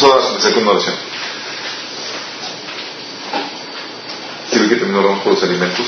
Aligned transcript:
A 0.00 0.28
empezar 0.28 0.54
con 0.54 0.62
una 0.62 0.72
oración. 0.72 0.94
¿Sí 4.48 4.68
que 4.68 4.76
también 4.76 4.94
oramos 4.94 5.24
por 5.24 5.32
los 5.32 5.42
alimentos? 5.42 5.86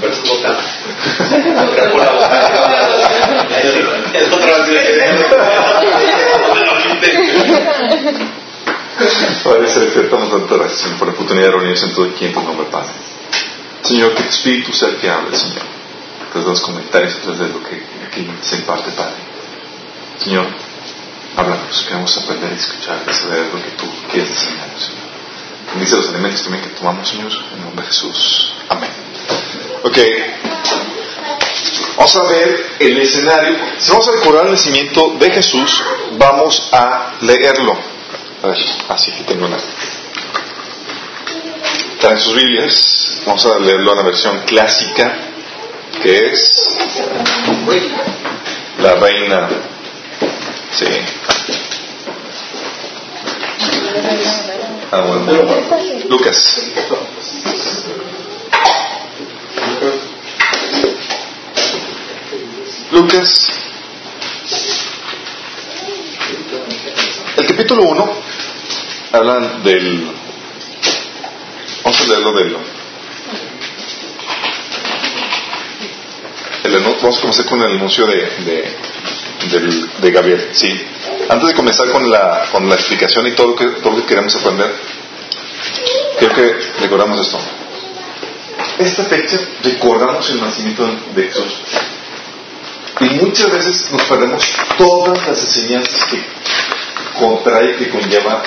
Versus 0.00 0.28
boca. 0.28 0.58
Es 4.14 4.32
otra 4.32 4.64
Padre 9.42 9.68
Celestial, 9.68 10.08
damos 10.08 10.30
tanta 10.30 10.54
gracias, 10.54 10.88
por 10.92 11.08
la 11.08 11.14
oportunidad 11.14 11.46
de 11.46 11.50
reunirnos 11.50 11.82
en 11.82 11.94
todo 11.94 12.04
aquí 12.06 12.26
en 12.26 12.32
tu 12.32 12.42
nombre, 12.42 12.66
Padre. 12.70 12.92
Señor, 13.82 14.14
que 14.14 14.22
tu 14.22 14.28
Espíritu 14.28 14.72
sea 14.72 14.90
el 14.90 14.96
que 14.96 15.10
hable, 15.10 15.36
Señor. 15.36 15.62
Tras 16.32 16.44
de 16.44 16.50
los 16.50 16.60
comentarios, 16.60 17.18
tras 17.24 17.38
de 17.40 17.48
lo 17.48 17.60
que 17.64 17.82
aquí 18.06 18.24
se 18.40 18.56
imparte, 18.56 18.92
Padre. 18.92 19.14
Señor, 20.22 20.46
háblanos, 21.36 21.84
queremos 21.84 22.16
aprender 22.16 22.52
a 22.52 22.56
escuchar 22.56 23.02
y 23.08 23.14
saber 23.14 23.46
lo 23.52 23.62
que 23.62 23.70
tú 23.72 23.86
quieres 24.10 24.30
enseñarnos, 24.30 24.82
Señor. 24.82 25.06
Bendice 25.72 25.96
los 25.96 26.08
alimentos 26.08 26.42
también 26.42 26.64
que 26.64 26.70
tomamos, 26.70 27.08
Señor, 27.08 27.32
en 27.54 27.62
nombre 27.62 27.82
de 27.84 27.88
Jesús. 27.88 28.52
Amén. 28.68 28.90
Ok. 29.82 29.98
Vamos 31.96 32.16
a 32.16 32.22
ver 32.24 32.66
el 32.78 32.98
escenario. 32.98 33.56
Si 33.78 33.90
vamos 33.90 34.08
a 34.08 34.12
recordar 34.12 34.46
el 34.46 34.52
nacimiento 34.52 35.16
de 35.18 35.30
Jesús, 35.30 35.82
vamos 36.18 36.68
a 36.72 37.14
leerlo. 37.20 37.76
A 38.42 38.46
ver, 38.48 38.58
así 38.88 39.12
que 39.12 39.24
tengo 39.24 39.46
una. 39.46 39.56
Traen 42.00 42.20
sus 42.20 42.34
Biblias. 42.34 43.22
Vamos 43.26 43.44
a 43.46 43.58
leerlo 43.58 43.90
en 43.92 43.96
la 43.96 44.04
versión 44.04 44.40
clásica, 44.46 45.16
que 46.02 46.32
es 46.32 46.78
la 48.78 48.94
reina. 48.94 49.48
Sí. 50.72 50.86
Ah. 54.92 55.02
Lucas. 56.08 56.62
Lucas. 62.92 63.52
El 67.36 67.46
capítulo 67.46 67.82
1 67.84 68.12
habla 69.12 69.40
del. 69.64 70.10
Vamos 71.82 72.00
a 72.00 72.06
leerlo 72.06 72.32
del. 72.34 72.56
El, 76.64 76.82
vamos 76.82 77.18
a 77.18 77.20
comenzar 77.20 77.46
con 77.46 77.60
el 77.62 77.76
anuncio 77.76 78.06
de, 78.06 78.76
del- 79.50 79.90
de 80.00 80.10
Gabriel. 80.10 80.48
Sí. 80.52 80.68
Antes 81.28 81.48
de 81.48 81.54
comenzar 81.54 81.90
con 81.90 82.08
la, 82.10 82.44
con 82.52 82.68
la 82.68 82.74
explicación 82.74 83.26
y 83.26 83.32
todo 83.32 83.48
lo, 83.48 83.56
que, 83.56 83.66
todo 83.80 83.92
lo 83.92 83.96
que 84.02 84.06
queremos 84.06 84.34
aprender, 84.36 84.74
quiero 86.18 86.34
que 86.34 86.56
recordamos 86.80 87.20
esto. 87.20 87.38
Esta 88.78 89.04
fecha 89.04 89.38
recordamos 89.62 90.28
el 90.30 90.40
nacimiento 90.40 90.86
de 91.14 91.22
Jesús. 91.24 91.52
Y 93.00 93.04
muchas 93.10 93.50
veces 93.50 93.90
nos 93.92 94.02
perdemos 94.04 94.42
todas 94.78 95.26
las 95.26 95.38
enseñanzas 95.44 96.04
que 96.06 96.22
contrae, 97.18 97.76
que 97.76 97.88
conlleva 97.90 98.42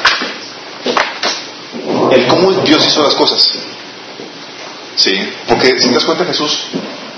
el 2.12 2.28
cómo 2.28 2.52
Dios 2.64 2.86
hizo 2.88 3.04
las 3.04 3.14
cosas. 3.16 3.60
Sí, 4.96 5.12
porque 5.48 5.80
si 5.80 5.88
te 5.90 5.94
das 5.96 6.04
cuenta 6.06 6.26
Jesús, 6.26 6.66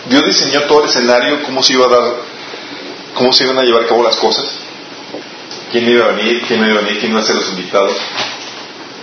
Dios 0.07 0.25
diseñó 0.25 0.61
todo 0.63 0.83
el 0.83 0.89
escenario, 0.89 1.41
cómo 1.43 1.63
se 1.63 1.73
iba 1.73 1.85
a 1.85 1.89
dar, 1.89 2.13
cómo 3.13 3.31
se 3.33 3.43
iban 3.43 3.57
a 3.59 3.63
llevar 3.63 3.83
a 3.83 3.87
cabo 3.87 4.03
las 4.03 4.17
cosas, 4.17 4.45
quién 5.71 5.87
iba 5.89 6.05
a 6.05 6.09
venir, 6.09 6.43
quién 6.47 6.59
no 6.59 6.67
iba 6.67 6.79
a 6.79 6.83
venir, 6.83 6.99
quién 6.99 7.11
iba 7.11 7.21
a 7.21 7.23
ser 7.23 7.35
los 7.35 7.49
invitados 7.49 7.97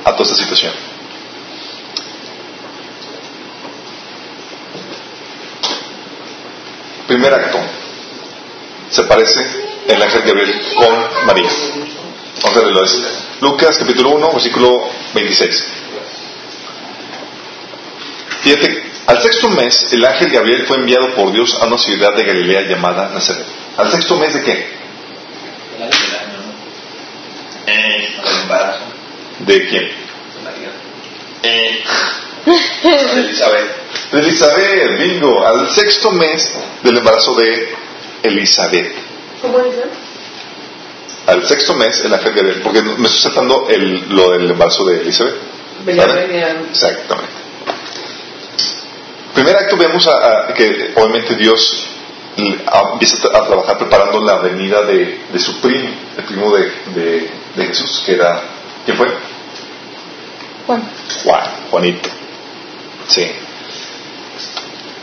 a 0.04 0.12
toda 0.12 0.24
esta 0.24 0.36
situación. 0.36 0.72
Primer 7.06 7.32
acto, 7.32 7.58
se 8.90 9.04
parece 9.04 9.40
el 9.88 10.02
ángel 10.02 10.22
Gabriel 10.22 10.60
con 10.74 11.26
María. 11.26 11.50
Vamos 12.42 12.56
a 12.58 12.60
leerlo. 12.60 12.84
Es 12.84 13.02
Lucas 13.40 13.78
capítulo 13.78 14.10
1, 14.10 14.32
versículo 14.32 14.88
26. 15.14 15.64
Fíjate, 18.42 18.82
al 19.06 19.22
sexto 19.22 19.48
mes 19.48 19.92
el 19.92 20.04
ángel 20.04 20.30
Gabriel 20.30 20.66
fue 20.66 20.76
enviado 20.76 21.14
por 21.14 21.32
Dios 21.32 21.56
a 21.60 21.66
una 21.66 21.78
ciudad 21.78 22.14
de 22.14 22.24
Galilea 22.24 22.62
llamada 22.68 23.08
Nazaret. 23.08 23.57
¿Al 23.78 23.90
sexto 23.90 24.16
mes 24.16 24.34
de 24.34 24.42
qué? 24.42 24.66
Eh. 27.66 28.08
¿De 29.40 29.68
quién? 29.68 29.90
María. 30.44 30.70
Eh. 31.42 31.84
Elizabeth. 33.18 33.70
De 34.12 34.18
Elizabeth, 34.20 34.98
bingo. 34.98 35.46
Al 35.46 35.70
sexto 35.70 36.10
mes 36.12 36.50
del 36.82 36.98
embarazo 36.98 37.34
de 37.34 37.68
Elizabeth. 38.22 38.92
¿Cómo 39.42 39.58
dice? 39.60 39.82
Al 41.26 41.46
sexto 41.46 41.74
mes 41.74 42.00
el 42.04 42.14
ángel 42.14 42.32
Gabriel, 42.34 42.60
porque 42.62 42.80
me 42.82 43.06
estoy 43.06 43.20
saltando 43.20 43.68
el, 43.68 44.08
lo 44.08 44.30
del 44.30 44.50
embarazo 44.50 44.84
de 44.86 45.00
Elizabeth. 45.02 45.34
Exactamente. 46.70 47.32
Primer 49.34 49.56
acto 49.56 49.76
vemos 49.76 50.06
a, 50.08 50.48
a- 50.48 50.54
que 50.54 50.92
obviamente 50.96 51.36
Dios 51.36 51.86
a- 52.66 52.92
empieza 52.92 53.28
a 53.28 53.46
trabajar 53.46 53.78
preparando 53.78 54.20
la 54.20 54.36
venida 54.38 54.82
de, 54.82 55.20
de 55.32 55.38
su 55.38 55.60
primo, 55.60 55.88
el 56.16 56.24
primo 56.24 56.54
de, 56.54 56.72
de- 56.94 57.30
de 57.56 57.66
Jesús, 57.66 58.02
que 58.06 58.12
era, 58.14 58.40
¿quién 58.84 58.96
fue? 58.96 59.08
Juan. 60.66 60.82
Juan, 61.24 61.44
Juanito. 61.70 62.08
Sí. 63.08 63.26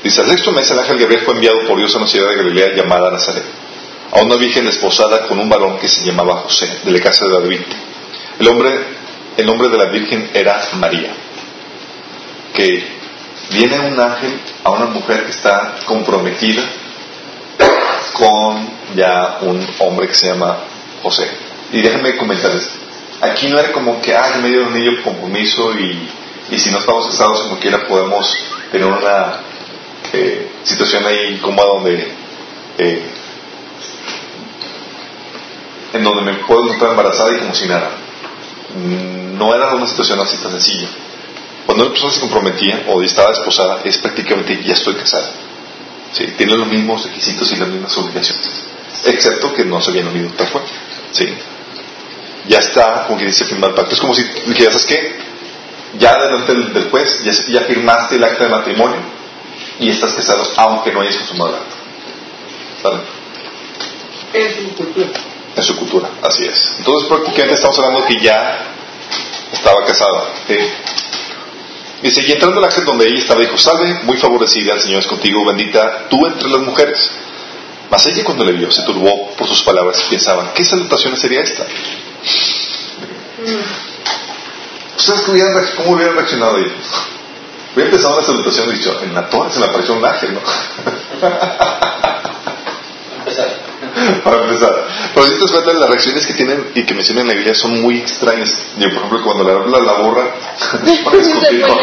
Dice, 0.04 0.22
al 0.22 0.30
sexto 0.30 0.52
mes 0.52 0.70
el 0.70 0.80
ángel 0.80 1.00
Gabriel 1.00 1.22
fue 1.26 1.34
enviado 1.34 1.66
por 1.68 1.78
Dios 1.78 1.94
a 1.96 1.98
una 1.98 2.08
ciudad 2.08 2.30
de 2.30 2.36
Galilea 2.36 2.76
llamada 2.76 3.10
Nazaret, 3.12 3.44
a 4.12 4.22
una 4.22 4.36
virgen 4.36 4.66
desposada 4.66 5.28
con 5.28 5.40
un 5.40 5.50
varón 5.50 5.80
que 5.80 5.88
se 5.88 6.06
llamaba 6.06 6.38
José, 6.38 6.80
de 6.84 6.92
la 6.92 7.00
casa 7.00 7.26
de 7.26 7.34
David. 7.34 7.62
El 8.40 8.48
hombre, 8.48 8.72
el 9.38 9.46
nombre 9.48 9.70
de 9.70 9.78
la 9.78 9.86
virgen 9.92 10.30
era 10.34 10.62
María. 10.76 11.12
Que 12.54 12.86
viene 13.52 13.80
un 13.80 14.00
ángel 14.00 14.40
a 14.64 14.70
una 14.72 14.86
mujer 14.86 15.26
que 15.26 15.32
está 15.32 15.76
comprometida 15.86 16.64
con 18.14 18.68
ya 18.96 19.40
un 19.42 19.66
hombre 19.80 20.08
que 20.08 20.16
se 20.16 20.28
llama 20.28 20.58
José. 21.04 21.30
Y 21.72 21.82
déjenme 21.82 22.16
comentarles, 22.18 22.70
aquí 23.22 23.48
no 23.48 23.60
era 23.60 23.72
como 23.72 24.02
que, 24.02 24.14
ah, 24.16 24.34
en 24.36 24.44
medio 24.44 24.62
de 24.62 24.66
un 24.68 24.74
niño 24.74 25.04
compromiso 25.04 25.74
y, 25.78 26.10
y 26.52 26.60
si 26.60 26.72
no 26.72 26.80
estamos 26.80 27.08
casados 27.08 27.42
como 27.42 27.60
quiera 27.60 27.88
podemos 27.88 28.38
tener 28.72 28.88
una 28.88 29.40
eh, 30.14 30.52
situación 30.64 31.06
ahí 31.06 31.34
incómoda 31.34 31.68
donde 31.68 32.14
eh, 32.78 33.04
en 35.94 36.04
donde 36.04 36.22
me 36.24 36.34
puedo 36.46 36.64
encontrar 36.64 36.92
embarazada 36.92 37.34
y 37.34 37.40
como 37.40 37.56
si 37.56 37.68
nada. 37.68 37.90
Mm, 38.76 39.38
No 39.38 39.54
era 39.56 39.74
una 39.76 39.88
situación 39.88 40.20
así 40.20 40.38
tan 40.38 40.52
sencilla. 40.52 40.88
Cuando 41.66 41.86
una 41.86 41.92
persona 41.94 42.14
se 42.14 42.20
comprometía 42.22 42.84
o 42.88 43.02
estaba 43.02 43.30
desposada, 43.30 43.82
es 43.84 43.98
prácticamente 43.98 44.62
ya 44.64 44.74
estoy 44.74 44.96
casada. 44.96 45.30
¿Sí? 46.16 46.28
Tiene 46.38 46.56
los 46.56 46.68
mismos 46.68 47.04
requisitos 47.04 47.52
y 47.52 47.58
las 47.58 47.68
mismas 47.68 47.98
obligaciones. 47.98 48.50
Excepto 49.04 49.54
que 49.54 49.66
no 49.66 49.82
se 49.82 49.92
habían 49.92 50.08
unido 50.08 50.30
tal 50.38 50.50
cual. 50.50 50.64
¿Sí? 51.12 51.28
Ya 52.48 52.60
está, 52.60 53.06
como 53.06 53.20
que 53.20 53.26
dice, 53.26 53.44
firmar 53.44 53.72
el 53.72 53.76
pacto. 53.76 53.96
Es 53.96 54.00
como 54.00 54.16
si 54.16 54.24
dijeras, 54.46 54.74
¿sabes 54.74 54.86
qué? 54.86 55.16
Ya 56.00 56.18
delante 56.18 56.54
del, 56.54 56.74
del 56.74 56.90
juez, 56.90 57.22
ya, 57.24 57.34
ya 57.50 57.62
firmaste 57.62 58.16
el 58.16 58.24
acta 58.24 58.46
de 58.46 58.50
matrimonio 58.50 58.98
y 59.80 59.90
estás 59.90 60.14
casado, 60.14 60.50
aunque 60.56 60.94
no 60.94 61.02
hayas 61.02 61.18
consumado 61.18 61.50
el 61.50 61.56
acto. 61.56 61.76
¿Vale? 62.84 63.00
En 64.34 64.56
su 64.56 64.76
cultura. 64.76 65.08
En 65.56 65.64
su 65.64 65.76
cultura, 65.78 66.10
así 66.22 66.46
es. 66.46 66.76
Entonces 66.78 67.10
prácticamente 67.10 67.56
estamos 67.56 67.78
hablando 67.80 68.06
que 68.06 68.20
ya 68.22 68.68
estaba 69.52 69.86
casada. 69.86 70.30
¿sí? 70.48 70.58
Dice, 72.06 72.22
y 72.22 72.32
entrando 72.32 72.60
al 72.60 72.66
ángel 72.66 72.86
donde 72.86 73.08
ella 73.08 73.18
estaba, 73.18 73.42
dijo, 73.42 73.58
salve, 73.58 74.02
muy 74.04 74.16
favorecida, 74.18 74.74
el 74.74 74.80
Señor 74.82 75.00
es 75.00 75.08
contigo, 75.08 75.44
bendita 75.46 76.08
tú 76.08 76.26
entre 76.28 76.48
las 76.50 76.62
mujeres. 76.62 77.10
Mas 77.90 78.06
ella 78.06 78.24
cuando 78.24 78.44
le 78.46 78.52
vio 78.52 78.72
se 78.72 78.84
turbó 78.84 79.32
por 79.36 79.48
sus 79.48 79.64
palabras 79.64 80.04
y 80.06 80.10
pensaba, 80.12 80.54
¿qué 80.54 80.64
salutación 80.64 81.18
sería 81.18 81.42
esta? 81.42 81.66
¿Ustedes 84.98 85.28
hubieran 85.28 85.54
reacc- 85.54 85.76
cómo 85.78 85.92
hubieran 85.94 86.16
reaccionado 86.16 86.58
ellos? 86.58 86.94
Hubiera 87.74 87.90
empezado 87.90 88.20
la 88.20 88.26
salutación 88.26 88.70
y 88.70 88.74
dicho, 88.74 89.00
en 89.04 89.14
la 89.14 89.28
torre 89.30 89.52
se 89.52 89.60
me 89.60 89.66
apareció 89.66 89.96
un 89.96 90.06
ángel, 90.06 90.34
¿no? 90.34 90.42
Empezar. 93.20 93.60
Para 94.24 94.44
empezar. 94.44 94.88
Pero 95.14 95.26
si 95.26 95.34
te 95.34 95.40
das 95.40 95.52
cuenta, 95.52 95.74
las 95.74 95.90
reacciones 95.90 96.26
que 96.26 96.34
tienen 96.34 96.72
y 96.76 96.84
que 96.84 96.94
mencionan 96.94 97.24
en 97.24 97.28
la 97.30 97.34
Biblia 97.36 97.56
son 97.56 97.82
muy 97.82 97.98
extrañas. 98.00 98.50
Yo, 98.78 98.90
por 98.90 98.98
ejemplo, 98.98 99.24
cuando 99.24 99.44
le 99.44 99.52
habla 99.52 99.80
la 99.80 99.94
borra, 100.02 100.36
para 101.04 101.18
discutir 101.18 101.62
con 101.62 101.78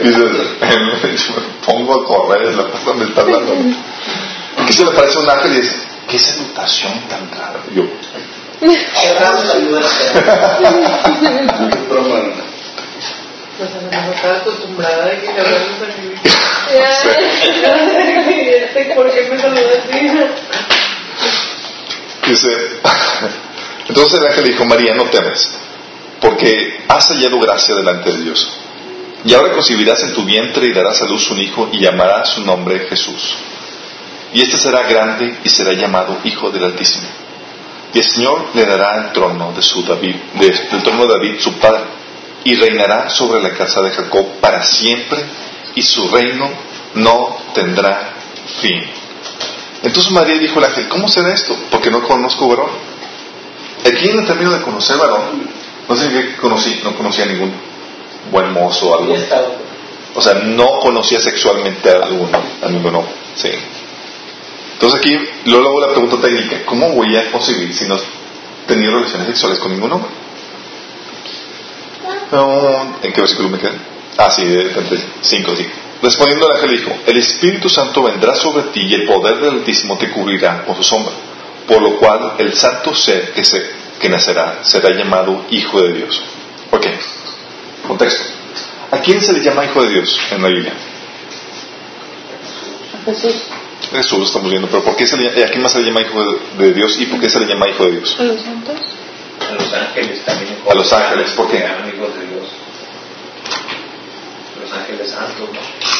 Y 0.00 0.08
dices, 0.08 0.30
me 0.60 1.42
pongo 1.66 2.00
a 2.00 2.04
correr, 2.06 2.48
es 2.48 2.56
la 2.56 2.64
cosa 2.64 2.94
me 2.94 3.04
está 3.04 3.22
hablando. 3.22 3.52
Que 4.66 4.72
se 4.72 4.84
le 4.84 4.92
parece 4.92 5.18
un 5.18 5.28
ángel 5.28 5.52
y 5.52 5.60
dice, 5.60 5.76
qué 6.08 6.18
salutación 6.18 6.92
tan 7.08 7.30
rara. 7.30 7.60
Yo, 7.74 7.82
Qué 8.60 9.18
raro 9.18 9.42
saludar 9.42 9.82
a 9.84 11.70
Qué 11.70 11.76
broma. 11.88 12.16
Pues 13.58 13.70
a 13.70 13.80
lo 13.80 13.90
mejor 13.90 14.14
estaba 14.14 14.36
acostumbrada 14.38 15.06
de 15.06 15.20
que 15.20 15.32
le 15.32 15.40
hablamos 15.40 15.82
así. 15.88 16.12
Ya. 16.74 16.88
¿Por 18.94 19.10
qué 19.12 19.28
me 19.30 19.38
saludas 19.38 19.78
así? 19.86 20.08
Dice, 22.26 22.48
entonces 23.88 24.18
el 24.20 24.26
ángel 24.26 24.44
le 24.44 24.50
dijo, 24.52 24.64
María, 24.64 24.94
no 24.94 25.04
temes, 25.04 25.50
porque 26.20 26.84
has 26.88 27.06
hallado 27.08 27.38
gracia 27.38 27.74
delante 27.74 28.10
de 28.12 28.22
Dios. 28.22 28.50
Y 29.26 29.34
ahora 29.34 29.52
concebirás 29.52 30.02
en 30.04 30.14
tu 30.14 30.24
vientre 30.24 30.66
y 30.66 30.72
darás 30.72 31.02
a 31.02 31.04
luz 31.06 31.30
un 31.30 31.40
hijo 31.40 31.68
y 31.72 31.80
llamarás 31.80 32.30
su 32.30 32.44
nombre 32.44 32.86
Jesús. 32.88 33.34
Y 34.32 34.40
este 34.42 34.56
será 34.56 34.82
grande 34.84 35.38
y 35.44 35.48
será 35.48 35.72
llamado 35.74 36.18
Hijo 36.24 36.50
del 36.50 36.64
Altísimo. 36.64 37.06
Y 37.92 37.98
el 37.98 38.04
Señor 38.04 38.46
le 38.54 38.64
dará 38.66 39.04
el 39.04 39.12
trono 39.12 39.52
de 39.52 39.62
su 39.62 39.82
David, 39.84 40.16
de- 40.34 40.50
del 40.72 40.82
trono 40.82 41.06
de 41.06 41.12
David, 41.12 41.40
su 41.40 41.52
padre, 41.58 41.84
y 42.44 42.54
reinará 42.54 43.08
sobre 43.10 43.42
la 43.42 43.54
casa 43.54 43.80
de 43.80 43.90
Jacob 43.90 44.38
para 44.40 44.62
siempre, 44.62 45.24
y 45.74 45.82
su 45.82 46.08
reino 46.08 46.50
no 46.94 47.36
tendrá 47.54 48.12
fin. 48.60 48.82
Entonces 49.82 50.12
María 50.12 50.38
dijo 50.38 50.58
al 50.58 50.66
ángel, 50.66 50.88
¿cómo 50.88 51.08
será 51.08 51.32
esto? 51.32 51.56
Porque 51.70 51.90
no 51.90 52.02
conozco 52.02 52.48
varón. 52.48 52.70
Aquí 53.84 54.08
en 54.08 54.20
el 54.20 54.26
término 54.26 54.52
de 54.52 54.62
conocer 54.62 54.96
varón, 54.96 55.48
no 55.88 55.96
significa 55.96 56.34
que 56.34 56.36
conocí, 56.36 56.80
no 56.82 56.96
conocía 56.96 57.26
ningún 57.26 57.52
buen 58.30 58.52
mozo 58.52 58.88
o 58.88 58.98
algo. 58.98 59.14
O 60.14 60.22
sea, 60.22 60.34
no 60.34 60.78
conocía 60.80 61.20
sexualmente 61.20 61.90
a 61.90 62.04
alguno, 62.04 62.40
a 62.62 62.68
ninguno. 62.68 63.04
Sí. 63.34 63.50
Entonces 64.74 65.00
aquí, 65.00 65.18
luego 65.46 65.80
la 65.80 65.88
pregunta 65.88 66.16
técnica, 66.20 66.64
¿cómo 66.64 66.90
voy 66.90 67.16
a 67.16 67.30
concebir 67.30 67.74
si 67.74 67.86
no 67.86 67.96
he 67.96 68.00
tenido 68.66 68.92
relaciones 68.92 69.26
sexuales 69.28 69.58
con 69.58 69.72
ningún 69.72 69.92
hombre? 69.92 70.23
¿En 73.02 73.12
qué 73.12 73.20
versículo 73.20 73.48
me 73.48 73.58
queda? 73.58 73.74
Ah, 74.16 74.30
sí, 74.30 74.44
de 74.44 74.64
35, 74.66 75.56
sí. 75.56 75.66
Respondiendo 76.02 76.46
el 76.46 76.56
ángel 76.56 76.70
dijo, 76.78 76.96
el 77.06 77.16
Espíritu 77.16 77.68
Santo 77.68 78.02
vendrá 78.02 78.34
sobre 78.34 78.64
ti 78.64 78.82
y 78.82 78.94
el 78.94 79.04
poder 79.04 79.36
del 79.36 79.54
Altísimo 79.54 79.96
te 79.96 80.10
cubrirá 80.10 80.64
con 80.64 80.76
su 80.76 80.82
sombra, 80.82 81.14
por 81.66 81.80
lo 81.80 81.96
cual 81.96 82.34
el 82.38 82.52
santo 82.54 82.94
ser 82.94 83.32
que, 83.32 83.44
se, 83.44 83.62
que 83.98 84.08
nacerá 84.08 84.60
será 84.62 84.90
llamado 84.90 85.46
Hijo 85.50 85.80
de 85.80 85.94
Dios. 85.94 86.22
Ok, 86.70 86.86
contexto. 87.86 88.24
¿A 88.90 88.98
quién 88.98 89.20
se 89.20 89.32
le 89.32 89.40
llama 89.40 89.64
Hijo 89.64 89.82
de 89.82 89.90
Dios 89.90 90.18
en 90.30 90.42
la 90.42 90.48
Biblia? 90.48 90.74
Jesús. 93.06 93.34
Jesús 93.90 94.28
estamos 94.28 94.50
viendo, 94.50 94.68
pero 94.68 94.82
¿por 94.82 94.96
qué 94.96 95.06
se 95.06 95.16
le, 95.16 95.44
¿a 95.44 95.48
quién 95.48 95.62
más 95.62 95.72
se 95.72 95.80
le 95.80 95.86
llama 95.86 96.02
Hijo 96.02 96.20
de, 96.22 96.66
de 96.66 96.74
Dios 96.74 96.98
y 97.00 97.06
por 97.06 97.20
qué 97.20 97.28
se 97.28 97.40
le 97.40 97.46
llama 97.46 97.68
Hijo 97.68 97.84
de 97.84 97.92
Dios? 97.92 98.16
A 98.18 98.24
los 98.24 98.40
santos. 98.40 98.76
A 99.54 99.62
los 99.62 99.72
ángeles 99.72 100.24
también. 100.24 100.58
A 100.68 100.74
los 100.74 100.92
ángeles, 100.92 101.30
¿por 101.32 101.48
qué? 101.48 101.58
Eran 101.58 101.88
hijos 101.88 102.14
de 102.18 102.26
Dios. 102.26 102.48
Los 104.60 104.72
ángeles 104.72 105.10
santos, 105.10 105.48
¿no? 105.52 105.94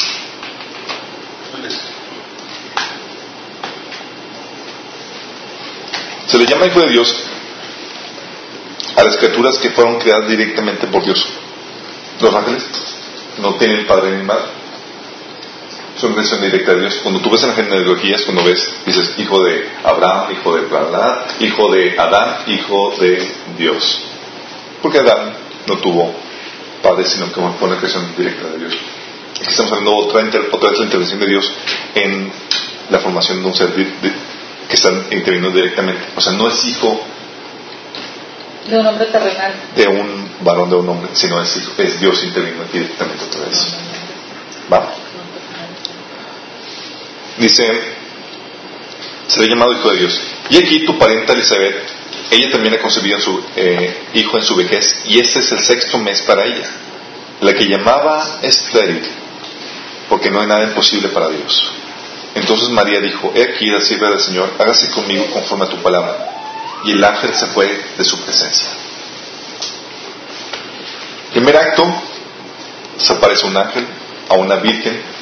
Se 6.27 6.37
le 6.37 6.45
llama 6.45 6.65
Hijo 6.65 6.81
de 6.81 6.89
Dios 6.89 7.23
a 8.95 9.03
las 9.03 9.15
criaturas 9.17 9.57
que 9.59 9.69
fueron 9.69 9.99
creadas 9.99 10.27
directamente 10.27 10.87
por 10.87 11.03
Dios. 11.03 11.25
Los 12.19 12.33
ángeles 12.33 12.63
no 13.37 13.55
tienen 13.55 13.87
padre 13.87 14.17
ni 14.17 14.23
madre. 14.23 14.64
Son 16.05 16.13
creación 16.13 16.41
directa 16.41 16.73
de 16.75 16.81
Dios. 16.81 16.99
Cuando 17.01 17.19
tú 17.19 17.31
ves 17.31 17.41
en 17.41 17.47
las 17.49 17.57
genealogías, 17.57 18.21
cuando 18.25 18.43
ves, 18.43 18.75
dices 18.85 19.13
hijo 19.17 19.43
de 19.43 19.67
Abraham, 19.83 20.33
hijo 20.33 20.55
de 20.55 20.61
bla, 20.67 20.81
bla, 20.83 21.25
hijo 21.39 21.71
de 21.73 21.99
Adán, 21.99 22.37
hijo 22.45 22.93
de 22.99 23.27
Dios. 23.57 24.01
Porque 24.83 24.99
Adán 24.99 25.33
no 25.65 25.77
tuvo 25.79 26.13
padre, 26.83 27.05
sino 27.05 27.25
que 27.33 27.41
fue 27.57 27.67
una 27.67 27.77
creación 27.77 28.13
directa 28.15 28.49
de 28.49 28.57
Dios. 28.59 28.73
Aquí 29.41 29.49
estamos 29.49 29.71
hablando 29.71 29.95
otra, 29.95 30.21
inter- 30.21 30.47
otra 30.51 30.69
vez 30.69 30.77
la 30.77 30.85
intervención 30.85 31.19
de 31.21 31.25
Dios 31.27 31.51
en 31.95 32.31
la 32.91 32.99
formación 32.99 33.41
de 33.41 33.47
un 33.47 33.55
ser 33.55 33.69
que 33.73 34.75
está 34.75 34.89
interviniendo 35.09 35.49
directamente. 35.49 36.01
O 36.15 36.21
sea, 36.21 36.33
no 36.33 36.47
es 36.47 36.63
hijo 36.65 37.01
De 38.69 38.77
un 38.77 38.85
hombre 38.85 39.07
terrenal. 39.07 39.53
de 39.75 39.87
un 39.87 40.29
varón 40.41 40.69
de 40.69 40.75
un 40.75 40.87
hombre, 40.87 41.09
sino 41.13 41.41
es, 41.41 41.57
hijo, 41.57 41.71
es 41.79 41.99
Dios 41.99 42.23
interviniendo 42.23 42.65
directamente 42.71 43.23
otra 43.25 43.41
vez. 43.49 43.73
¿Va? 44.71 44.93
Dice, 47.37 47.63
se 49.27 49.39
le 49.39 49.45
ha 49.45 49.49
llamado 49.49 49.73
hijo 49.73 49.91
de 49.91 49.97
Dios. 49.97 50.19
Y 50.49 50.57
aquí 50.57 50.85
tu 50.85 50.97
parienta 50.97 51.33
Elizabeth, 51.33 51.75
ella 52.31 52.51
también 52.51 52.75
ha 52.75 52.79
concebido 52.79 53.19
su 53.19 53.43
eh, 53.55 54.07
hijo 54.13 54.37
en 54.37 54.43
su 54.43 54.55
vejez, 54.55 55.03
y 55.05 55.19
este 55.19 55.39
es 55.39 55.51
el 55.51 55.59
sexto 55.59 55.97
mes 55.97 56.21
para 56.21 56.45
ella. 56.45 56.69
La 57.41 57.53
que 57.53 57.67
llamaba 57.67 58.39
estéril, 58.41 59.03
porque 60.09 60.31
no 60.31 60.39
hay 60.41 60.47
nada 60.47 60.63
imposible 60.63 61.09
para 61.09 61.29
Dios. 61.29 61.71
Entonces 62.35 62.69
María 62.69 62.99
dijo, 63.01 63.31
he 63.35 63.43
aquí 63.43 63.65
la 63.67 63.81
sierva 63.81 64.09
del 64.09 64.19
Señor, 64.19 64.53
hágase 64.59 64.89
conmigo 64.91 65.25
conforme 65.31 65.65
a 65.65 65.69
tu 65.69 65.77
palabra. 65.77 66.31
Y 66.83 66.91
el 66.91 67.03
ángel 67.03 67.33
se 67.33 67.47
fue 67.47 67.67
de 67.97 68.05
su 68.05 68.21
presencia. 68.21 68.69
Primer 71.31 71.57
acto, 71.57 72.01
se 72.97 73.13
aparece 73.13 73.45
un 73.45 73.57
ángel 73.57 73.85
a 74.29 74.35
una 74.35 74.55
virgen 74.57 75.14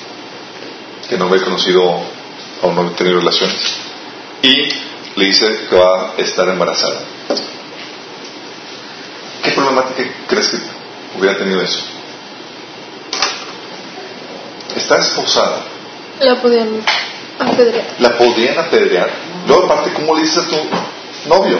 que 1.09 1.17
no 1.17 1.25
había 1.27 1.44
conocido 1.44 1.81
o 2.61 2.71
no 2.71 2.81
había 2.81 2.95
tenido 2.95 3.19
relaciones 3.19 3.75
y 4.41 4.55
le 5.19 5.25
dice 5.25 5.45
que 5.69 5.75
va 5.75 6.13
a 6.17 6.21
estar 6.21 6.47
embarazada. 6.50 7.00
¿Qué 9.44 9.51
problemática 9.51 10.09
crees 10.27 10.50
que 10.50 10.57
hubiera 11.19 11.38
tenido 11.38 11.61
eso? 11.61 11.83
Está 14.75 14.97
esposada, 15.00 15.61
La 16.19 16.41
podían 16.41 16.83
apedrear. 17.39 17.85
la 17.99 18.17
podrían 18.17 18.57
apedrear. 18.57 19.11
Luego, 19.47 19.65
aparte, 19.65 19.91
¿cómo 19.94 20.15
le 20.15 20.21
dices 20.21 20.45
a 20.45 20.47
tu 20.47 20.57
novio? 21.29 21.59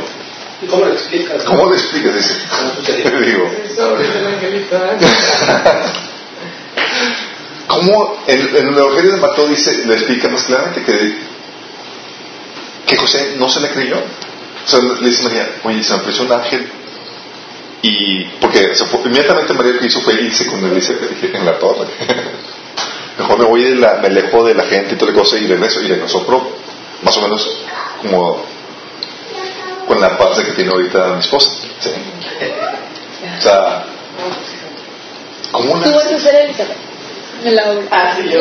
¿Cómo 0.70 0.86
lo 0.86 0.94
explicas? 0.94 1.44
¿Cómo 1.44 1.70
le 1.70 1.76
explicas? 1.76 2.16
Dice, 2.16 2.38
¿Cómo 2.50 2.74
sucedió? 2.76 3.20
digo, 3.26 3.50
El. 7.84 7.90
¿Cómo 7.92 8.24
en, 8.28 8.40
en 8.58 8.68
el 8.68 8.78
Evangelio 8.78 9.12
de 9.14 9.18
Mateo 9.18 9.48
dice, 9.48 9.86
le 9.86 9.94
explica 9.94 10.30
más 10.30 10.44
claramente 10.44 10.84
que, 10.84 11.16
que 12.88 12.96
José 12.98 13.36
no 13.38 13.50
se 13.50 13.60
le 13.62 13.70
creyó? 13.70 13.98
O 13.98 14.70
sea, 14.70 14.80
le 14.80 15.10
dice 15.10 15.24
María, 15.24 15.50
oye, 15.64 15.84
se 15.84 15.94
me 15.94 16.00
apareció 16.00 16.24
un 16.26 16.32
ángel 16.32 16.72
y 17.82 18.24
porque 18.40 18.70
fue- 18.90 19.02
inmediatamente 19.06 19.54
María 19.54 19.74
lo 19.74 19.80
que 19.80 19.88
hizo 19.88 20.00
fue 20.02 20.14
irse 20.16 20.48
con 20.48 20.64
él 20.64 20.74
dice, 20.76 20.98
en 21.34 21.46
la 21.46 21.60
torre. 21.60 21.88
Mejor 23.20 23.38
me 23.40 23.46
voy 23.46 23.64
de 23.64 23.76
la, 23.76 23.96
me 23.96 24.08
alejo 24.08 24.44
de 24.46 24.56
la 24.56 24.64
gente 24.64 24.96
y 24.96 24.98
toda 24.98 25.12
la 25.12 25.18
cosa 25.20 25.38
y 25.38 25.46
regreso 25.48 25.82
y 25.82 25.88
regresó 25.88 26.26
pro, 26.26 26.48
más 27.04 27.16
o 27.18 27.22
menos 27.22 27.58
como 28.02 28.44
con 29.88 30.00
la 30.00 30.18
paz 30.18 30.38
de 30.38 30.46
que 30.46 30.52
tiene 30.54 30.72
ahorita 30.72 31.14
mi 31.14 31.20
esposa. 31.20 31.52
¿sí? 31.82 31.90
O 33.38 33.42
sea, 33.42 33.84
¿cómo 35.52 35.74
Tú 35.82 35.90
le 35.90 35.96
vas 35.96 36.06
a 36.08 36.20
ser 36.20 36.36
Elizabeth. 36.36 36.78
En 37.44 37.56
la 37.56 37.72
obra. 37.72 37.88
Ah, 37.92 38.16
sí, 38.16 38.30
yo. 38.30 38.40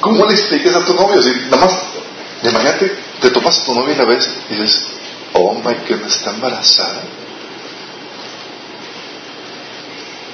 ¿Cómo 0.00 0.26
le 0.26 0.34
explicas 0.34 0.74
a 0.74 0.84
tu 0.84 0.94
novio? 0.94 1.22
Si 1.22 1.30
nada 1.50 1.64
más, 1.64 1.86
imagínate, 2.42 2.94
te 3.20 3.30
topas 3.30 3.60
a 3.60 3.64
tu 3.64 3.74
novio 3.74 3.94
y 3.94 3.96
la 3.96 4.04
ves 4.04 4.28
y 4.50 4.54
dices, 4.54 4.88
oh 5.32 5.54
my 5.54 5.74
goodness, 5.88 6.16
está 6.16 6.30
embarazada. 6.30 7.02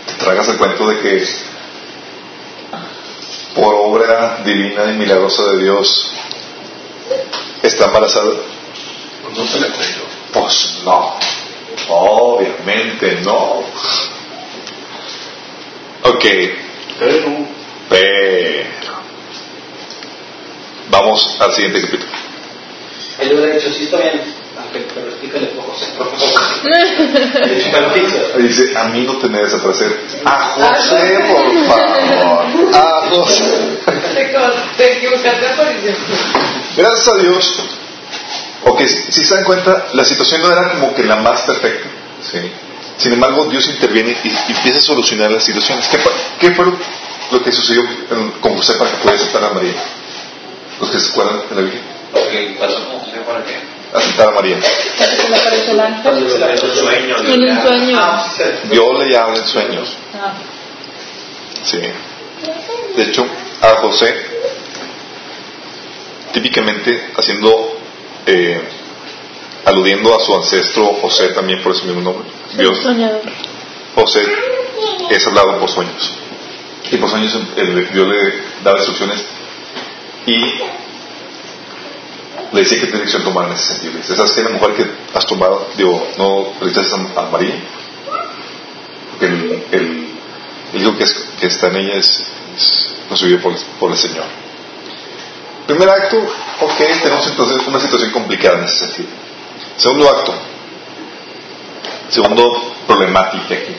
Te 0.07 0.25
tragas 0.25 0.49
el 0.49 0.57
cuento 0.57 0.89
de 0.89 1.01
que 1.01 1.25
por 3.55 3.75
obra 3.75 4.41
divina 4.45 4.91
y 4.91 4.95
milagrosa 4.95 5.45
de 5.53 5.63
Dios 5.63 6.11
está 7.63 7.85
embarazada. 7.87 8.33
No 9.37 9.47
se 9.47 9.61
le 9.61 9.69
creyó. 9.69 10.03
Pues 10.33 10.79
no, 10.85 11.15
obviamente 11.89 13.21
no. 13.23 13.63
Ok, 16.05 16.25
Pero 16.99 17.47
pero 17.89 18.93
vamos 20.91 21.37
al 21.41 21.53
siguiente 21.53 21.81
capítulo. 21.83 22.11
él 23.21 23.33
hubiera 23.35 23.55
dicho, 23.57 23.73
sí, 23.73 23.85
está 23.85 23.99
bien. 23.99 24.21
Pero 24.73 25.09
explícale 25.09 25.47
poco, 25.49 25.73
José, 25.73 25.87
por 25.99 26.07
favor. 26.17 26.31
Dice, 28.39 28.77
a 28.79 28.85
mí 28.85 29.03
no 29.03 29.19
te 29.19 29.29
me 29.29 29.39
desaparecer. 29.43 30.01
A 30.25 30.41
José, 30.41 31.19
por 31.29 31.67
favor. 31.67 32.75
A 32.75 33.09
José. 33.11 33.79
Te 34.79 34.93
equivocaste. 34.97 35.47
Gracias 36.77 37.09
a 37.09 37.19
Dios. 37.19 37.65
Ok, 38.65 38.81
si 38.87 39.25
se 39.25 39.35
dan 39.35 39.45
cuenta, 39.45 39.89
la 39.93 40.05
situación 40.05 40.41
no 40.43 40.53
era 40.53 40.71
como 40.73 40.95
que 40.95 41.05
la 41.05 41.17
más 41.17 41.43
perfecta. 41.43 41.89
¿sí? 42.23 42.39
Sin 43.03 43.13
embargo, 43.15 43.47
Dios 43.47 43.67
interviene 43.69 44.17
y, 44.23 44.29
y 44.29 44.53
empieza 44.57 44.79
a 44.79 44.81
solucionar 44.81 45.31
las 45.33 45.43
situaciones. 45.45 45.89
¿Qué, 45.89 45.99
fue- 45.99 46.13
qué 46.39 46.51
fue 46.53 46.67
lo, 47.33 47.43
que 47.43 47.51
sucedió 47.51 47.83
con 48.41 48.57
José 48.57 48.75
para 48.79 48.91
que 48.93 48.97
pudiera 48.99 49.17
aceptar 49.21 49.43
a 49.45 49.51
María? 49.51 49.75
Los 50.81 50.89
que 50.91 51.01
se 51.01 51.11
acuerdan 51.11 51.41
de 51.51 51.55
la. 51.57 51.63
Lo 51.63 52.29
que 52.31 52.57
pasó 52.61 52.85
con 52.89 53.01
José 53.01 53.17
para 53.27 53.45
qué. 53.45 53.57
Aceptar 53.93 54.29
a 54.29 54.31
María. 54.33 54.57
En 57.35 57.43
un 57.43 57.63
sueño. 57.63 57.99
Ah. 58.01 58.25
Dios 58.71 58.99
le 59.01 59.17
habla 59.17 59.39
en 59.39 59.47
sueños. 59.49 59.89
Ah. 60.15 60.33
Sí. 61.65 61.81
De 62.97 63.03
hecho, 63.03 63.27
a 63.63 63.69
José, 63.81 64.15
típicamente 66.33 67.11
haciendo, 67.17 67.79
eh, 68.27 68.61
aludiendo 69.65 70.15
a 70.15 70.21
su 70.21 70.35
ancestro 70.37 70.85
José 71.01 71.29
también 71.29 71.63
por 71.63 71.73
ese 71.73 71.85
mismo 71.87 72.01
nombre. 72.03 72.29
Dios. 72.57 72.79
José 73.95 74.23
es 75.11 75.27
hablado 75.27 75.59
por 75.59 75.71
sueños. 75.71 76.13
Y 76.91 76.97
por 76.97 77.09
sueños 77.09 77.33
Dios 77.93 78.09
le 78.09 78.33
da 78.65 78.73
instrucciones 78.73 79.25
y 80.27 80.37
le 82.53 82.61
dice 82.61 82.79
que 82.81 82.87
tiene 82.87 83.05
que 83.11 83.19
tomar 83.21 83.47
en 83.47 83.53
ese 83.55 83.65
sentido. 83.75 83.93
Le 83.95 83.99
dice, 84.01 84.15
¿sabes 84.17 84.33
qué? 84.33 84.43
La 84.43 84.51
mujer 84.51 84.75
que 84.75 84.87
has 85.15 85.27
tomado, 85.27 85.69
digo, 85.77 86.07
no 86.19 86.53
rechaces 86.61 86.93
a 86.93 87.23
María, 87.31 87.55
porque 89.11 89.27
el, 89.27 89.65
el, 89.73 90.07
el 90.75 90.83
hijo 90.83 90.97
que, 90.97 91.05
es- 91.05 91.29
que 91.41 91.47
está 91.47 91.69
en 91.69 91.77
ella 91.77 91.95
es, 91.97 92.31
es 92.57 92.95
concebido 93.09 93.41
por, 93.41 93.55
por 93.81 93.91
el 93.91 93.97
Señor. 93.97 94.25
Primer 95.67 95.89
acto, 95.89 96.19
ok, 96.61 96.79
tenemos 97.03 97.27
entonces 97.27 97.67
una 97.67 97.81
situación 97.81 98.11
complicada 98.11 98.59
en 98.59 98.65
ese 98.65 98.79
sentido. 98.87 99.09
Segundo 99.79 100.11
acto, 100.11 100.35
segundo 102.13 102.75
problemática 102.87 103.55
aquí. 103.55 103.75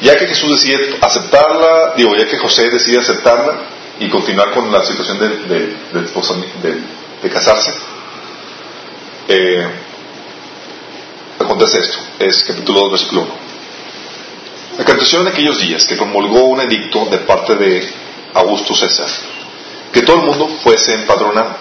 Ya 0.00 0.16
que 0.16 0.26
Jesús 0.26 0.50
decide 0.60 0.96
aceptarla, 1.00 1.94
digo, 1.96 2.16
ya 2.16 2.26
que 2.28 2.36
José 2.38 2.68
decide 2.70 2.98
aceptarla 2.98 3.60
y 4.00 4.08
continuar 4.08 4.50
con 4.50 4.70
la 4.72 4.82
situación 4.84 5.18
del 5.20 6.04
esposa- 6.04 6.34
del- 6.62 6.84
de 7.22 7.30
casarse, 7.30 7.72
eh, 9.28 9.64
acontece 11.38 11.78
esto, 11.78 11.98
es 12.18 12.42
capítulo 12.42 12.80
2, 12.80 12.90
versículo 12.92 13.22
1. 13.22 13.32
Aconteció 14.80 15.20
en 15.20 15.28
aquellos 15.28 15.58
días 15.58 15.84
que 15.84 15.94
promulgó 15.96 16.44
un 16.46 16.60
edicto 16.62 17.04
de 17.06 17.18
parte 17.18 17.54
de 17.54 17.88
Augusto 18.34 18.74
César, 18.74 19.08
que 19.92 20.02
todo 20.02 20.16
el 20.16 20.22
mundo 20.22 20.48
fuese 20.64 20.94
empadronado. 20.94 21.56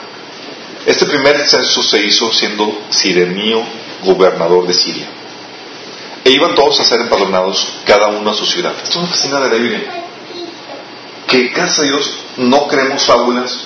Este 0.86 1.06
primer 1.06 1.38
censo 1.48 1.84
se 1.84 2.02
hizo 2.04 2.34
siendo 2.34 2.86
Sirenio 2.90 3.62
gobernador 4.04 4.66
de 4.66 4.74
Siria. 4.74 5.08
E 6.24 6.30
iban 6.32 6.54
todos 6.56 6.80
a 6.80 6.84
ser 6.86 7.02
empadronados, 7.02 7.68
cada 7.86 8.08
uno 8.08 8.30
a 8.30 8.34
su 8.34 8.46
ciudad. 8.46 8.74
Esto 8.84 9.00
me 9.02 9.08
fascina 9.08 9.40
de 9.40 9.50
la 9.50 9.56
Biblia. 9.56 9.82
Que, 11.28 11.48
gracias 11.50 11.80
a 11.80 11.84
Dios, 11.84 12.18
no 12.38 12.68
creemos 12.68 13.06
fábulas 13.06 13.58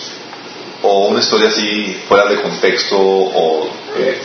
o 0.81 1.07
una 1.07 1.19
historia 1.19 1.50
así 1.50 1.97
fuera 2.07 2.27
de 2.29 2.41
contexto 2.41 2.97
o 2.97 3.69
eh, 3.97 4.21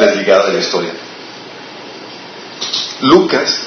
desligada 0.00 0.46
de 0.46 0.54
la 0.54 0.60
historia. 0.60 0.92
Lucas, 3.00 3.60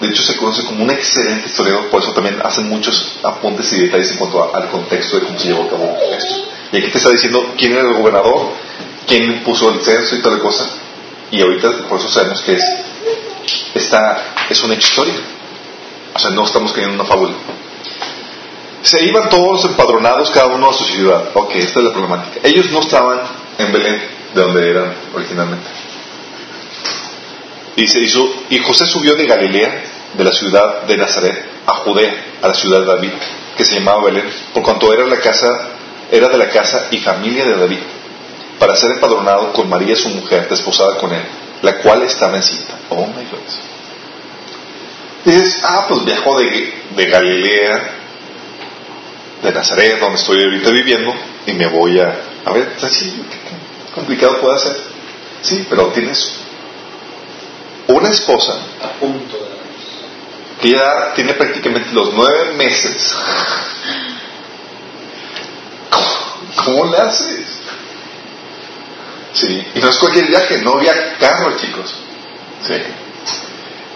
de 0.00 0.08
hecho, 0.08 0.22
se 0.22 0.36
conoce 0.36 0.64
como 0.64 0.84
un 0.84 0.90
excelente 0.90 1.48
historiador, 1.48 1.88
por 1.90 2.00
eso 2.02 2.12
también 2.12 2.38
hacen 2.44 2.68
muchos 2.68 3.18
apuntes 3.24 3.72
y 3.72 3.80
detalles 3.80 4.12
en 4.12 4.18
cuanto 4.18 4.44
a- 4.44 4.56
al 4.56 4.68
contexto 4.70 5.18
de 5.18 5.26
cómo 5.26 5.38
se 5.38 5.48
llevó 5.48 5.64
a 5.64 5.68
cabo 5.70 5.96
esto. 6.16 6.34
Y 6.70 6.76
aquí 6.76 6.88
te 6.90 6.98
está 6.98 7.10
diciendo 7.10 7.54
quién 7.56 7.72
era 7.72 7.88
el 7.88 7.94
gobernador, 7.94 8.50
quién 9.06 9.42
puso 9.42 9.70
el 9.72 9.80
censo 9.80 10.14
y 10.14 10.20
tal 10.22 10.38
cosa. 10.38 10.68
Y 11.32 11.40
ahorita, 11.42 11.88
por 11.88 11.98
eso 11.98 12.08
sabemos 12.08 12.40
que 12.42 12.52
es, 12.52 12.62
esta 13.74 14.34
es 14.48 14.62
una 14.62 14.74
hecho 14.74 14.88
histórica. 14.88 15.20
O 16.14 16.18
sea, 16.18 16.30
no 16.30 16.44
estamos 16.44 16.72
creyendo 16.72 16.94
en 16.94 17.00
una 17.00 17.08
fábula. 17.08 17.34
Se 18.82 19.04
iban 19.04 19.28
todos 19.28 19.64
empadronados, 19.64 20.30
cada 20.30 20.46
uno 20.46 20.70
a 20.70 20.72
su 20.72 20.84
ciudad. 20.84 21.30
Ok, 21.34 21.54
esta 21.56 21.80
es 21.80 21.84
la 21.84 21.92
problemática. 21.92 22.40
Ellos 22.42 22.70
no 22.70 22.80
estaban 22.80 23.20
en 23.58 23.72
Belén, 23.72 24.00
de 24.34 24.40
donde 24.40 24.70
eran 24.70 24.94
originalmente. 25.14 25.66
Y 27.76 27.86
se 27.86 28.00
hizo, 28.00 28.28
y 28.50 28.58
José 28.58 28.86
subió 28.86 29.14
de 29.14 29.26
Galilea, 29.26 29.84
de 30.14 30.24
la 30.24 30.32
ciudad 30.32 30.82
de 30.82 30.96
Nazaret, 30.96 31.44
a 31.66 31.74
Judea, 31.74 32.24
a 32.42 32.48
la 32.48 32.54
ciudad 32.54 32.80
de 32.80 32.86
David, 32.86 33.12
que 33.56 33.64
se 33.64 33.74
llamaba 33.74 34.04
Belén, 34.04 34.24
por 34.54 34.62
cuanto 34.62 34.92
era 34.92 35.06
la 35.06 35.20
casa, 35.20 35.68
era 36.10 36.28
de 36.28 36.38
la 36.38 36.48
casa 36.48 36.88
y 36.90 36.98
familia 36.98 37.44
de 37.44 37.56
David, 37.56 37.80
para 38.58 38.74
ser 38.74 38.92
empadronado 38.92 39.52
con 39.52 39.68
María 39.68 39.94
su 39.94 40.08
mujer, 40.08 40.48
desposada 40.48 40.96
con 40.96 41.12
él, 41.12 41.22
la 41.62 41.78
cual 41.78 42.02
estaba 42.02 42.36
encinta. 42.36 42.77
Oh 42.90 43.06
my 43.06 43.24
goodness. 43.24 43.58
Dices, 45.24 45.60
ah, 45.64 45.86
pues 45.88 46.04
viajó 46.04 46.38
de, 46.38 46.72
de 46.96 47.06
Galilea, 47.06 47.90
de 49.42 49.52
Nazaret, 49.52 50.00
donde 50.00 50.18
estoy 50.18 50.42
ahorita 50.42 50.70
viviendo, 50.70 51.14
y 51.46 51.52
me 51.52 51.66
voy 51.66 51.98
a, 52.00 52.14
a 52.44 52.52
ver, 52.52 52.72
sí, 52.90 53.22
qué 53.30 53.94
complicado 53.94 54.40
puede 54.40 54.58
ser. 54.58 54.76
Sí, 55.42 55.66
pero 55.68 55.86
tienes 55.88 56.32
una 57.86 58.10
esposa 58.10 58.58
A 58.82 58.88
punto 58.98 59.36
de 59.36 59.58
que 60.60 60.70
ya 60.72 61.14
tiene 61.14 61.34
prácticamente 61.34 61.92
los 61.92 62.12
nueve 62.14 62.54
meses. 62.54 63.14
¿Cómo, 65.90 66.64
cómo 66.64 66.92
le 66.92 66.98
haces? 66.98 67.46
Sí, 69.32 69.64
y 69.74 69.78
no 69.78 69.88
es 69.88 69.98
cualquier 69.98 70.26
viaje, 70.26 70.58
no 70.58 70.74
había 70.74 71.16
carro, 71.18 71.56
chicos. 71.56 71.94
Sí. 72.66 72.74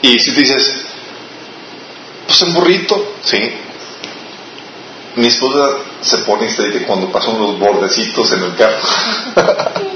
Y 0.02 0.18
si 0.18 0.32
te 0.32 0.40
dices, 0.40 0.84
pues 2.26 2.42
en 2.42 2.54
burrito, 2.54 3.14
sí. 3.22 3.38
Mi 5.16 5.26
esposa 5.26 5.76
se 6.00 6.18
pone 6.18 6.46
histérica 6.46 6.86
cuando 6.86 7.10
pasan 7.12 7.38
los 7.38 7.58
bordecitos 7.58 8.32
en 8.32 8.42
el 8.44 8.54
carro. 8.56 8.78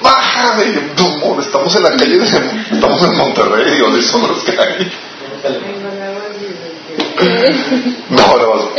Bájame, 0.00 0.66
"No, 0.96 1.40
estamos 1.40 1.74
en 1.76 1.82
la 1.82 1.90
calle, 1.96 2.18
de, 2.18 2.24
estamos 2.24 3.02
en 3.02 3.16
Monterrey, 3.16 3.78
¿dónde 3.78 4.02
son 4.02 4.26
los 4.28 4.42
que 4.44 4.52
hay? 4.52 4.90
No, 8.10 8.38
no. 8.38 8.70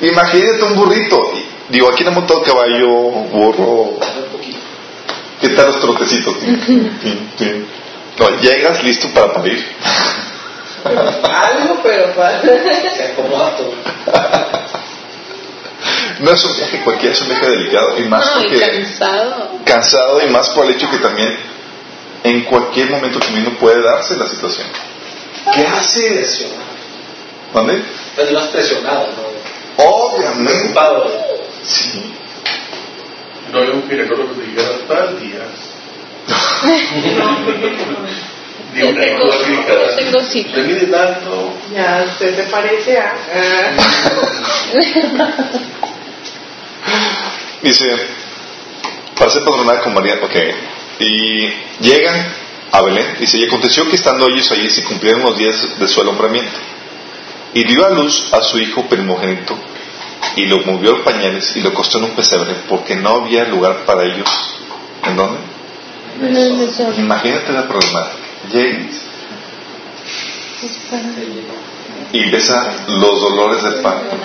Imagínate 0.06 0.62
un 0.62 0.74
burrito. 0.76 1.32
Digo, 1.68 1.90
aquí 1.92 2.02
no 2.04 2.10
he 2.10 2.14
montado 2.14 2.42
caballo, 2.42 2.88
burro. 2.88 3.98
¿Qué 5.40 5.48
tal 5.50 5.66
los 5.66 5.80
trotecitos? 5.80 6.36
No, 8.18 8.40
llegas 8.40 8.82
listo 8.84 9.08
para 9.14 9.32
parir. 9.32 9.64
Algo, 10.84 11.80
pero 11.82 12.14
para. 12.14 12.40
Se 12.42 13.04
acomoda 13.12 13.56
todo. 13.56 13.74
No 16.20 16.30
es 16.32 16.44
un 16.44 16.56
viaje 16.56 16.80
cualquiera, 16.84 17.14
es 17.14 17.20
un 17.22 17.28
viaje 17.28 17.48
delicado. 17.48 17.98
Y 17.98 18.02
más 18.02 18.30
No, 18.36 18.44
y 18.44 18.58
cansado. 18.60 19.50
cansado 19.64 20.20
y 20.26 20.30
más 20.30 20.50
por 20.50 20.66
el 20.66 20.72
hecho 20.72 20.90
que 20.90 20.98
también 20.98 21.34
en 22.24 22.42
cualquier 22.44 22.90
momento 22.90 23.18
también 23.18 23.56
puede 23.56 23.80
darse 23.82 24.16
la 24.16 24.26
situación. 24.28 24.66
¿Qué 25.54 25.66
haces? 25.66 26.12
Presionado. 26.36 26.60
¿Dónde? 27.54 27.82
Estás 28.10 28.32
más 28.32 28.48
presionado, 28.48 29.08
¿no? 29.16 29.84
Obviamente. 29.84 30.74
Sí. 31.64 32.14
No 33.52 33.60
hay 33.60 33.68
un 33.68 33.88
ginecólogo 33.88 34.34
que 34.34 34.42
dijera 34.42 34.68
tal 34.88 35.20
día. 35.20 35.46
Ni 38.72 38.80
Yo 38.80 38.88
una 38.90 39.00
tengo, 39.00 39.24
clínica. 39.44 39.72
tengo 39.96 40.20
cita. 40.22 40.54
Te 40.54 40.62
mide 40.62 40.86
tanto. 40.86 41.52
Ya, 41.74 42.04
usted 42.06 42.36
se 42.36 42.42
parece 42.44 42.98
a. 42.98 43.12
Dice, 47.62 47.84
para 49.18 49.30
ser 49.30 49.44
padronada 49.44 49.80
con 49.82 49.92
María, 49.94 50.14
ok. 50.22 50.36
Y 51.00 51.48
llegan 51.80 52.26
a 52.72 52.82
Belén. 52.82 53.16
Dice, 53.18 53.38
y 53.38 53.44
aconteció 53.44 53.88
que 53.88 53.96
estando 53.96 54.28
ellos 54.28 54.50
allí 54.52 54.70
se 54.70 54.84
cumplieron 54.84 55.22
los 55.22 55.36
días 55.36 55.78
de 55.78 55.88
su 55.88 56.00
alumbramiento. 56.00 56.58
Y 57.52 57.64
dio 57.64 57.84
a 57.84 57.90
luz 57.90 58.32
a 58.32 58.42
su 58.42 58.58
hijo 58.58 58.86
primogénito 58.86 59.58
y 60.36 60.46
lo 60.46 60.58
movió 60.64 60.96
a 60.96 61.04
pañales 61.04 61.56
y 61.56 61.60
lo 61.60 61.70
acostó 61.70 61.98
en 61.98 62.04
un 62.04 62.10
pesebre 62.10 62.54
porque 62.68 62.96
no 62.96 63.24
había 63.24 63.44
lugar 63.44 63.84
para 63.86 64.04
ellos. 64.04 64.28
¿En 65.04 65.16
dónde? 65.16 65.38
Imagínate 66.98 67.52
la 67.52 67.66
problemática. 67.66 68.18
Llegas 68.52 69.10
y 72.12 72.22
empiezan 72.22 72.66
los 72.88 73.20
dolores 73.20 73.62
de 73.62 73.70
parto. 73.82 74.16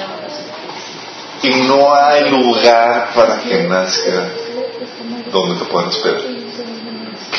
Y 1.43 1.49
no 1.67 1.93
hay 1.93 2.29
lugar 2.29 3.11
para 3.13 3.39
que 3.41 3.63
nazca 3.63 4.29
donde 5.31 5.63
te 5.63 5.65
puedan 5.65 5.89
esperar. 5.89 6.21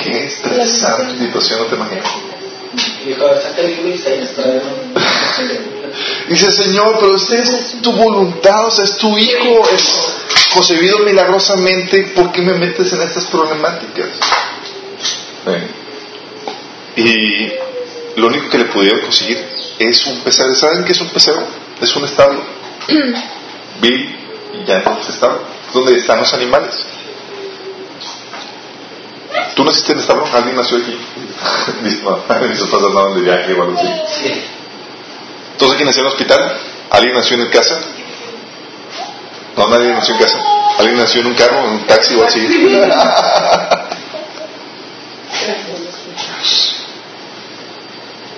Qué 0.03 0.25
estresante 0.25 1.19
situación, 1.19 1.61
no 1.61 1.67
te 1.67 1.75
imaginas. 1.75 2.07
Dice, 6.29 6.51
Señor, 6.51 6.99
pero 7.01 7.17
esta 7.17 7.37
es 7.37 7.81
tu 7.83 7.93
voluntad, 7.93 8.67
o 8.67 8.71
sea, 8.71 8.85
es 8.85 8.97
tu 8.97 9.17
hijo, 9.17 9.69
es 9.73 10.17
concebido 10.53 10.99
milagrosamente, 11.01 12.13
¿por 12.15 12.33
qué 12.33 12.43
me 12.43 12.55
metes 12.55 12.93
en 12.93 13.03
estas 13.03 13.27
problemáticas? 13.27 14.09
Sí. 15.45 17.03
Y 17.03 18.21
lo 18.21 18.29
único 18.29 18.49
que 18.49 18.59
le 18.59 18.65
pudieron 18.67 19.03
conseguir 19.03 19.39
es 19.79 20.07
un 20.07 20.21
pesebre. 20.21 20.57
¿Saben 20.57 20.85
qué 20.85 20.93
es 20.93 21.01
un 21.01 21.09
pesebre? 21.09 21.45
Es 21.81 21.95
un 21.95 22.05
establo. 22.05 22.43
Bill 23.81 24.17
y 24.55 24.65
ya 24.65 24.81
no 24.81 24.99
estaba. 25.07 25.39
¿Dónde 25.73 25.97
están 25.97 26.21
los 26.21 26.33
animales? 26.33 26.75
¿Tú 29.55 29.65
naciste 29.65 29.93
en 29.93 29.99
establo? 29.99 30.25
¿Alguien 30.33 30.57
nació 30.57 30.79
aquí? 30.79 30.97
Mis 31.83 31.97
papás 31.97 32.41
andaban 32.41 33.15
de 33.17 33.23
viaje 33.23 33.53
o 33.53 33.63
algo 33.63 33.79
así. 33.79 33.89
¿Entonces 35.57 35.77
quién 35.77 35.87
nació 35.87 36.03
en 36.03 36.07
el 36.09 36.13
hospital? 36.13 36.57
¿Alguien 36.91 37.15
nació 37.15 37.37
en 37.41 37.49
casa? 37.49 37.81
No, 39.57 39.69
nadie 39.69 39.89
nació 39.89 40.15
en 40.15 40.21
casa. 40.21 40.39
¿Alguien 40.79 40.99
nació 40.99 41.23
en 41.23 41.27
un 41.29 41.35
carro, 41.35 41.65
en 41.65 41.71
un 41.77 41.87
taxi 41.87 42.15
o 42.15 42.25
así? 42.27 42.41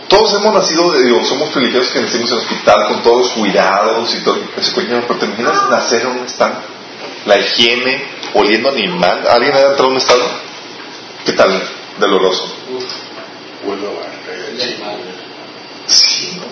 Todos 0.09 0.33
hemos 0.35 0.55
nacido, 0.55 0.93
de- 0.93 1.05
digo, 1.05 1.25
somos 1.25 1.51
privilegiados 1.51 1.91
que 1.91 2.01
nacimos 2.01 2.31
en 2.31 2.37
el 2.39 2.43
hospital 2.45 2.85
con 2.89 3.03
todos 3.03 3.19
los 3.19 3.31
cuidados 3.33 4.15
y 4.15 4.19
todo 4.21 4.39
ese 4.57 4.73
coño, 4.73 5.03
pero 5.07 5.19
te 5.19 5.27
imaginas 5.27 5.69
nacer 5.69 6.03
en 6.03 6.07
un 6.09 6.25
estado, 6.25 6.55
la 7.27 7.39
higiene, 7.39 8.07
oliendo 8.35 8.71
animal, 8.71 9.27
¿alguien 9.29 9.55
ha 9.55 9.61
entrado 9.61 9.85
en 9.87 9.91
un 9.91 9.97
estado? 9.99 10.25
¿Qué 11.27 11.33
tal? 11.33 11.63
Doloroso. 11.99 12.55
Vuelvo 13.67 13.89
a. 14.01 14.07
Sí, 15.87 16.39
¿no? 16.41 16.47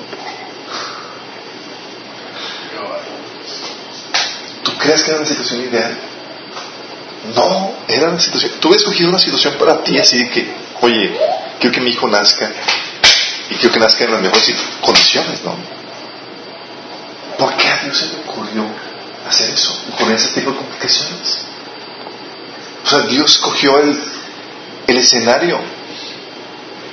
¿Tú 4.62 4.72
crees 4.78 5.02
que 5.02 5.10
era 5.10 5.20
una 5.20 5.28
situación 5.28 5.60
ideal? 5.62 5.96
No, 7.34 7.74
era 7.88 8.08
una 8.08 8.20
situación. 8.20 8.52
Tú 8.60 8.68
habías 8.68 8.82
escogido 8.82 9.08
una 9.08 9.18
situación 9.18 9.54
para 9.58 9.82
ti 9.82 9.98
así 9.98 10.18
de 10.18 10.30
que, 10.30 10.54
oye, 10.80 11.16
quiero 11.60 11.74
que 11.74 11.80
mi 11.80 11.90
hijo 11.90 12.08
nazca 12.08 12.50
y 13.50 13.54
quiero 13.54 13.72
que 13.74 13.80
nazca 13.80 14.04
en 14.04 14.12
las 14.12 14.22
mejores 14.22 14.54
condiciones, 14.80 15.42
¿no? 15.44 15.54
¿Por 17.38 17.54
qué 17.56 17.68
a 17.68 17.76
Dios 17.84 17.96
se 17.96 18.06
le 18.06 18.14
ocurrió 18.28 18.64
hacer 19.28 19.50
eso? 19.50 19.78
Con 19.98 20.10
ese 20.12 20.28
tipo 20.30 20.50
de 20.50 20.56
complicaciones. 20.56 21.44
O 22.84 22.88
sea, 22.88 23.00
Dios 23.00 23.32
escogió 23.32 23.78
el, 23.78 24.00
el 24.86 24.96
escenario. 24.96 25.60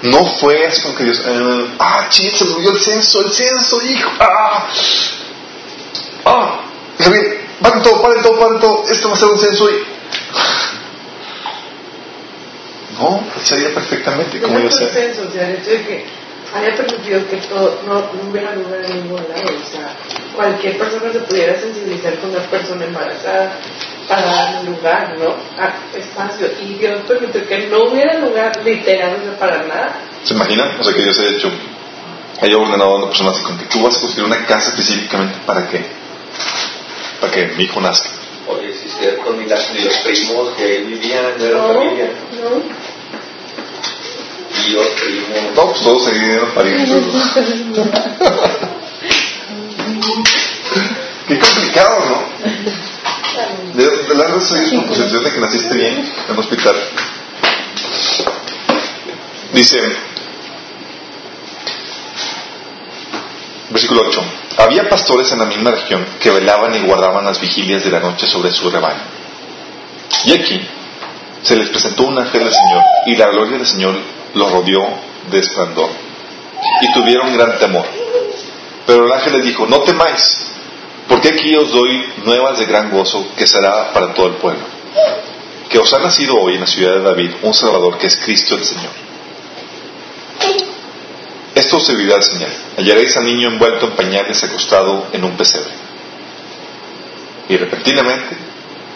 No 0.02 0.26
fue 0.26 0.68
así 0.68 0.82
como 0.82 0.96
que 0.96 1.06
Dios, 1.06 1.22
eh, 1.26 1.68
ah, 1.80 2.08
ching, 2.10 2.32
se 2.36 2.46
movió 2.46 2.72
el 2.72 2.80
censo, 2.80 3.22
el 3.22 3.32
censo, 3.32 3.82
hijo, 3.84 4.12
ah, 4.20 4.68
ah, 6.26 6.62
Javier, 7.00 7.40
paren 7.62 7.82
todo, 7.82 8.02
paren 8.02 8.24
todo, 8.24 8.40
paren 8.40 8.60
todo, 8.60 8.84
esto 8.90 9.10
va 9.10 9.16
a 9.16 9.18
ser 9.18 9.30
un 9.30 9.40
censo 9.40 9.70
y... 9.70 9.94
No, 13.00 13.24
él 13.36 13.46
sabía 13.46 13.74
perfectamente 13.74 14.38
iba 14.38 14.48
a 14.48 14.72
ser. 14.72 14.88
consenso, 14.88 15.24
o 15.28 15.32
sea, 15.32 15.50
el 15.50 15.56
hecho 15.56 15.72
de 15.72 15.84
que 15.84 16.06
haya 16.54 16.76
permitido 16.78 17.28
que 17.28 17.38
todo 17.38 17.80
no, 17.88 17.94
no 17.94 18.30
hubiera 18.30 18.56
lugar 18.56 18.86
en 18.86 19.04
ningún 19.04 19.22
lado, 19.28 19.50
o 19.50 19.72
sea, 19.72 19.96
cualquier 20.36 20.78
persona 20.78 21.12
se 21.12 21.20
pudiera 21.22 21.60
sensibilizar 21.60 22.20
con 22.20 22.30
una 22.30 22.42
persona 22.42 22.86
embarazada 22.86 23.58
para 24.08 24.26
dar 24.26 24.64
lugar, 24.64 25.16
¿no? 25.18 25.36
A 25.58 25.98
espacio. 25.98 26.48
Y 26.62 26.76
Dios 26.76 27.02
permitió 27.08 27.48
que 27.48 27.68
no 27.68 27.86
hubiera 27.86 28.20
lugar 28.20 28.52
literal, 28.64 29.18
o 29.20 29.24
sea, 29.24 29.40
para 29.40 29.64
nada. 29.64 29.96
¿Se 30.24 30.34
imaginan? 30.34 30.80
O 30.80 30.84
sea, 30.84 30.94
que 30.94 31.02
Dios 31.02 31.18
haya 31.20 31.30
hecho, 31.30 31.52
haya 32.42 32.58
ordenado 32.58 32.92
a 32.92 32.96
una 32.98 33.08
persona 33.08 33.32
así 33.32 33.44
como 33.44 33.58
que 33.58 33.66
tú 33.66 33.82
vas 33.82 33.98
a 33.98 34.00
construir 34.02 34.28
una 34.28 34.46
casa 34.46 34.70
específicamente 34.70 35.40
para 35.46 35.68
que, 35.68 35.84
para 37.22 37.34
que 37.34 37.46
mi 37.56 37.64
hijo 37.64 37.80
nazca. 37.82 38.10
Oye, 38.48 38.74
ni, 39.38 39.46
las, 39.46 39.74
ni 39.74 39.82
los 39.82 39.98
primos 40.00 40.50
que 40.58 40.80
vivían 40.80 41.38
de 41.38 41.50
la 41.52 41.58
No, 41.60 41.68
familia. 41.74 42.10
no. 42.44 42.84
Tíos, 44.64 44.88
primos. 45.02 45.56
No, 45.56 45.66
pues 45.72 45.82
todos 45.82 46.04
se 46.06 46.12
vinieron 46.12 46.50
a 46.50 46.54
parir. 46.54 46.76
Qué 51.28 51.40
complicado, 51.40 52.00
¿no? 52.10 52.24
De, 53.74 53.84
de 53.84 54.16
las 54.16 54.28
gracias 54.32 54.52
a 54.52 54.60
Dios 54.60 54.74
por 54.74 54.86
posición 54.88 55.24
de 55.24 55.32
que 55.32 55.40
naciste 55.40 55.76
bien 55.76 55.94
en 56.28 56.32
un 56.34 56.40
hospital. 56.40 56.76
Dice, 59.54 59.78
versículo 63.70 64.02
8, 64.08 64.24
había 64.58 64.90
pastores 64.90 65.32
en 65.32 65.40
la 65.40 65.46
misma 65.46 65.72
región 65.72 66.06
que 66.20 66.32
velaban 66.32 66.76
y 66.76 66.82
guardaban 66.82 67.26
las 67.26 67.40
vigilias 67.40 67.84
de 67.84 67.92
la 67.92 68.00
noche 68.00 68.28
sobre 68.28 68.52
su 68.52 68.70
rebaño. 68.70 69.02
Y 70.26 70.34
aquí 70.34 70.62
se 71.42 71.56
les 71.56 71.70
presentó 71.70 72.04
un 72.04 72.18
ángel 72.18 72.44
del 72.44 72.54
Señor 72.54 72.84
y 73.08 73.16
la 73.16 73.28
gloria 73.28 73.58
del 73.58 73.68
Señor 73.68 73.96
los 74.34 74.52
rodeó 74.52 74.88
de 75.30 75.40
esplendor 75.40 75.90
y 76.82 76.94
tuvieron 76.94 77.36
gran 77.36 77.58
temor. 77.60 77.86
Pero 78.86 79.06
el 79.06 79.12
ángel 79.12 79.34
les 79.34 79.44
dijo, 79.44 79.66
no 79.66 79.80
temáis, 79.82 80.46
porque 81.08 81.30
aquí 81.30 81.56
os 81.56 81.72
doy 81.72 82.06
nuevas 82.26 82.60
de 82.60 82.66
gran 82.66 82.92
gozo 82.92 83.28
que 83.38 83.48
será 83.48 83.94
para 83.94 84.14
todo 84.14 84.28
el 84.28 84.34
pueblo. 84.36 84.64
Que 85.70 85.80
os 85.80 85.92
ha 85.94 86.00
nacido 86.00 86.36
hoy 86.40 86.56
en 86.56 86.62
la 86.62 86.68
ciudad 86.68 86.96
de 86.96 87.02
David 87.02 87.32
un 87.42 87.54
Salvador 87.54 87.98
que 87.98 88.08
es 88.08 88.18
Cristo 88.18 88.56
el 88.56 88.64
Señor. 88.64 88.92
Servirá 91.56 92.18
de 92.18 92.24
señal. 92.24 92.52
Hallaréis 92.78 93.18
al 93.18 93.26
niño 93.26 93.50
envuelto 93.50 93.88
en 93.88 93.96
pañales 93.96 94.44
acostado 94.44 95.08
en 95.12 95.24
un 95.24 95.36
pesebre. 95.36 95.72
Y 97.50 97.58
repentinamente 97.58 98.38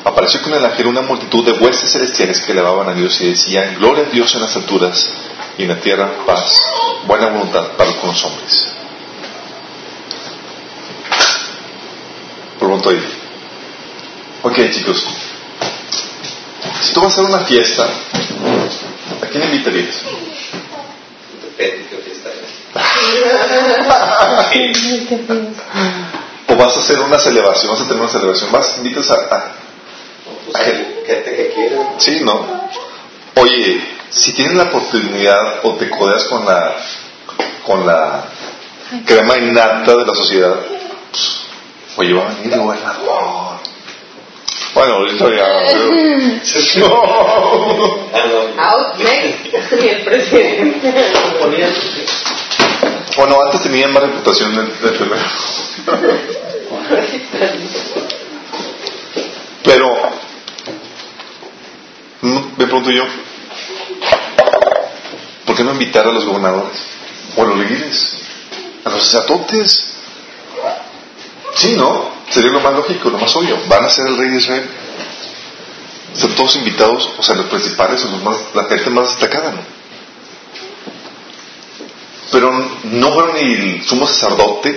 apareció 0.04 0.42
con 0.42 0.54
el 0.54 0.64
ángel 0.64 0.88
una 0.88 1.02
multitud 1.02 1.44
de 1.46 1.52
huestes 1.52 1.92
celestiales 1.92 2.40
que 2.42 2.54
elevaban 2.54 2.88
a 2.90 2.94
Dios 2.94 3.20
y 3.22 3.30
decían, 3.30 3.76
Gloria 3.78 4.06
a 4.06 4.10
Dios 4.10 4.34
en 4.36 4.42
las 4.42 4.56
alturas 4.56 5.10
y 5.58 5.64
en 5.64 5.70
la 5.70 5.80
tierra 5.82 6.26
paz, 6.26 6.62
buena 7.06 7.28
voluntad 7.28 7.72
para 7.78 7.94
con 7.98 8.10
los 8.10 8.24
hombres. 8.24 8.74
Pregunto 12.58 12.90
ahí. 12.90 13.02
Ok, 14.44 14.56
chicos. 14.72 15.06
Si 16.82 16.94
tú 16.94 17.02
vas 17.02 17.18
a 17.18 17.22
hacer 17.22 17.26
una 17.26 17.46
fiesta, 17.46 17.84
¿a 19.22 19.26
quién 19.28 19.44
invitarías? 19.44 20.04
Depende 21.58 21.82
es. 21.82 21.87
O 26.50 26.56
vas 26.56 26.76
a 26.76 26.80
hacer 26.80 27.00
una 27.00 27.20
celebración, 27.20 27.72
vas 27.72 27.82
a 27.82 27.84
tener 27.88 28.00
una 28.02 28.12
celebración, 28.12 28.52
vas, 28.52 28.78
invitas 28.78 29.10
a, 29.12 29.14
a- 29.16 29.52
No, 30.26 30.52
pues, 30.52 30.66
gente 30.66 31.36
que 31.36 31.52
quiere. 31.54 31.78
Sí, 31.98 32.20
¿no? 32.22 32.68
Oye, 33.36 33.82
si 34.10 34.34
tienes 34.34 34.54
la 34.56 34.64
oportunidad 34.64 35.60
o 35.64 35.76
te 35.76 35.90
codeas 35.90 36.24
con 36.26 36.46
la 36.46 36.76
con 37.66 37.86
la 37.86 38.24
crema 39.06 39.38
innata 39.38 39.92
de 39.96 40.06
la 40.06 40.16
sociedad, 40.16 40.56
pues, 41.12 41.42
oye, 41.98 42.14
va 42.14 42.28
a 42.30 42.34
venir 42.36 42.54
el 42.54 42.60
gobernador. 42.62 43.58
Bueno, 44.74 44.94
ahorita 44.96 45.26
ya. 45.36 45.46
pero-. 45.72 45.92
Ah, 48.14 48.26
no. 48.56 48.64
Out 48.64 48.96
next, 49.00 49.46
y 49.84 49.88
el 49.90 50.04
presidente. 50.04 50.94
Bueno, 53.18 53.42
antes 53.42 53.64
tenía 53.64 53.88
más 53.88 54.04
reputación 54.04 54.56
de, 54.56 54.62
de 54.62 54.90
enfermero. 54.90 55.26
Pero, 59.64 59.96
mm, 62.22 62.40
me 62.58 62.66
pregunto 62.66 62.92
yo, 62.92 63.04
¿por 65.48 65.56
qué 65.56 65.64
no 65.64 65.72
invitar 65.72 66.08
a 66.08 66.12
los 66.12 66.26
gobernadores? 66.26 66.78
O 67.36 67.42
a 67.42 67.46
los 67.46 67.58
líderes, 67.58 68.18
a 68.86 68.90
los 68.92 69.04
sacerdotes. 69.04 69.94
Sí, 71.56 71.76
¿no? 71.76 72.12
Sería 72.30 72.52
lo 72.52 72.60
más 72.60 72.74
lógico, 72.74 73.10
lo 73.10 73.18
más 73.18 73.36
obvio. 73.36 73.58
Van 73.68 73.84
a 73.84 73.90
ser 73.90 74.06
el 74.06 74.18
rey 74.18 74.30
de 74.30 74.38
Israel. 74.38 74.70
Están 76.14 76.36
todos 76.36 76.56
invitados, 76.56 77.10
o 77.18 77.24
sea, 77.24 77.34
los 77.34 77.48
principales, 77.48 78.04
los 78.04 78.22
más, 78.22 78.38
la 78.54 78.66
gente 78.66 78.92
más 78.92 79.10
destacada, 79.10 79.52
¿no? 79.54 79.77
Pero 82.32 82.52
no 82.84 83.14
fueron 83.14 83.36
ni 83.36 83.54
el 83.54 83.84
sumo 83.84 84.08
sacerdote 84.08 84.72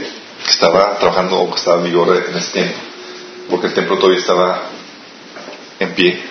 que 0.45 0.51
estaba 0.51 0.99
trabajando 0.99 1.41
o 1.41 1.51
que 1.51 1.59
estaba 1.59 1.79
en 1.79 1.85
vigor 1.85 2.27
en 2.29 2.37
ese 2.37 2.53
tiempo, 2.53 2.79
porque 3.51 3.67
el 3.69 3.75
templo 3.75 3.97
todavía 3.97 4.21
estaba 4.21 4.63
en 5.79 5.95
pie. 5.95 6.23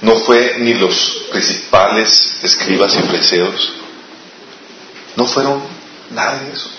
No 0.00 0.16
fue 0.16 0.56
ni 0.58 0.74
los 0.74 1.24
principales 1.32 2.38
escribas 2.42 2.94
y 2.94 3.02
fariseos. 3.02 3.72
No 5.16 5.26
fueron 5.26 5.60
nada 6.10 6.38
de 6.38 6.52
eso. 6.52 6.70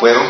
Fueron, 0.00 0.26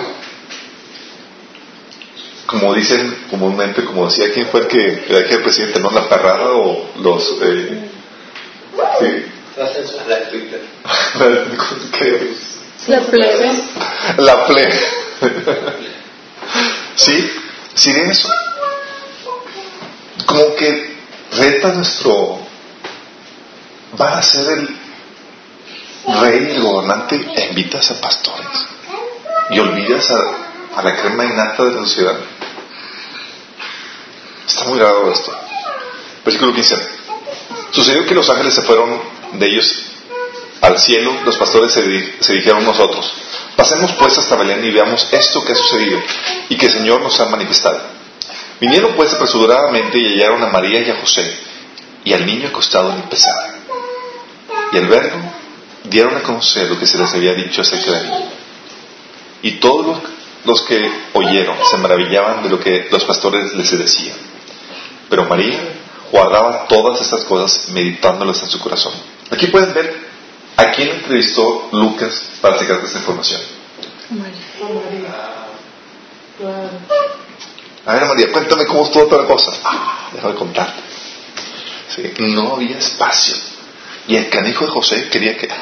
como 2.47 2.75
dicen 2.75 3.27
comúnmente, 3.31 3.85
como 3.85 4.07
decía, 4.07 4.33
¿quién 4.33 4.49
fue 4.49 4.63
el 4.63 4.67
que 4.67 5.05
era 5.09 5.19
el 5.21 5.43
presidente? 5.43 5.79
¿No? 5.79 5.91
¿La 5.91 6.09
perrada 6.09 6.51
o 6.53 6.91
los... 7.01 7.37
Eh, 7.43 7.91
sí. 8.99 9.25
La 11.19 11.29
de 11.29 11.37
Twitter. 11.47 12.52
La 12.87 13.01
plebe. 13.01 13.63
La 14.19 14.47
plebe. 14.47 14.81
¿Sí? 16.97 17.31
¿Sí 17.75 17.93
de 17.93 18.11
eso? 18.11 18.29
Como 20.27 20.55
que 20.57 20.97
reta 21.33 21.69
nuestro... 21.69 22.41
Va 24.01 24.19
a 24.19 24.23
ser 24.23 24.59
el 24.59 24.69
rey, 26.23 26.55
el 26.57 26.63
gobernante, 26.63 27.17
e 27.37 27.49
invitas 27.51 27.91
a 27.91 28.01
pastores. 28.01 28.67
Y 29.51 29.59
olvidas 29.59 30.11
a, 30.11 30.79
a 30.81 30.83
la 30.83 30.97
crema 30.97 31.25
innata 31.27 31.65
de 31.65 31.73
la 31.73 31.81
sociedad. 31.83 32.17
Está 34.47 34.65
muy 34.65 34.79
raro 34.79 35.13
esto. 35.13 35.31
Versículo 36.25 36.55
15. 36.55 36.89
Sucedió 37.71 38.07
que 38.07 38.15
los 38.15 38.29
ángeles 38.29 38.55
se 38.55 38.63
fueron 38.63 38.99
de 39.33 39.47
ellos 39.47 39.92
al 40.63 40.79
cielo, 40.79 41.13
los 41.25 41.37
pastores 41.37 41.73
se, 41.73 41.83
di- 41.83 42.13
se 42.21 42.33
dijeron 42.33 42.65
nosotros, 42.65 43.13
pasemos 43.57 43.93
pues 43.99 44.17
hasta 44.17 44.37
Belén 44.37 44.65
y 44.65 44.71
veamos 44.71 45.07
esto 45.13 45.45
que 45.45 45.53
ha 45.53 45.57
sucedido 45.57 46.01
y 46.49 46.57
que 46.57 46.67
el 46.67 46.73
Señor 46.73 47.01
nos 47.03 47.19
ha 47.21 47.27
manifestado. 47.27 47.81
Vinieron 48.61 48.93
pues 48.95 49.13
apresuradamente 49.13 49.99
y 49.99 50.15
hallaron 50.15 50.43
a 50.45 50.47
María 50.47 50.81
y 50.81 50.91
a 50.91 51.01
José 51.01 51.37
y 52.05 52.13
al 52.13 52.25
niño 52.25 52.49
acostado 52.49 52.91
en 52.93 52.99
el 52.99 53.03
pesebre. 53.09 53.61
Y 54.73 54.77
al 54.79 54.87
verlo, 54.87 55.19
dieron 55.85 56.17
a 56.17 56.23
conocer 56.23 56.69
lo 56.71 56.79
que 56.79 56.87
se 56.87 56.97
les 56.97 57.13
había 57.13 57.35
dicho 57.35 57.61
acerca 57.61 57.91
de 57.91 57.99
él. 57.99 58.13
Y 59.43 59.51
todos 59.59 59.85
los, 59.85 59.99
los 60.45 60.63
que 60.63 60.91
oyeron 61.15 61.57
se 61.69 61.77
maravillaban 61.79 62.45
de 62.45 62.51
lo 62.51 62.61
que 62.61 62.87
los 62.91 63.05
pastores 63.05 63.53
les 63.55 63.77
decían. 63.77 64.17
Pero 65.11 65.25
María 65.25 65.59
guardaba 66.13 66.69
todas 66.69 67.01
estas 67.01 67.25
cosas 67.25 67.69
meditándolas 67.71 68.41
en 68.45 68.49
su 68.49 68.61
corazón. 68.61 68.93
Aquí 69.31 69.49
pueden 69.49 69.75
ver 69.75 70.12
a 70.63 70.73
quién 70.73 70.91
entrevistó 70.91 71.69
Lucas 71.73 72.23
para 72.41 72.59
sacar 72.59 72.81
esta 72.85 72.99
información. 72.99 73.41
Claro. 76.39 76.71
A 77.85 77.95
ver, 77.95 78.05
María, 78.07 78.33
cuéntame 78.33 78.65
cómo 78.67 78.85
estuvo 78.85 79.07
toda 79.07 79.23
la 79.23 79.29
cosa. 79.29 79.53
Ah, 79.65 80.09
déjame 80.13 80.35
contarte. 80.35 80.81
Sí, 81.89 82.13
no 82.19 82.55
había 82.55 82.79
espacio. 82.79 83.35
Y 84.07 84.17
el 84.17 84.29
canijo 84.29 84.65
de 84.65 84.71
José 84.71 85.09
quería 85.09 85.37
que... 85.37 85.49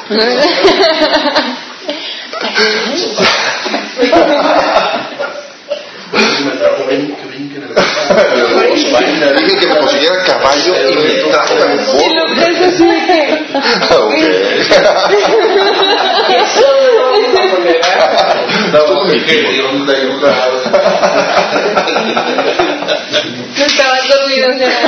Dije 9.37 9.59
que 9.61 9.67
me 9.67 9.77
consiguiera 9.77 10.25
caballo 10.25 10.75
y 10.91 10.97
me 10.97 11.15
trajo 11.31 11.55
Y 11.95 12.05
no 23.59 23.67
estabas 23.67 24.09
dormido, 24.09 24.49
o 24.49 24.55
sea, 24.59 24.81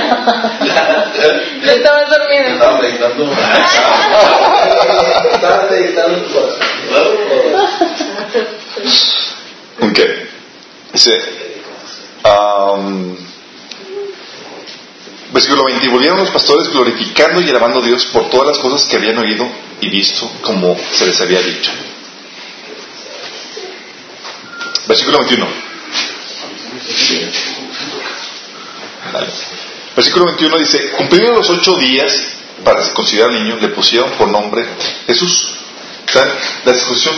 dormido. 2.08 2.54
Estaba 2.54 2.78
meditando. 2.78 3.32
Estaba 5.32 5.68
meditando 5.70 6.14
en 6.16 6.22
tu 6.24 6.30
corazón. 6.32 6.60
Ok. 9.80 9.98
Dice, 10.92 11.12
versículo 15.32 15.64
20, 15.64 15.86
y 15.86 15.90
volvieron 15.90 16.18
los 16.18 16.30
pastores 16.30 16.68
glorificando 16.72 17.40
y 17.40 17.48
alabando 17.48 17.80
Dios 17.80 18.06
por 18.06 18.28
todas 18.30 18.48
las 18.48 18.58
cosas 18.58 18.86
que 18.86 18.96
habían 18.96 19.18
oído 19.18 19.48
y 19.82 19.90
visto 19.90 20.30
como 20.42 20.76
se 20.92 21.06
les 21.06 21.20
había 21.20 21.40
dicho. 21.42 21.70
Versículo 24.86 25.18
21. 25.18 25.46
Dale. 29.12 29.26
Versículo 29.96 30.26
21 30.26 30.58
dice, 30.58 30.90
cumplidos 30.92 31.36
los 31.36 31.50
ocho 31.50 31.76
días 31.76 32.28
para 32.64 32.80
considerar 32.92 33.30
al 33.30 33.42
niño, 33.42 33.58
le 33.60 33.68
pusieron 33.68 34.12
por 34.12 34.28
nombre 34.28 34.64
Jesús. 35.06 35.56
O 36.06 36.12
sea, 36.12 36.26
la 36.64 36.74
circuncisión 36.74 37.16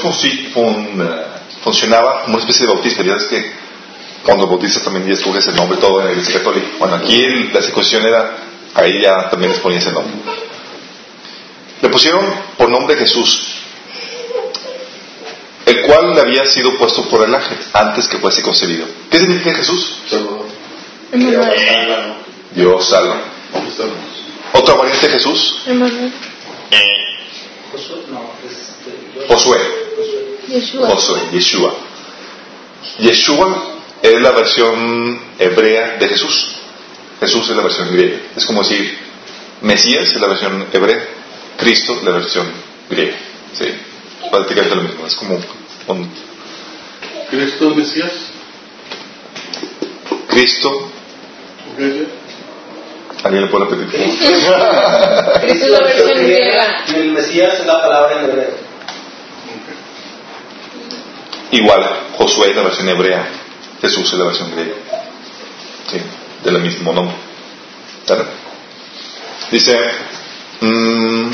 eh, 1.03 1.27
funcionaba 1.63 2.23
como 2.23 2.37
una 2.37 2.45
especie 2.45 2.67
de 2.67 2.73
bautismo. 2.73 3.05
Ya 3.05 3.15
ves 3.15 3.25
que 3.25 3.53
cuando 4.25 4.47
bautizas 4.47 4.83
también 4.83 5.07
ya 5.07 5.13
escoges 5.13 5.47
el 5.49 5.57
nombre 5.57 5.77
todo 5.79 6.01
en 6.01 6.07
la 6.07 6.13
iglesia 6.13 6.39
católica. 6.39 6.69
Bueno, 6.79 6.97
aquí 6.97 7.51
la 7.53 7.61
circuncisión 7.61 8.07
era, 8.07 8.39
ahí 8.75 9.03
ya 9.03 9.29
también 9.29 9.53
les 9.53 9.61
ponías 9.61 9.85
el 9.85 9.93
nombre. 9.93 10.15
Le 11.85 11.91
pusieron 11.91 12.25
por 12.57 12.71
nombre 12.71 12.97
Jesús, 12.97 13.43
el 15.67 15.83
cual 15.83 16.15
le 16.15 16.21
había 16.23 16.47
sido 16.47 16.79
puesto 16.79 17.07
por 17.11 17.29
el 17.29 17.35
ángel 17.35 17.59
antes 17.75 18.09
que 18.09 18.17
fuese 18.17 18.41
concebido. 18.41 18.87
¿Qué 19.11 19.19
significa 19.19 19.55
Jesús? 19.55 19.99
Dios 22.55 22.89
salva. 22.89 23.21
Otra 24.55 24.75
variante 24.77 25.09
de 25.09 25.13
Jesús, 25.13 25.61
Emanuel. 25.67 26.11
Josué, 27.71 27.99
no, 28.11 28.31
es 28.49 29.29
Josué. 29.29 29.59
Yeshua. 30.49 30.89
Josué, 30.89 31.21
Yeshua. 31.33 31.75
Yeshua 32.99 33.63
es 34.01 34.23
la 34.23 34.31
versión 34.31 35.21
hebrea 35.39 35.99
de 35.99 36.09
Jesús. 36.09 36.47
Jesús 37.21 37.51
es 37.51 37.55
la 37.55 37.63
versión 37.63 37.93
griega. 37.93 38.21
Es 38.35 38.47
como 38.47 38.63
decir, 38.63 38.99
Mesías 39.61 40.09
es 40.09 40.21
la 40.21 40.29
versión 40.29 40.67
hebrea, 40.73 41.09
Cristo 41.59 42.01
la 42.05 42.13
versión 42.13 42.51
griega. 42.91 43.17
Sí, 43.53 43.67
prácticamente 44.31 44.77
lo 44.77 44.83
mismo. 44.83 45.07
Es 45.07 45.15
como 45.15 45.35
un 45.89 46.11
¿Cristo 47.31 47.71
es 47.71 47.77
Mesías? 47.77 48.13
Cristo. 50.29 50.69
¿Ok? 51.73 51.81
¿Alguien 53.25 53.45
le 53.45 53.51
puede 53.51 53.65
repetir? 53.65 54.01
Esa 54.01 54.31
es 55.45 55.69
la 55.69 55.79
versión 55.81 56.19
griega. 56.27 56.85
Y 56.89 56.95
el 56.97 57.13
Mesías 57.13 57.61
es 57.61 57.67
la 57.67 57.81
palabra 57.81 58.19
en 58.19 58.25
hebreo. 58.31 58.75
Igual, 61.53 61.85
Josué 62.19 62.51
es 62.51 62.57
la 62.57 62.63
versión 62.63 62.89
hebrea, 62.89 63.29
Jesús 63.81 64.13
es 64.13 64.19
la 64.19 64.27
versión 64.27 64.51
griega. 64.53 64.75
Sí, 65.91 65.99
del 66.45 66.61
mismo 66.61 66.93
nombre. 66.93 67.17
¿Vale? 68.09 68.25
Dice, 69.51 69.77
mm, 70.61 71.31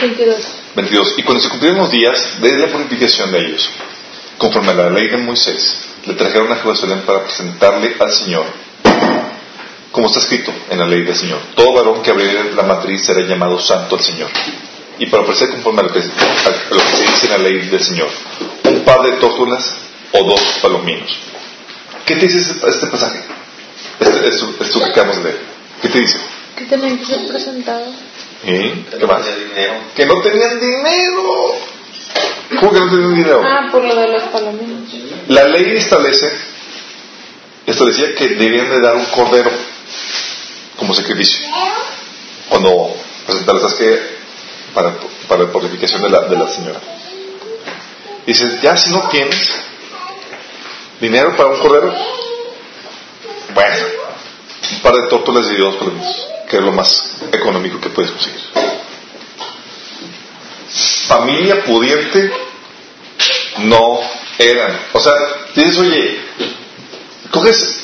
22. 0.00 0.36
22. 0.76 1.14
Y 1.18 1.22
cuando 1.22 1.42
se 1.42 1.48
cumplieron 1.48 1.78
los 1.80 1.90
días 1.90 2.40
de 2.40 2.58
la 2.58 2.68
purificación 2.68 3.30
de 3.32 3.38
ellos, 3.46 3.70
conforme 4.38 4.70
a 4.72 4.74
la 4.74 4.90
ley 4.90 5.08
de 5.08 5.16
Moisés, 5.16 5.86
le 6.06 6.14
trajeron 6.14 6.52
a 6.52 6.56
Jerusalén 6.56 7.02
para 7.06 7.24
presentarle 7.24 7.96
al 7.98 8.12
Señor, 8.12 8.44
como 9.92 10.08
está 10.08 10.18
escrito 10.20 10.52
en 10.70 10.78
la 10.78 10.86
ley 10.86 11.02
del 11.02 11.14
Señor. 11.16 11.38
Todo 11.54 11.72
varón 11.72 12.02
que 12.02 12.10
abriere 12.10 12.52
la 12.54 12.62
matriz 12.64 13.04
será 13.06 13.20
llamado 13.20 13.58
santo 13.60 13.96
al 13.96 14.02
Señor. 14.02 14.28
Y 14.98 15.06
para 15.06 15.22
ofrecer 15.22 15.50
conforme 15.50 15.80
a 15.80 15.84
lo 15.84 15.92
que, 15.92 16.00
a 16.00 16.74
lo 16.74 16.80
que 16.80 16.96
se 16.96 17.02
dice 17.02 17.26
en 17.26 17.32
la 17.32 17.38
ley 17.38 17.58
del 17.68 17.82
Señor, 17.82 18.08
un 18.64 18.80
par 18.84 19.02
de 19.02 19.12
tórtolas 19.12 19.74
o 20.12 20.24
dos 20.24 20.40
palominos. 20.60 21.10
¿Qué 22.04 22.16
te 22.16 22.26
dice 22.26 22.38
este, 22.38 22.68
este 22.68 22.86
pasaje? 22.88 23.24
Este- 23.98 24.28
esto, 24.28 24.54
esto 24.60 24.78
que 24.80 24.84
acabamos 24.84 25.16
de 25.18 25.24
leer. 25.24 25.40
¿Qué 25.80 25.88
te 25.88 26.00
dice? 26.00 26.18
Que 26.56 26.64
tenían 26.66 26.98
que 26.98 27.04
ser 27.04 27.26
presentados. 27.26 27.94
¿Eh? 28.44 28.84
¿Qué 28.98 29.06
más? 29.06 29.22
Que 29.96 30.06
no 30.06 30.20
tenían 30.20 30.60
dinero. 30.60 31.54
¿Cómo 32.60 32.72
que 32.72 32.80
no 32.80 32.90
tenían 32.90 33.14
dinero? 33.16 33.42
Ah, 33.44 33.68
por 33.72 33.82
lo 33.84 33.94
de 33.94 34.08
los 34.08 34.22
palominos. 34.24 34.88
La 35.28 35.44
ley 35.44 35.76
establece, 35.76 36.30
establecía 37.66 38.14
que 38.14 38.28
debían 38.28 38.70
de 38.70 38.80
dar 38.80 38.96
un 38.96 39.06
cordero 39.06 39.50
como 40.76 40.94
sacrificio. 40.94 41.48
Cuando 42.48 42.94
presentaron, 43.26 43.60
¿sabes 43.62 43.76
qué? 43.76 44.00
Para, 44.74 44.94
para 45.26 45.44
la 45.44 45.50
purificación 45.50 46.02
de 46.02 46.10
la, 46.10 46.20
de 46.28 46.36
la 46.36 46.48
señora. 46.48 46.80
Dices, 48.26 48.60
ya 48.62 48.76
si 48.76 48.90
no 48.90 49.08
tienes 49.08 49.50
dinero 51.00 51.36
para 51.36 51.48
un 51.50 51.58
cordero, 51.60 51.94
bueno, 53.54 53.86
un 54.72 54.80
par 54.80 54.94
de 54.94 55.08
tórtolas 55.08 55.50
y 55.50 55.56
dos 55.56 55.76
palominos, 55.76 56.28
que 56.48 56.56
es 56.56 56.62
lo 56.62 56.72
más 56.72 57.16
económico 57.32 57.80
que 57.80 57.88
puedes 57.90 58.10
conseguir. 58.12 58.40
Familia 61.06 61.64
pudiente 61.64 62.30
no 63.58 64.00
eran. 64.38 64.78
O 64.92 65.00
sea, 65.00 65.12
dices, 65.54 65.78
oye, 65.78 66.18
coges, 67.30 67.80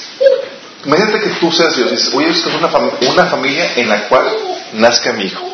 imagínate 0.84 1.20
que 1.20 1.28
tú 1.40 1.52
seas 1.52 1.76
Dios, 1.76 1.90
dices, 1.90 2.10
oye, 2.14 2.30
es 2.30 2.44
una, 2.46 2.70
fam- 2.70 2.92
una 3.12 3.26
familia 3.26 3.74
en 3.76 3.88
la 3.88 4.08
cual 4.08 4.28
nazca 4.74 5.12
mi 5.12 5.24
hijo. 5.24 5.46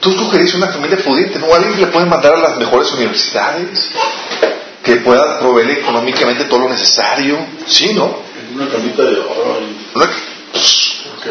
Tú 0.00 0.10
escogerías 0.10 0.54
una 0.54 0.68
familia 0.68 0.98
pudiente, 0.98 1.38
¿no? 1.38 1.52
Alguien 1.54 1.74
que 1.74 1.80
le 1.82 1.86
puede 1.88 2.06
mandar 2.06 2.34
a 2.34 2.38
las 2.40 2.56
mejores 2.58 2.90
universidades, 2.92 3.88
que 4.82 4.96
pueda 4.96 5.38
proveerle 5.38 5.74
económicamente 5.74 6.44
todo 6.44 6.60
lo 6.60 6.68
necesario. 6.68 7.38
Sí, 7.66 7.94
¿no? 7.94 8.20
Una 8.54 8.68
camita 8.68 9.02
de 9.04 9.16
oro. 9.18 9.60
y- 9.60 9.98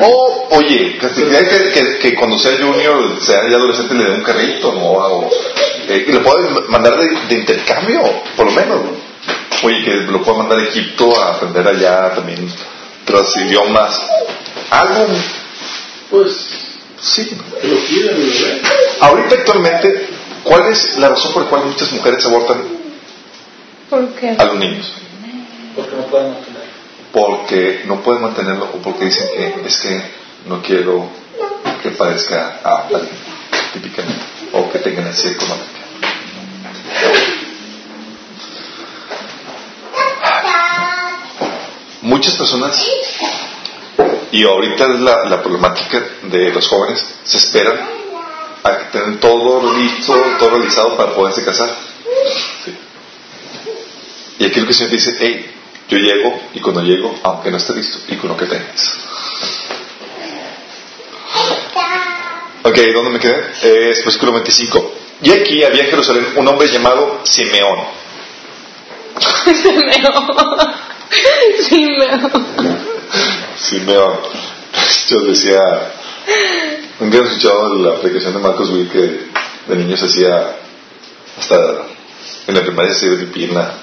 O, 0.02 0.48
oye, 0.52 0.98
que, 0.98 1.08
que, 1.10 1.72
que- 1.74 1.98
que 2.00 2.16
cuando 2.16 2.38
sea 2.40 2.58
junior, 2.58 3.22
sea 3.22 3.42
ya 3.50 3.58
adolescente, 3.58 3.94
le 3.94 4.06
dé 4.06 4.12
un 4.16 4.24
carrito, 4.24 4.72
¿no? 4.74 4.86
O, 4.92 5.30
eh, 5.90 6.04
que 6.06 6.14
lo 6.14 6.24
pueda 6.24 6.50
mandar 6.70 6.98
de, 6.98 7.08
de 7.28 7.36
intercambio, 7.36 8.02
por 8.38 8.46
lo 8.46 8.52
menos, 8.54 8.84
¿no? 8.86 8.92
Oye, 9.64 9.84
que 9.84 9.92
lo 10.12 10.24
pueda 10.24 10.38
mandar 10.40 10.60
a 10.60 10.64
Egipto 10.64 11.14
a 11.22 11.36
aprender 11.36 11.68
allá 11.68 12.16
también 12.16 12.50
otros 13.04 13.36
idiomas. 13.38 14.02
Algo, 14.70 15.08
pues, 16.10 16.48
sí. 17.02 17.38
Ahorita 19.02 19.36
actualmente, 19.36 20.08
¿cuál 20.44 20.68
es 20.72 20.98
la 20.98 21.10
razón 21.10 21.34
por 21.34 21.44
la 21.44 21.50
cual 21.50 21.66
muchas 21.66 21.92
mujeres 21.92 22.26
abortan 22.26 22.64
¿Por 23.90 24.08
qué? 24.16 24.36
a 24.38 24.46
los 24.46 24.56
niños? 24.58 24.94
Porque 25.76 25.96
no 25.98 26.04
pueden 26.04 26.32
mantener. 26.32 26.61
Porque 27.12 27.84
no 27.86 28.02
pueden 28.02 28.22
mantenerlo 28.22 28.66
o 28.66 28.78
porque 28.78 29.06
dicen 29.06 29.28
que 29.36 29.68
es 29.68 29.78
que 29.78 30.02
no 30.46 30.62
quiero 30.62 31.10
que 31.84 31.92
parezca 31.92 32.60
a 32.64 32.88
alguien, 32.88 33.10
típicamente, 33.74 34.22
o 34.54 34.72
que 34.72 34.80
tengan 34.80 35.06
necesidad 35.06 35.34
económica. 35.34 35.68
Muchas 42.02 42.36
personas, 42.36 42.88
y 44.32 44.44
ahorita 44.44 44.86
es 44.86 45.00
la, 45.02 45.26
la 45.26 45.42
problemática 45.42 46.04
de 46.24 46.52
los 46.52 46.68
jóvenes, 46.68 47.06
se 47.24 47.38
esperan 47.38 47.80
a 48.64 48.78
que 48.78 48.84
tengan 48.86 49.20
todo 49.20 49.74
listo, 49.78 50.14
todo 50.40 50.50
realizado 50.50 50.98
para 50.98 51.14
poderse 51.14 51.44
casar. 51.44 51.76
Sí. 52.66 52.76
Y 54.40 54.46
aquí 54.46 54.60
lo 54.60 54.66
que 54.66 54.72
el 54.72 54.78
Señor 54.78 54.92
dice, 54.92 55.16
hey, 55.20 55.51
yo 55.92 55.98
llego 55.98 56.42
y 56.54 56.62
cuando 56.62 56.82
llego, 56.82 57.14
aunque 57.22 57.52
no 57.52 57.58
esté 57.58 57.74
listo, 57.76 58.00
y 58.08 58.16
con 58.16 58.30
lo 58.30 58.38
que 58.38 58.46
tengas. 58.46 58.98
Ok, 62.64 62.78
¿dónde 62.94 63.12
me 63.12 63.20
quedé? 63.20 63.90
Es 63.92 64.02
versículo 64.04 64.32
25. 64.32 64.94
Y 65.24 65.32
aquí 65.32 65.64
había 65.64 65.84
en 65.84 65.90
Jerusalén 65.90 66.28
un 66.38 66.48
hombre 66.48 66.70
llamado 66.70 67.20
Simeón. 67.24 67.80
Simeón. 69.44 70.28
Simeón. 71.60 72.18
Simeón. 73.58 74.20
Yo 75.10 75.18
decía, 75.28 75.60
nunca 77.02 77.18
he 77.18 77.22
escuchado 77.22 77.76
la 77.76 77.98
aplicación 77.98 78.34
de 78.34 78.40
Marcos 78.40 78.70
Will 78.70 78.90
que 78.90 79.28
de 79.68 79.76
niños 79.76 80.02
hacía 80.02 80.56
hasta 81.38 81.56
en 82.48 82.56
la 82.56 82.62
primaria 82.62 82.94
se 82.94 83.10
pipí 83.10 83.44
en 83.44 83.56
la, 83.56 83.74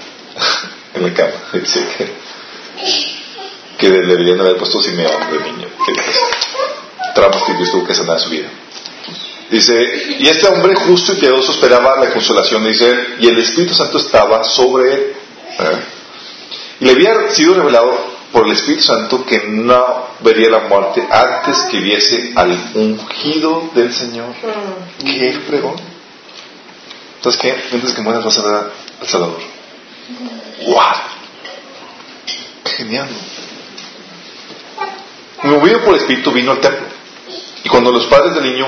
en 0.99 1.07
la 1.07 1.15
cama. 1.15 1.33
Dice 1.53 1.85
que, 1.97 2.13
que 3.79 3.91
deberían 3.91 4.41
haber 4.41 4.57
puesto 4.57 4.83
Simeón 4.83 5.31
de 5.31 5.51
niño. 5.51 5.69
Que 5.87 5.93
tramos 7.15 7.43
que 7.45 7.55
Dios 7.55 7.71
tuvo 7.71 7.87
que 7.87 7.95
sanar 7.95 8.21
su 8.21 8.31
vida. 8.31 8.49
Dice, 9.51 9.75
y 10.19 10.29
este 10.29 10.47
hombre 10.47 10.75
justo 10.75 11.15
y 11.15 11.17
piadoso 11.17 11.53
esperaba 11.53 11.99
la 11.99 12.11
consolación, 12.11 12.65
dice, 12.65 12.95
y 13.19 13.29
el 13.29 13.39
Espíritu 13.39 13.75
Santo 13.75 13.97
estaba 13.97 14.45
sobre 14.45 14.93
él. 14.93 15.13
¿eh? 15.59 15.79
Y 16.81 16.85
le 16.85 16.91
había 16.91 17.31
sido 17.31 17.55
revelado 17.55 18.19
por 18.31 18.47
el 18.47 18.53
Espíritu 18.53 18.83
Santo 18.83 19.25
que 19.25 19.45
no 19.49 20.09
vería 20.21 20.51
la 20.51 20.61
muerte 20.61 21.07
antes 21.11 21.63
que 21.71 21.81
viese 21.81 22.33
al 22.37 22.73
ungido 22.75 23.71
del 23.75 23.93
Señor. 23.93 24.35
¿Qué 24.99 25.41
fregón? 25.47 25.77
Entonces, 27.17 27.41
¿qué? 27.41 27.57
Mientras 27.71 27.95
que 27.95 28.03
mueras 28.03 28.25
vas 28.25 28.39
a 28.39 28.43
ver 28.43 28.71
al 29.01 29.09
Salvador. 29.09 29.58
¡Wow! 30.67 30.85
Genial. 32.77 33.09
Movido 35.43 35.85
por 35.85 35.95
el 35.95 36.01
Espíritu 36.01 36.33
vino 36.33 36.53
al 36.53 36.61
templo. 36.61 36.87
Y 37.65 37.69
cuando 37.69 37.93
los 37.93 38.07
padres 38.07 38.35
del 38.35 38.45
niño, 38.45 38.67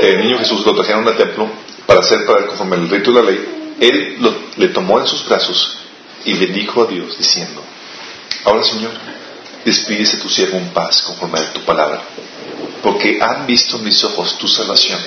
el 0.00 0.18
niño 0.18 0.38
Jesús, 0.38 0.64
lo 0.64 0.74
trajeron 0.74 1.06
al 1.06 1.16
templo 1.16 1.50
para 1.86 2.00
hacer 2.00 2.24
para 2.26 2.46
conforme 2.46 2.76
el 2.76 2.88
rito 2.88 3.12
de 3.12 3.22
la 3.22 3.30
ley, 3.30 3.76
él 3.80 4.18
le 4.56 4.68
tomó 4.68 5.00
en 5.00 5.06
sus 5.06 5.26
brazos 5.26 5.78
y 6.24 6.34
bendijo 6.34 6.82
a 6.82 6.86
Dios 6.86 7.16
diciendo, 7.16 7.62
ahora 8.44 8.62
Señor, 8.62 8.92
despídese 9.64 10.18
tu 10.18 10.28
siervo 10.28 10.58
en 10.58 10.68
paz 10.68 11.02
conforme 11.02 11.38
a 11.38 11.52
tu 11.52 11.60
palabra, 11.62 12.02
porque 12.82 13.18
han 13.20 13.46
visto 13.46 13.76
en 13.76 13.84
mis 13.84 14.02
ojos 14.04 14.36
tu 14.38 14.48
salvación, 14.48 15.00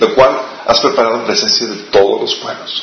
lo 0.00 0.14
cual 0.14 0.40
has 0.66 0.80
preparado 0.80 1.16
en 1.16 1.24
presencia 1.24 1.66
de 1.68 1.76
todos 1.84 2.20
los 2.22 2.34
pueblos, 2.36 2.82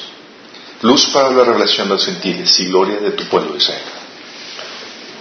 luz 0.82 1.08
para 1.08 1.32
la 1.32 1.44
revelación 1.44 1.88
de 1.88 1.96
los 1.96 2.06
gentiles 2.06 2.60
y 2.60 2.66
gloria 2.66 2.98
de 2.98 3.12
tu 3.12 3.26
pueblo 3.26 3.56
Israel. 3.56 3.82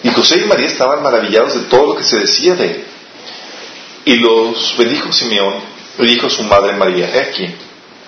Y 0.03 0.11
José 0.11 0.39
y 0.39 0.47
María 0.47 0.67
estaban 0.67 1.03
maravillados 1.03 1.55
de 1.55 1.61
todo 1.63 1.89
lo 1.89 1.97
que 1.97 2.05
se 2.05 2.19
decía 2.19 2.55
de 2.55 2.65
él. 2.65 2.85
Y 4.05 4.17
los 4.17 4.77
bendijo 4.77 5.11
Simeón, 5.13 5.55
le 5.99 6.07
dijo 6.07 6.31
su 6.31 6.45
madre 6.45 6.75
María, 6.75 7.11
aquí, 7.29 7.47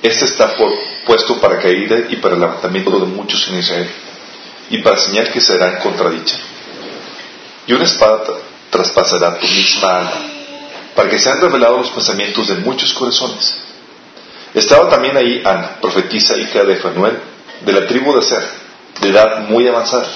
este 0.03 0.27
está 0.27 0.55
por, 0.55 0.73
puesto 1.07 1.41
para 1.41 1.59
caída 1.59 1.97
y 2.09 2.17
para 2.17 2.35
el 2.35 2.41
levantamiento 2.41 2.91
de 3.01 3.07
muchos 3.07 3.49
en 3.49 3.59
Israel, 3.59 3.91
y 4.71 4.79
para 4.79 4.99
señal 4.99 5.33
que 5.33 5.41
será 5.41 5.73
en 5.73 5.79
contradicha. 5.79 6.37
Y 7.67 7.73
una 7.73 7.85
espada 7.85 8.23
traspasará 8.71 9.39
tu 9.39 9.47
misma 9.47 9.99
alma, 9.99 10.21
para 10.95 11.11
que 11.11 11.19
sean 11.19 11.41
revelados 11.41 11.79
los 11.79 11.91
pensamientos 11.91 12.47
de 12.47 12.55
muchos 12.57 12.93
corazones. 12.93 13.57
Estaba 14.55 14.89
también 14.89 15.17
ahí 15.17 15.43
Ana, 15.45 15.79
profetisa 15.81 16.37
hija 16.37 16.63
de 16.63 16.77
Fanuel, 16.77 17.19
de 17.61 17.73
la 17.73 17.87
tribu 17.87 18.14
de 18.14 18.23
Ser, 18.23 18.44
de 19.01 19.09
edad 19.09 19.49
muy 19.49 19.66
avanzada 19.66 20.09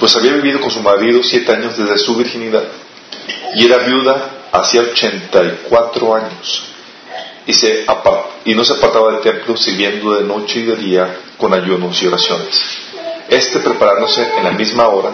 pues 0.00 0.16
había 0.16 0.32
vivido 0.32 0.60
con 0.60 0.70
su 0.70 0.80
marido 0.80 1.22
siete 1.22 1.52
años 1.52 1.76
desde 1.76 1.98
su 1.98 2.16
virginidad 2.16 2.64
y 3.54 3.66
era 3.66 3.78
viuda 3.84 4.30
hacía 4.50 4.80
84 4.80 6.14
años 6.14 6.64
y, 7.46 7.52
se 7.52 7.84
y 8.46 8.54
no 8.54 8.64
se 8.64 8.72
apartaba 8.72 9.12
del 9.12 9.20
templo 9.20 9.56
sirviendo 9.56 10.14
de 10.14 10.24
noche 10.24 10.60
y 10.60 10.62
de 10.64 10.76
día 10.76 11.16
con 11.36 11.52
ayunos 11.52 12.02
y 12.02 12.06
oraciones. 12.06 12.60
Este 13.28 13.58
preparándose 13.60 14.26
en 14.38 14.44
la 14.44 14.52
misma 14.52 14.88
hora, 14.88 15.10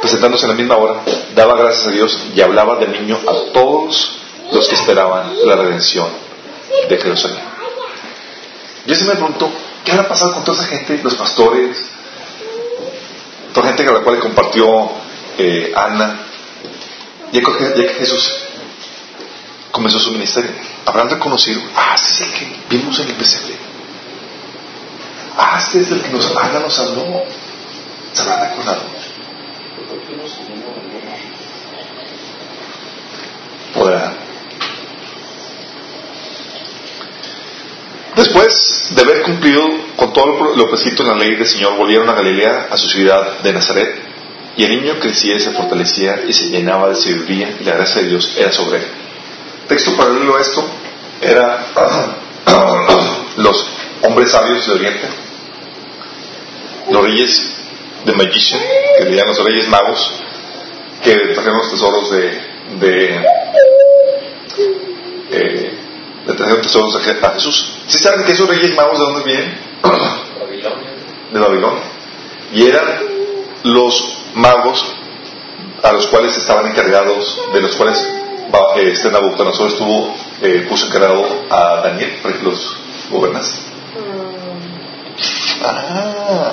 presentándose 0.00 0.46
en 0.46 0.50
la 0.50 0.56
misma 0.56 0.76
hora, 0.76 1.02
daba 1.34 1.56
gracias 1.56 1.86
a 1.86 1.90
Dios 1.90 2.18
y 2.34 2.40
hablaba 2.40 2.76
del 2.76 2.92
niño 2.92 3.18
a 3.26 3.52
todos 3.52 4.18
los 4.52 4.68
que 4.68 4.74
esperaban 4.76 5.32
la 5.44 5.56
redención 5.56 6.08
de 6.88 6.96
Jerusalén. 6.96 7.40
Yo 8.86 8.94
se 8.94 9.04
me 9.04 9.12
preguntó, 9.12 9.50
¿qué 9.88 9.94
habrá 9.96 10.08
pasado 10.08 10.34
con 10.34 10.44
toda 10.44 10.58
esa 10.58 10.68
gente, 10.68 11.00
los 11.02 11.14
pastores, 11.14 11.88
toda 13.54 13.68
gente 13.68 13.86
con 13.86 13.94
la 13.94 14.00
cual 14.02 14.18
compartió 14.18 14.90
eh, 15.38 15.72
Ana, 15.74 16.20
ya 17.32 17.40
que, 17.40 17.88
Jesús 17.98 18.38
comenzó 19.72 19.98
su 19.98 20.12
ministerio, 20.12 20.50
habrán 20.84 21.08
reconocido, 21.08 21.62
ah, 21.74 21.94
este 21.94 22.10
es 22.10 22.20
el 22.20 22.32
que 22.34 22.56
vimos 22.68 22.98
en 23.00 23.08
el 23.08 23.14
pesebre. 23.14 23.56
Ah, 25.38 25.56
este 25.58 25.80
es 25.80 25.90
el 25.90 26.02
que 26.02 26.10
nos, 26.10 26.36
Ana 26.36 26.60
nos 26.60 26.78
habló. 26.78 27.24
¿Se 28.12 28.22
habrán 28.22 28.50
recordado? 28.50 28.82
Podrán. 33.72 34.27
Después 38.18 38.92
de 38.96 39.02
haber 39.02 39.22
cumplido 39.22 39.62
con 39.94 40.12
todo 40.12 40.56
lo 40.56 40.68
prescrito 40.68 41.04
en 41.04 41.10
la 41.10 41.14
ley 41.14 41.36
del 41.36 41.46
Señor, 41.46 41.76
volvieron 41.76 42.08
a 42.08 42.14
Galilea, 42.14 42.66
a 42.68 42.76
su 42.76 42.88
ciudad 42.88 43.38
de 43.44 43.52
Nazaret, 43.52 43.94
y 44.56 44.64
el 44.64 44.70
niño 44.72 44.98
crecía 44.98 45.36
y 45.36 45.40
se 45.40 45.52
fortalecía 45.52 46.24
y 46.26 46.32
se 46.32 46.48
llenaba 46.48 46.88
de 46.88 46.96
sabiduría 46.96 47.56
y 47.60 47.62
la 47.62 47.76
gracia 47.76 48.02
de 48.02 48.08
Dios 48.08 48.34
era 48.36 48.50
sobre 48.50 48.78
él. 48.78 48.86
Texto 49.68 49.96
paralelo 49.96 50.36
a 50.36 50.40
esto 50.40 50.68
era 51.20 51.66
los 53.36 53.66
hombres 54.02 54.32
sabios 54.32 54.66
de 54.66 54.72
Oriente, 54.72 55.08
los 56.90 57.04
reyes 57.04 57.52
de 58.04 58.12
Magician, 58.14 58.60
que 58.98 59.04
le 59.04 59.24
los 59.24 59.44
reyes 59.44 59.68
magos, 59.68 60.12
que 61.04 61.14
trajeron 61.34 61.58
los 61.58 61.70
tesoros 61.70 62.10
de 62.10 63.22
eh, 65.30 65.78
le 66.27 66.27
trajeron 66.38 66.62
tesoros 66.62 66.94
a 66.94 67.34
Jesús. 67.34 67.78
¿Sí 67.88 67.98
saben 67.98 68.24
que 68.24 68.32
esos 68.32 68.48
reyes 68.48 68.74
magos 68.74 68.98
de 68.98 69.04
dónde 69.04 69.24
vienen? 69.24 69.58
De 71.32 71.38
Babilonia. 71.38 71.82
Y 72.54 72.66
eran 72.66 73.02
los 73.64 74.18
magos 74.34 74.82
a 75.82 75.92
los 75.92 76.06
cuales 76.06 76.36
estaban 76.38 76.66
encargados, 76.68 77.38
de 77.52 77.60
los 77.60 77.76
cuales 77.76 77.98
este 78.76 79.10
Nabucodonosor 79.10 79.68
estuvo, 79.68 80.14
eh, 80.40 80.64
puso 80.66 80.86
encargado 80.86 81.26
a 81.50 81.82
Daniel 81.82 82.18
para 82.22 82.38
que 82.38 82.42
los 82.42 82.76
gobernase. 83.10 83.58
Ah. 85.62 86.52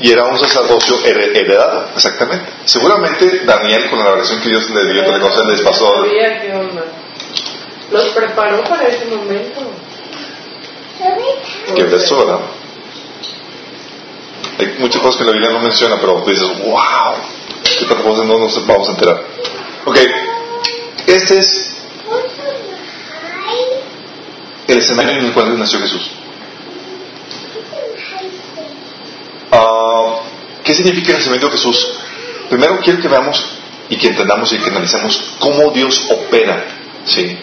Y 0.00 0.10
era 0.10 0.24
un 0.24 0.38
sacerdocio 0.38 0.96
heredado, 1.04 1.86
exactamente. 1.94 2.44
Seguramente 2.64 3.44
Daniel, 3.46 3.88
con 3.88 4.00
la 4.00 4.06
revelación 4.06 4.40
que 4.40 4.48
Dios 4.48 4.68
le 4.68 4.92
dio, 4.92 5.02
le 5.02 5.52
les 5.52 5.62
pasó. 5.62 6.04
Los 7.90 8.08
preparó 8.10 8.62
para 8.64 8.88
ese 8.88 9.04
momento. 9.06 9.60
Que 11.74 11.84
de 11.84 11.96
eso, 11.96 12.18
¿verdad? 12.18 12.40
Hay 14.58 14.76
muchas 14.78 15.00
cosas 15.00 15.16
que 15.16 15.24
la 15.24 15.32
Biblia 15.32 15.52
no 15.52 15.60
menciona, 15.60 15.96
pero 16.00 16.22
dices, 16.26 16.46
wow, 16.64 17.14
¿qué 17.78 17.84
tal 17.86 18.02
cosas 18.02 18.26
no 18.26 18.38
nos 18.38 18.66
vamos 18.66 18.88
a 18.88 18.90
enterar? 18.92 19.22
Ok, 19.86 19.96
este 21.06 21.38
es 21.38 21.76
el 24.68 24.78
escenario 24.78 25.18
en 25.18 25.26
el 25.26 25.32
cual 25.32 25.58
nació 25.58 25.80
Jesús. 25.80 26.10
Uh, 29.50 30.18
¿Qué 30.62 30.74
significa 30.74 31.12
el 31.12 31.18
nacimiento 31.18 31.46
de 31.46 31.52
Jesús? 31.52 31.92
Primero 32.48 32.78
quiero 32.84 33.00
que 33.00 33.08
veamos 33.08 33.44
y 33.88 33.96
que 33.96 34.08
entendamos 34.08 34.52
y 34.52 34.58
que 34.58 34.70
analicemos 34.70 35.34
cómo 35.40 35.70
Dios 35.70 36.06
opera, 36.10 36.64
¿sí? 37.04 37.36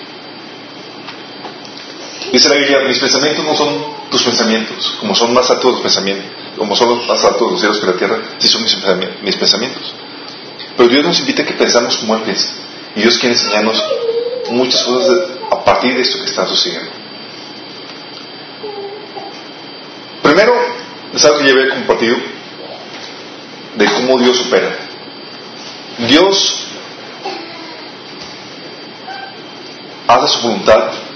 Dice 2.32 2.50
la 2.50 2.56
Biblia, 2.56 2.80
mis 2.88 3.00
pensamientos 3.00 3.46
no 3.46 3.56
son 3.56 3.86
tus 4.12 4.24
pensamientos, 4.24 4.96
como 5.00 5.16
son 5.16 5.34
más 5.34 5.50
altos 5.50 5.72
los 5.72 5.82
pensamientos, 5.82 6.30
como 6.58 6.76
son 6.76 6.90
los 6.90 7.08
más 7.08 7.24
altos 7.24 7.52
los 7.52 7.60
cielos 7.60 7.80
que 7.80 7.88
la 7.88 7.94
tierra, 7.94 8.20
sí 8.38 8.48
son 8.48 8.64
mis, 8.64 9.36
pensamientos. 9.36 9.94
Pero 10.76 10.90
Dios 10.90 11.06
nos 11.06 11.20
invita 11.20 11.44
a 11.44 11.46
que 11.46 11.54
pensamos 11.54 11.98
como 11.98 12.16
Él 12.16 12.24
piensa. 12.24 12.50
Y 12.96 13.02
Dios 13.02 13.18
quiere 13.18 13.36
enseñarnos 13.36 13.84
muchas 14.50 14.84
cosas 14.84 15.18
a 15.50 15.64
partir 15.64 15.96
de 15.96 16.02
esto 16.02 16.20
que 16.20 16.26
está 16.26 16.46
sucediendo. 16.46 16.92
Primero, 20.22 20.54
es 21.14 21.26
algo 21.26 21.40
que 21.40 21.46
llevé 21.46 21.70
compartido 21.70 22.18
de 23.78 23.86
cómo 23.86 24.20
Dios 24.20 24.42
opera. 24.42 24.76
Dios 26.00 26.56
hace 30.08 30.28
su 30.28 30.42
voluntad 30.42 31.07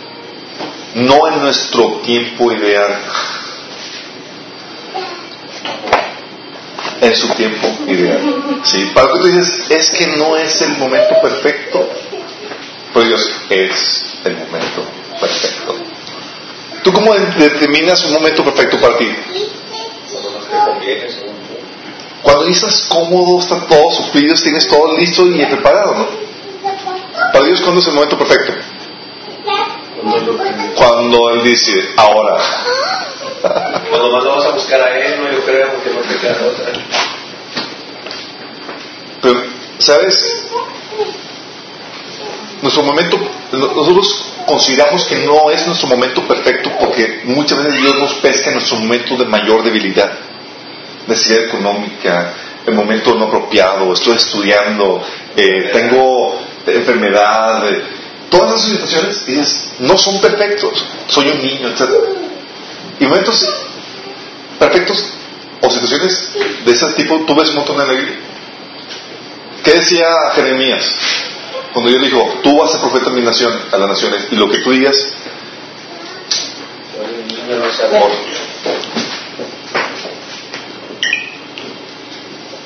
no 0.95 1.27
en 1.27 1.41
nuestro 1.41 2.01
tiempo 2.03 2.51
ideal, 2.51 2.99
en 7.01 7.15
su 7.15 7.29
tiempo 7.29 7.67
ideal. 7.87 8.61
¿Sí? 8.63 8.91
Para 8.93 9.07
que 9.07 9.19
tú 9.19 9.27
dices, 9.27 9.63
es 9.69 9.91
que 9.91 10.07
no 10.17 10.37
es 10.37 10.61
el 10.61 10.77
momento 10.77 11.15
perfecto, 11.21 11.89
pero 12.93 13.05
Dios 13.05 13.31
es 13.49 14.19
el 14.25 14.37
momento 14.37 14.85
perfecto. 15.19 15.75
¿Tú 16.83 16.91
cómo 16.93 17.13
determinas 17.13 18.03
un 18.05 18.13
momento 18.13 18.43
perfecto 18.43 18.79
para 18.79 18.97
ti? 18.97 19.07
Cuando 22.21 22.45
estás 22.47 22.81
cómodo, 22.87 23.39
está 23.39 23.59
todo 23.65 23.91
sufrido, 23.91 24.35
tienes 24.35 24.67
todo 24.67 24.97
listo 24.97 25.25
y 25.25 25.45
preparado, 25.45 25.95
¿no? 25.95 26.07
Para 27.33 27.45
Dios, 27.45 27.61
¿cuándo 27.61 27.81
es 27.81 27.87
el 27.87 27.93
momento 27.93 28.17
perfecto? 28.17 28.53
Cuando 30.75 31.29
Él 31.31 31.43
dice, 31.43 31.71
ahora. 31.97 32.37
Cuando 33.89 34.11
más 34.11 34.23
lo 34.23 34.35
vas 34.35 34.45
a 34.45 34.51
buscar 34.51 34.81
a 34.81 34.99
Él, 34.99 35.21
no 35.21 35.31
yo 35.31 35.43
creo 35.43 35.83
que 35.83 35.89
no 35.89 35.99
te 36.01 36.15
queda 36.17 36.37
otra. 36.47 36.71
Pero, 39.21 39.43
¿sabes? 39.77 40.47
Nuestro 42.61 42.83
momento, 42.83 43.17
nosotros 43.51 44.33
consideramos 44.45 45.05
que 45.05 45.15
no 45.25 45.49
es 45.49 45.65
nuestro 45.65 45.87
momento 45.87 46.21
perfecto 46.27 46.71
porque 46.79 47.21
muchas 47.23 47.57
veces 47.57 47.81
Dios 47.81 47.95
nos 47.97 48.13
pesca 48.15 48.49
en 48.49 48.55
nuestro 48.55 48.77
momento 48.77 49.15
de 49.15 49.25
mayor 49.25 49.63
debilidad, 49.63 50.11
necesidad 51.07 51.45
económica, 51.45 52.33
el 52.65 52.75
momento 52.75 53.15
no 53.15 53.25
apropiado, 53.25 53.93
estoy 53.93 54.15
estudiando, 54.15 55.03
eh, 55.35 55.69
tengo 55.73 56.39
enfermedad, 56.67 57.71
eh, 57.71 57.83
todas 58.31 58.55
esas 58.55 58.71
situaciones 58.71 59.25
dices, 59.25 59.65
no 59.79 59.97
son 59.97 60.19
perfectos, 60.21 60.83
soy 61.07 61.27
un 61.27 61.41
niño, 61.41 61.67
etc. 61.67 61.81
Y 62.99 63.05
momentos 63.05 63.47
perfectos 64.57 65.03
o 65.61 65.69
situaciones 65.69 66.29
de 66.65 66.71
ese 66.71 66.93
tipo, 66.93 67.23
tú 67.27 67.35
ves 67.35 67.49
un 67.49 67.57
montón 67.57 67.77
la 67.77 67.83
Biblia. 67.83 68.15
¿Qué 69.63 69.73
decía 69.73 70.07
Jeremías? 70.33 70.95
Cuando 71.73 71.91
Dios 71.91 72.03
dijo, 72.03 72.39
tú 72.41 72.57
vas 72.57 72.73
a 72.73 72.81
profeta 72.81 73.09
a 73.09 73.13
mi 73.13 73.21
nación, 73.21 73.53
a 73.71 73.77
las 73.77 73.89
naciones, 73.89 74.27
y 74.31 74.35
lo 74.35 74.49
que 74.49 74.59
tú 74.59 74.71
digas, 74.71 74.95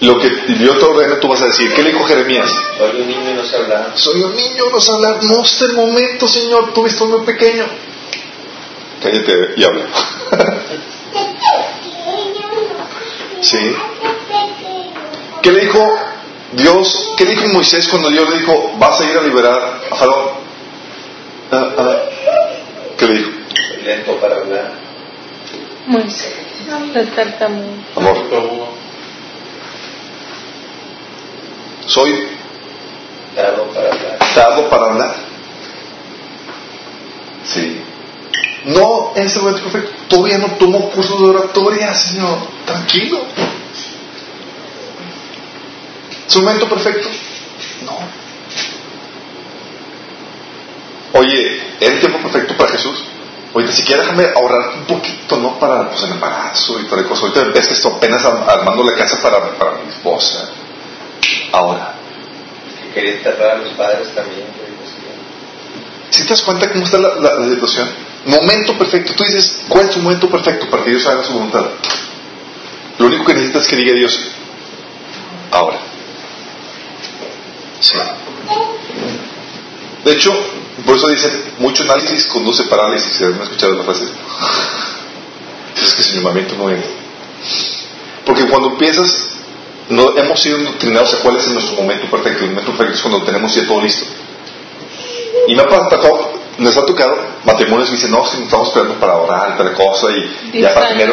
lo 0.05 0.19
que 0.19 0.29
yo 0.59 0.77
te 0.77 0.85
ordeno 0.85 1.15
tú 1.17 1.27
vas 1.27 1.41
a 1.41 1.47
decir. 1.47 1.73
¿Qué 1.73 1.81
le 1.83 1.91
dijo 1.91 2.03
Jeremías? 2.05 2.49
Soy 2.77 3.01
un 3.01 3.07
niño 3.07 3.31
y 3.31 3.33
no 3.33 3.43
sé 3.43 3.57
hablar. 3.57 3.91
Soy 3.95 4.21
un 4.21 4.35
niño, 4.35 4.63
no 4.71 4.79
sé 4.79 4.91
hablar. 4.91 5.23
No 5.23 5.43
es 5.43 5.61
el 5.61 5.73
momento, 5.73 6.27
Señor. 6.27 6.73
Tú 6.73 6.83
viste 6.83 7.03
muy 7.05 7.25
pequeño. 7.25 7.65
Cállate 9.01 9.53
y 9.57 9.63
habla. 9.63 9.85
sí. 13.41 13.75
¿Qué 15.41 15.51
le 15.51 15.61
dijo 15.61 15.99
Dios? 16.53 17.13
¿Qué 17.17 17.25
dijo 17.25 17.47
Moisés 17.49 17.87
cuando 17.87 18.09
Dios 18.09 18.29
le 18.29 18.39
dijo, 18.39 18.73
vas 18.77 18.99
a 18.99 19.05
ir 19.05 19.17
a 19.17 19.21
liberar 19.21 19.81
a 19.91 19.95
Faraón? 19.95 20.29
Ah, 21.51 21.71
ah. 21.77 21.95
¿Qué 22.97 23.07
le 23.07 23.13
dijo? 23.13 23.29
Lento 23.83 24.15
para 24.17 24.37
hablar. 24.37 24.71
Moisés. 25.87 26.33
Amor. 27.95 28.74
Soy 31.87 32.27
tardo 33.35 33.65
para 33.73 33.91
hablar. 33.91 34.19
Tardo 34.33 34.69
para 34.69 34.85
hablar. 34.85 35.15
Sí. 37.45 37.81
No 38.65 39.13
es 39.15 39.35
el 39.35 39.43
momento 39.43 39.63
perfecto. 39.63 39.91
Todavía 40.09 40.37
no 40.39 40.47
tomo 40.57 40.89
cursos 40.89 41.19
de 41.21 41.27
oratoria, 41.27 41.93
Señor. 41.93 42.39
Tranquilo. 42.65 43.19
¿Es 46.27 46.35
un 46.35 46.43
momento 46.43 46.67
perfecto? 46.67 47.07
No. 47.85 47.99
Oye, 51.19 51.63
¿era 51.79 51.93
el 51.93 51.99
tiempo 51.99 52.17
perfecto 52.19 52.57
para 52.57 52.71
Jesús? 52.71 53.03
Oye, 53.53 53.67
si 53.67 53.77
siquiera 53.77 54.01
déjame 54.01 54.25
ahorrar 54.35 54.79
un 54.79 54.85
poquito, 54.85 55.37
¿no? 55.37 55.59
Para 55.59 55.89
pues, 55.89 56.03
el 56.03 56.11
embarazo 56.11 56.79
y 56.79 56.85
toda 56.85 57.03
la 57.03 57.07
cosa. 57.07 57.27
Ahorita 57.27 57.59
es 57.59 57.67
que 57.67 57.73
estoy 57.73 57.91
apenas 57.93 58.25
armando 58.25 58.83
la 58.83 58.95
casa 58.95 59.21
para, 59.21 59.55
para 59.57 59.77
mi 59.83 59.89
esposa 59.89 60.54
ahora. 61.55 61.93
Que 62.81 62.93
quería 62.93 63.17
enterrar 63.17 63.51
a 63.51 63.57
los 63.57 63.73
padres 63.73 64.13
también. 64.13 64.45
Si 66.09 66.23
te 66.23 66.29
das 66.29 66.41
cuenta 66.41 66.71
cómo 66.71 66.85
está 66.85 66.97
la, 66.97 67.15
la, 67.15 67.49
situación? 67.49 67.89
Momento 68.25 68.77
perfecto. 68.77 69.13
Tú 69.15 69.23
dices, 69.23 69.63
¿cuál 69.67 69.85
es 69.85 69.91
tu 69.91 69.99
momento 69.99 70.29
perfecto 70.29 70.69
para 70.69 70.83
que 70.83 70.91
Dios 70.91 71.05
haga 71.07 71.23
su 71.23 71.33
voluntad? 71.33 71.65
Lo 72.97 73.07
único 73.07 73.25
que 73.25 73.33
necesitas 73.33 73.63
es 73.63 73.67
que 73.67 73.75
diga 73.75 73.93
Dios, 73.93 74.31
ahora. 75.51 75.79
Sí. 77.81 77.97
De 80.05 80.13
hecho, 80.13 80.31
por 80.85 80.95
eso 80.95 81.07
dicen, 81.09 81.31
mucho 81.59 81.83
análisis 81.83 82.25
conduce 82.27 82.63
parálisis. 82.63 83.13
Si 83.13 83.23
han 83.23 83.41
escuchado 83.41 83.73
la 83.73 83.83
frase. 83.83 84.05
Es 85.75 85.93
que 85.93 86.03
si 86.03 86.17
mi 86.17 86.23
momento 86.23 86.55
no 86.55 86.69
es. 86.69 86.85
Porque 88.25 88.45
cuando 88.45 88.77
piensas 88.77 89.34
no 89.89 90.17
hemos 90.17 90.41
sido 90.41 90.57
entrenados 90.57 91.13
a 91.13 91.17
cuál 91.19 91.37
es 91.37 91.47
nuestro 91.47 91.75
momento 91.75 92.09
perfecto. 92.09 92.43
El 92.43 92.51
momento 92.51 92.71
perfecto 92.71 92.93
es 92.95 93.01
cuando 93.01 93.23
tenemos 93.23 93.53
ya 93.53 93.67
todo 93.67 93.81
listo. 93.81 94.05
Y 95.47 95.55
me 95.55 95.61
ha 95.61 95.65
tocado, 95.65 96.33
nos 96.57 96.77
ha 96.77 96.85
tocado 96.85 97.17
matrimonios 97.43 97.89
que 97.89 97.95
dicen, 97.95 98.11
no, 98.11 98.25
si 98.25 98.37
nos 98.37 98.45
estamos 98.45 98.69
esperando 98.69 98.99
para 98.99 99.17
orar 99.17 99.53
y 99.53 99.57
tal 99.57 99.73
cosa 99.73 100.07
y, 100.11 100.61
ya 100.61 100.73
para 100.73 100.89
tener, 100.89 101.09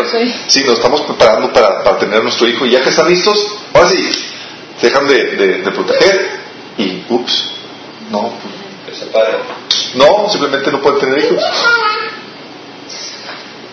sí. 0.48 0.64
nos 0.64 0.74
estamos 0.74 1.02
preparando 1.02 1.52
para, 1.52 1.82
para, 1.82 1.98
tener 1.98 2.20
a 2.20 2.22
nuestro 2.22 2.48
hijo 2.48 2.64
y 2.64 2.70
ya 2.70 2.82
que 2.82 2.88
están 2.88 3.08
listos, 3.08 3.58
ahora 3.74 3.88
sí, 3.88 4.10
se 4.80 4.86
dejan 4.86 5.06
de, 5.06 5.36
de, 5.58 5.70
proteger 5.70 6.40
y, 6.78 7.04
ups, 7.10 7.50
no. 8.10 8.32
No, 9.94 10.28
simplemente 10.30 10.70
no 10.70 10.80
pueden 10.80 11.00
tener 11.00 11.18
hijos. 11.18 11.42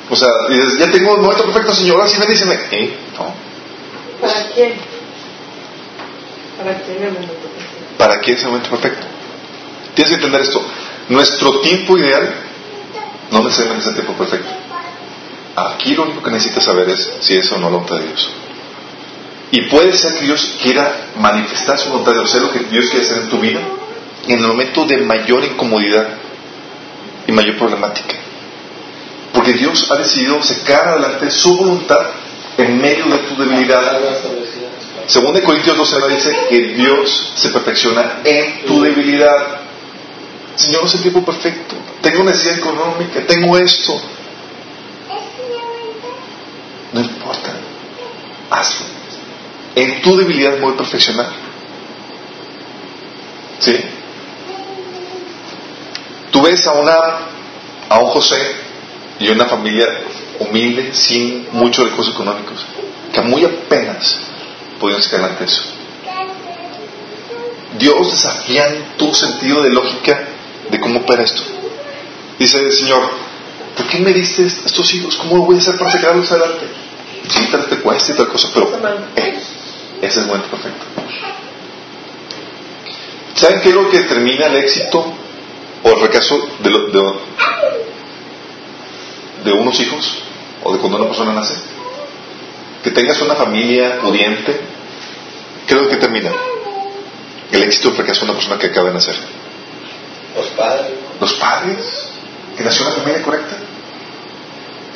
O 0.10 0.16
sea, 0.16 0.28
dices, 0.50 0.80
ya 0.80 0.92
tengo 0.92 1.16
el 1.16 1.22
momento 1.22 1.44
perfecto, 1.46 1.74
señora, 1.74 2.08
sí 2.08 2.20
bendíceme. 2.20 2.56
¿Eh? 2.72 2.98
No. 3.18 3.49
¿Para 4.22 4.50
quién? 4.54 4.74
¿Para 7.98 8.20
quién 8.20 8.38
es 8.38 8.44
el 8.44 8.50
momento 8.50 8.70
perfecto? 8.70 9.06
Tienes 9.96 10.10
que 10.10 10.16
entender 10.16 10.42
esto. 10.42 10.62
Nuestro 11.10 11.62
tiempo 11.62 11.98
ideal 11.98 12.34
no 13.32 13.44
necesariamente 13.44 13.84
es 13.84 13.88
el 13.88 13.96
tiempo 13.96 14.14
perfecto. 14.14 14.50
Aquí 15.56 15.96
lo 15.96 16.04
único 16.04 16.24
que 16.24 16.32
necesitas 16.32 16.64
saber 16.64 16.90
es 16.90 17.12
si 17.22 17.38
es 17.38 17.52
o 17.52 17.58
no 17.58 17.64
la 17.64 17.78
voluntad 17.78 17.98
de 17.98 18.08
Dios. 18.08 18.30
Y 19.52 19.62
puede 19.64 19.94
ser 19.94 20.14
que 20.16 20.26
Dios 20.26 20.58
quiera 20.62 21.10
manifestar 21.18 21.78
su 21.78 21.90
voluntad 21.90 22.14
de 22.14 22.24
hacer 22.24 22.42
lo 22.42 22.52
que 22.52 22.60
Dios 22.60 22.90
quiere 22.90 23.06
hacer 23.06 23.24
en 23.24 23.30
tu 23.30 23.40
vida 23.40 23.60
en 24.28 24.40
el 24.40 24.48
momento 24.48 24.86
de 24.86 24.98
mayor 24.98 25.44
incomodidad 25.44 26.08
y 27.26 27.32
mayor 27.32 27.58
problemática. 27.58 28.16
Porque 29.34 29.54
Dios 29.54 29.90
ha 29.92 29.96
decidido 29.96 30.42
sacar 30.44 30.90
adelante 30.90 31.32
su 31.32 31.58
voluntad 31.58 32.06
en 32.60 32.78
medio 32.78 33.06
de 33.06 33.18
tu 33.20 33.36
debilidad. 33.38 34.00
Según 35.08 35.34
de 35.34 35.42
Corintios 35.42 35.78
12 35.78 36.14
dice 36.14 36.38
que 36.50 36.60
Dios 36.74 37.34
se 37.36 37.50
perfecciona 37.50 38.20
en 38.24 38.66
tu 38.66 38.82
debilidad. 38.82 39.62
Señor, 40.56 40.82
no 40.82 40.88
es 40.88 40.94
el 40.96 41.02
tiempo 41.02 41.24
perfecto. 41.24 41.76
Tengo 42.02 42.24
necesidad 42.24 42.58
económica, 42.58 43.26
tengo 43.26 43.58
esto. 43.58 44.00
No 46.92 47.00
importa. 47.00 47.54
Hazlo. 48.52 48.86
En 49.76 50.02
tu 50.02 50.18
debilidad 50.18 50.60
voy 50.60 50.74
a 50.74 50.78
perfeccionar. 50.78 51.30
¿Sí? 53.60 53.80
Tú 56.32 56.42
ves 56.42 56.68
a 56.68 56.74
una 56.74 56.94
a 57.90 58.00
un 58.00 58.10
José 58.10 58.56
y 59.20 59.30
una 59.30 59.46
familia 59.46 59.88
humilde, 60.40 60.94
sin 60.94 61.48
muchos 61.52 61.90
recursos 61.90 62.14
económicos, 62.14 62.66
que 63.14 63.22
muy 63.22 63.46
apenas 63.46 64.18
podían 64.80 65.02
sacar 65.02 65.22
adelante 65.22 65.46
eso. 65.46 65.62
Dios 67.78 68.12
desafía 68.12 68.68
tu 68.98 69.14
sentido 69.14 69.62
de 69.62 69.70
lógica 69.70 70.28
de 70.70 70.80
cómo 70.80 71.00
opera 71.00 71.24
esto. 71.24 71.42
Dice 72.38 72.60
el 72.60 72.72
Señor, 72.72 73.10
¿por 73.76 73.88
qué 73.88 74.00
me 74.00 74.14
diste 74.14 74.46
estos 74.46 74.94
hijos? 74.94 75.16
¿Cómo 75.18 75.46
voy 75.46 75.58
a 75.58 75.60
hacer 75.60 75.78
para 75.78 75.92
sacarlos 75.92 76.32
adelante? 76.32 76.66
sí, 77.28 77.48
tal 77.52 77.68
te 77.68 77.78
cueste 77.78 78.14
y 78.14 78.16
tal 78.16 78.28
cosa, 78.28 78.50
pero 78.54 78.70
eh, 79.16 79.38
ese 80.02 80.08
es 80.08 80.18
el 80.18 80.26
momento 80.26 80.50
perfecto. 80.50 80.86
¿Saben 83.36 83.62
qué 83.62 83.70
es 83.70 83.76
lo 83.76 83.90
que 83.90 84.00
determina 84.00 84.48
el 84.48 84.56
éxito 84.58 85.14
o 85.84 85.90
el 85.90 85.98
fracaso 85.98 86.48
de, 86.60 86.70
de, 86.70 87.14
de 89.46 89.52
unos 89.54 89.80
hijos 89.80 90.24
o 90.64 90.74
de 90.74 90.80
cuando 90.80 90.98
una 90.98 91.08
persona 91.08 91.34
nace? 91.34 91.56
Que 92.84 92.92
tengas 92.92 93.22
una 93.22 93.36
familia 93.36 94.00
pudiente, 94.00 94.60
¿qué 95.68 95.74
es 95.74 95.82
lo 95.82 95.88
que 95.88 95.96
determina? 95.96 96.32
El 97.52 97.64
éxito 97.64 97.90
o 97.90 97.92
el 97.92 97.98
fracaso 97.98 98.22
de 98.22 98.26
una 98.26 98.40
persona 98.40 98.60
que 98.60 98.68
acaba 98.68 98.90
de 98.90 98.94
nacer. 98.94 99.16
Los 100.36 100.48
padres. 100.50 100.92
Los 101.20 101.34
padres, 101.34 102.10
que 102.58 102.64
nació 102.64 102.86
en 102.86 102.88
una 102.92 103.02
familia 103.02 103.24
correcta. 103.24 103.58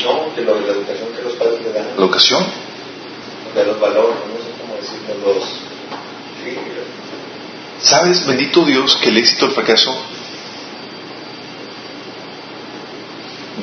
No, 0.03 0.35
que 0.35 0.41
lo, 0.41 0.59
la 0.59 0.73
educación 0.73 1.09
que 1.15 1.21
los 1.21 1.33
padres 1.33 1.61
le 1.61 1.71
dan. 1.71 1.87
La 1.95 2.03
educación. 2.03 2.45
De 3.55 3.65
los 3.65 3.79
valores, 3.79 4.15
no 4.27 4.43
sé 4.43 4.51
cómo 4.59 4.75
decirlo, 4.75 5.33
los... 5.33 5.43
Sí, 5.43 6.57
¿Sabes, 7.81 8.25
bendito 8.25 8.65
Dios, 8.65 8.97
que 8.97 9.09
el 9.09 9.17
éxito 9.17 9.45
o 9.45 9.49
el 9.49 9.55
fracaso 9.55 9.95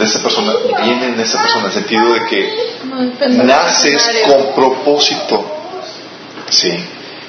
de 0.00 0.06
esa 0.06 0.22
persona 0.22 0.52
viene 0.82 1.08
en 1.08 1.20
esa 1.20 1.38
persona, 1.42 1.60
en 1.60 1.66
el 1.66 1.72
sentido 1.72 2.14
de 2.14 2.24
que 2.24 2.70
naces 3.44 4.22
con 4.26 4.54
propósito. 4.54 5.44
Sí. 6.48 6.72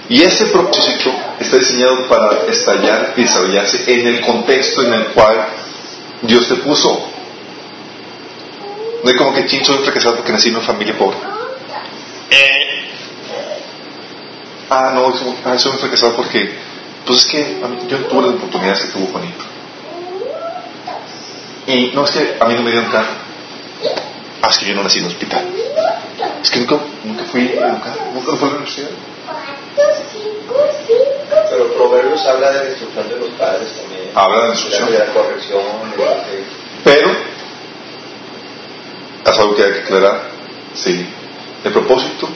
Y 0.07 0.22
ese 0.24 0.45
propósito 0.47 1.11
está 1.39 1.57
diseñado 1.57 2.07
para 2.07 2.45
estallar 2.49 3.13
y 3.17 3.24
desarrollarse 3.24 3.84
en 3.88 4.07
el 4.07 4.22
contexto 4.22 4.84
en 4.84 4.93
el 4.93 5.05
cual 5.07 5.47
Dios 6.22 6.47
te 6.47 6.55
puso. 6.55 7.09
No 9.03 9.09
es 9.09 9.17
como 9.17 9.34
que 9.34 9.45
chin 9.47 9.65
soy 9.65 9.80
fracasado 9.80 10.15
porque 10.15 10.32
nací 10.32 10.49
en 10.49 10.55
una 10.55 10.65
familia 10.65 10.97
pobre. 10.97 11.17
Eh. 12.30 12.89
Ah, 14.69 14.91
no, 14.95 15.13
ah, 15.43 15.57
soy 15.57 15.72
un 15.74 15.80
fracasado 15.80 16.15
porque, 16.15 16.55
pues 17.05 17.19
es 17.19 17.26
que 17.26 17.57
yo 17.89 17.99
no 17.99 18.05
tuve 18.05 18.22
las 18.22 18.36
oportunidades 18.36 18.80
que 18.82 18.88
tuvo 18.88 19.07
Juanito. 19.07 19.51
Y 21.72 21.91
no 21.93 22.03
es 22.03 22.11
que 22.11 22.36
a 22.38 22.45
mí 22.47 22.55
no 22.55 22.63
me 22.63 22.72
dieron 22.72 22.91
carro. 22.91 23.13
Ah, 24.41 24.49
es 24.49 24.57
que 24.57 24.65
yo 24.65 24.76
no 24.76 24.84
nací 24.84 24.99
en 24.99 25.05
un 25.05 25.11
hospital. 25.11 25.45
Es 26.43 26.49
que 26.49 26.59
nunca, 26.59 26.80
nunca 27.05 27.24
fui 27.24 27.47
educado, 27.47 27.95
nunca 28.13 28.36
fui 28.36 28.49
a 28.49 28.51
la 28.51 28.57
universidad. 28.57 28.89
Pero 31.49 31.74
Proverbios 31.74 32.26
habla 32.26 32.51
de 32.51 32.63
la 32.63 32.69
instrucción 32.72 33.07
de 33.07 33.15
los 33.15 33.30
padres 33.30 33.69
también. 33.69 34.11
Habla 34.13 34.38
de 34.38 34.43
la 34.43 34.53
instrucción. 34.53 34.91
De 34.91 34.99
la 34.99 35.05
corrección. 35.13 35.61
De. 35.95 36.43
Pero, 36.84 37.11
¿es 39.26 39.39
algo 39.39 39.55
que 39.55 39.63
hay 39.63 39.72
que 39.72 39.80
aclarar? 39.80 40.22
Sí. 40.74 41.07
El 41.63 41.72
propósito, 41.72 42.28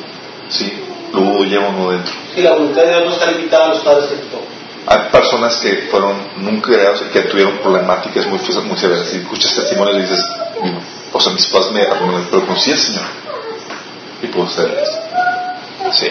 sí, 0.48 0.72
lo 1.12 1.44
lleva 1.44 1.68
uno 1.70 1.92
dentro. 1.92 2.14
Y 2.38 2.42
la 2.42 2.54
voluntad 2.54 2.84
de 2.84 2.88
Dios 2.88 3.06
no 3.06 3.12
está 3.12 3.32
limitada 3.32 3.66
a 3.66 3.70
los 3.70 3.80
padres 3.80 4.10
que 4.10 4.16
tú 4.16 4.55
Hay 4.88 5.10
personas 5.12 5.58
que 5.58 5.88
fueron 5.90 6.16
nunca 6.38 6.68
creados 6.68 7.04
y 7.08 7.12
que 7.12 7.22
tuvieron 7.22 7.58
problemáticas 7.58 8.28
muy, 8.28 8.40
muy 8.40 8.78
severas. 8.78 9.10
Si 9.10 9.18
escuchas 9.18 9.56
testimonios 9.56 9.98
y 9.98 10.02
dices, 10.02 10.26
o 11.12 11.20
sea, 11.20 11.34
mis 11.34 11.48
padres 11.48 11.72
me 11.72 11.82
arruinaron, 11.82 12.28
pero 12.30 12.46
conocí 12.46 12.76
Señor 12.78 13.26
y 14.22 14.28
puedo 14.28 14.48
serles. 14.50 14.90
Sí. 15.94 16.08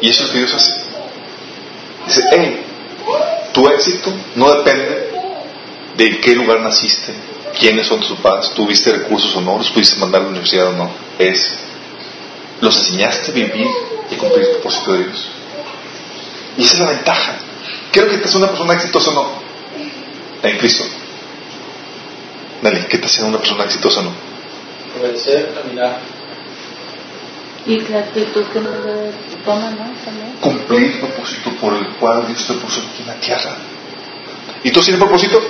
Y 0.00 0.10
eso 0.10 0.22
es 0.22 0.28
lo 0.28 0.32
que 0.32 0.38
Dios 0.38 0.54
hace. 0.54 0.72
Dice, 2.06 2.22
hey, 2.30 2.64
tu 3.52 3.68
éxito 3.68 4.12
no 4.34 4.54
depende 4.54 5.10
de 5.96 6.06
en 6.06 6.20
qué 6.20 6.34
lugar 6.34 6.60
naciste, 6.60 7.12
quiénes 7.58 7.86
son 7.86 8.00
tus 8.00 8.18
padres, 8.20 8.50
tuviste 8.54 8.92
recursos 8.92 9.34
o 9.36 9.40
no, 9.40 9.58
los 9.58 9.70
pudiste 9.70 9.98
mandar 9.98 10.20
a 10.20 10.24
la 10.24 10.30
universidad 10.30 10.68
o 10.68 10.72
no. 10.72 10.90
Es, 11.18 11.58
los 12.60 12.76
enseñaste 12.76 13.30
a 13.30 13.34
vivir 13.34 13.66
y 14.10 14.16
cumplir 14.16 14.46
el 14.46 14.50
propósito 14.52 14.92
de 14.92 15.04
Dios. 15.04 15.28
Y 16.56 16.64
esa 16.64 16.74
es 16.74 16.80
la 16.80 16.90
ventaja. 16.90 17.36
Creo 17.92 18.08
que 18.08 18.18
te 18.18 18.24
hace 18.24 18.36
una 18.36 18.48
persona 18.48 18.74
exitosa 18.74 19.10
o 19.10 19.14
no. 19.14 19.28
En 20.42 20.58
Cristo. 20.58 20.84
Dale, 22.62 22.86
¿qué 22.86 22.98
te 22.98 23.06
hace 23.06 23.22
una 23.22 23.38
persona 23.38 23.64
exitosa 23.64 24.00
o 24.00 24.04
no? 24.04 24.12
Obedecer, 25.00 25.54
caminar. 25.54 26.00
Y 27.66 27.80
la 27.80 27.98
actitud 28.00 28.44
que 28.52 28.60
nos 28.60 28.74
toma, 29.44 29.70
¿no? 29.70 29.92
También. 30.04 30.32
Cumplir 30.40 30.84
el 30.84 31.00
propósito 31.00 31.50
por 31.60 31.74
el 31.74 31.88
cual 31.96 32.26
Dios 32.26 32.46
te 32.46 32.54
puso 32.54 32.80
aquí 32.80 33.02
en 33.02 33.06
la 33.06 33.14
tierra. 33.14 33.56
¿Y 34.64 34.70
tú 34.70 34.80
tienes 34.80 35.00
propósito? 35.00 35.40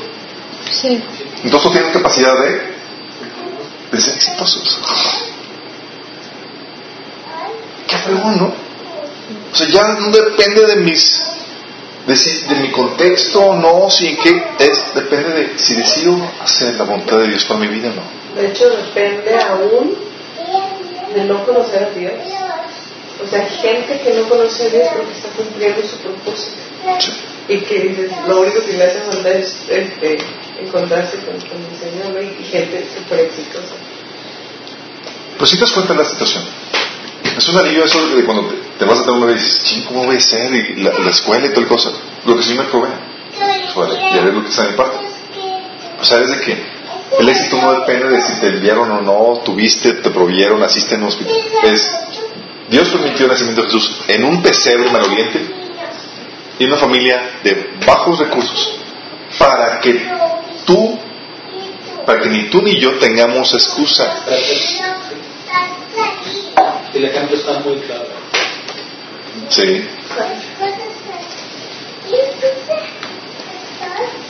Sí. 0.71 1.03
Entonces 1.45 1.63
tú 1.63 1.71
tienes 1.71 1.93
capacidad 1.93 2.35
de, 2.41 2.75
de 3.93 4.01
ser 4.01 4.15
exitosos. 4.15 4.81
Qué 7.89 7.97
fregón, 7.97 8.39
¿no? 8.39 8.53
O 9.53 9.57
sea, 9.57 9.67
ya 9.69 9.89
no 9.99 10.11
depende 10.11 10.67
de 10.67 10.77
mis 10.77 11.21
de, 12.09 12.17
si, 12.17 12.41
de 12.47 12.55
mi 12.57 12.71
contexto 12.71 13.41
o 13.41 13.55
no, 13.55 13.91
si 13.91 14.09
en 14.09 14.17
qué 14.17 14.43
es, 14.59 14.95
depende 14.95 15.31
de 15.31 15.59
si 15.59 15.75
decido 15.75 16.17
hacer 16.41 16.75
la 16.77 16.85
voluntad 16.85 17.19
de 17.19 17.29
Dios 17.29 17.45
para 17.45 17.61
mi 17.61 17.67
vida 17.69 17.91
o 17.91 17.95
no. 17.95 18.41
De 18.41 18.49
hecho, 18.49 18.71
depende 18.71 19.37
aún 19.43 19.95
de 21.15 21.25
no 21.25 21.45
conocer 21.45 21.85
a 21.85 21.91
Dios. 21.91 22.15
O 23.23 23.27
sea, 23.27 23.45
gente 23.47 24.01
que 24.01 24.15
no 24.15 24.29
conoce 24.29 24.67
a 24.67 24.71
Dios 24.71 24.89
porque 24.97 25.13
está 25.13 25.29
cumpliendo 25.31 25.83
su 25.83 25.97
propósito. 25.99 26.57
Sí. 26.99 27.13
Y 27.49 27.59
que 27.61 27.81
dices, 27.81 28.11
lo 28.27 28.41
único 28.41 28.63
que 28.65 28.73
le 28.75 28.85
hace 28.85 29.01
falta 29.01 29.31
es 29.31 29.57
este, 29.69 30.19
encontrarse 30.61 31.17
con, 31.19 31.35
con 31.41 31.59
el 31.59 31.79
Señor 31.79 32.15
¿no? 32.15 32.23
y 32.23 32.45
gente 32.45 32.87
súper 32.95 33.21
exitosa. 33.21 33.75
Pues 35.39 35.51
si 35.51 35.57
te 35.57 35.63
das 35.63 35.73
cuenta 35.73 35.93
de 35.93 35.99
la 35.99 36.05
situación. 36.05 36.45
Es 37.37 37.49
un 37.49 37.59
alivio 37.59 37.85
eso 37.85 38.17
de 38.17 38.25
cuando 38.25 38.53
te, 38.79 38.85
vas 38.85 39.01
a 39.01 39.05
tener 39.05 39.23
una 39.23 39.31
y 39.33 39.35
dices, 39.35 39.65
ching, 39.65 39.83
¿cómo 39.85 40.05
voy 40.05 40.17
a 40.17 40.21
ser? 40.21 40.53
Y 40.55 40.83
la, 40.83 40.93
la 40.99 41.11
escuela 41.11 41.47
y 41.47 41.51
tal 41.51 41.67
cosa. 41.67 41.91
Lo 42.25 42.37
que 42.37 42.43
sí 42.43 42.55
me 42.55 42.65
provee. 42.65 42.89
Vale, 43.77 43.95
ya 44.15 44.23
ves 44.23 44.35
lo 44.35 44.43
que 44.43 44.49
está 44.49 44.65
en 44.65 44.71
mi 44.71 44.77
parte. 44.77 44.99
O 46.01 46.05
sea, 46.05 46.21
es 46.21 46.31
de 46.31 46.41
que 46.41 46.79
el 47.19 47.29
éxito 47.29 47.61
no 47.61 47.73
depende 47.73 48.09
de 48.09 48.21
si 48.21 48.41
te 48.41 48.49
enviaron 48.49 48.91
o 48.91 49.01
no, 49.01 49.41
tuviste, 49.45 49.93
te 49.95 50.11
provieron, 50.11 50.61
naciste 50.61 50.95
en 50.95 51.03
un 51.03 51.09
hospital. 51.09 51.37
Es, 51.65 51.91
Dios 52.69 52.89
permitió 52.89 53.27
el 53.27 53.33
nacimiento 53.33 53.63
de 53.63 53.69
Jesús 53.69 53.91
en 54.09 54.25
un 54.25 54.43
pesebre 54.43 54.91
maloliente 54.91 55.41
y 56.59 56.65
en 56.65 56.73
una 56.73 56.81
familia 56.81 57.41
de 57.43 57.79
bajos 57.87 58.19
recursos 58.19 58.79
para 59.39 59.81
que 59.81 60.09
tú, 60.65 60.99
para 62.07 62.21
que 62.21 62.29
ni 62.29 62.45
tú 62.45 62.63
ni 62.63 62.79
yo 62.79 62.99
tengamos 62.99 63.53
excusa. 63.55 64.25
El 66.95 67.05
ejemplo 67.05 67.37
está 67.37 67.61
muy 67.61 67.77
claro. 67.81 68.07
Sí. 69.51 69.87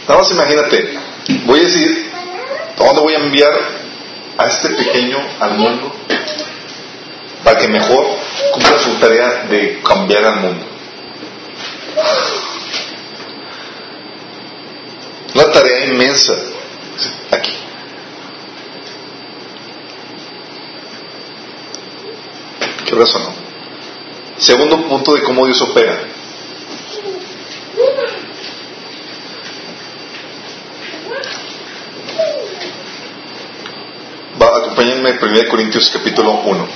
Nada 0.07 0.21
más 0.21 0.31
imagínate, 0.31 0.99
voy 1.45 1.61
a 1.61 1.63
decir, 1.63 2.11
¿a 2.79 2.85
dónde 2.85 3.01
voy 3.03 3.15
a 3.15 3.19
enviar 3.19 3.53
a 4.39 4.47
este 4.47 4.71
pequeño 4.71 5.19
al 5.41 5.59
mundo 5.59 5.95
para 7.45 7.59
que 7.59 7.69
mejor 7.69 8.07
cumpla 8.53 8.79
su 8.79 8.95
tarea 8.95 9.45
de 9.51 9.81
cambiar 9.83 10.25
al 10.25 10.41
mundo? 10.41 10.67
Una 15.35 15.53
tarea 15.53 15.87
inmensa 15.87 16.33
aquí. 17.31 17.68
¿Qué 22.89 22.95
razón 22.95 23.23
no? 23.23 23.35
Segundo 24.39 24.89
punto 24.89 25.13
de 25.13 25.23
cómo 25.23 25.45
Dios 25.45 25.61
opera. 25.61 25.95
Va, 34.41 34.57
acompáñenme 34.57 35.19
1 35.21 35.49
Corintios 35.51 35.91
capítulo 35.91 36.41
1. 36.47 36.69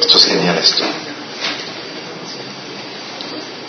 Esto 0.00 0.16
es 0.16 0.26
genial 0.26 0.58
esto. 0.58 0.82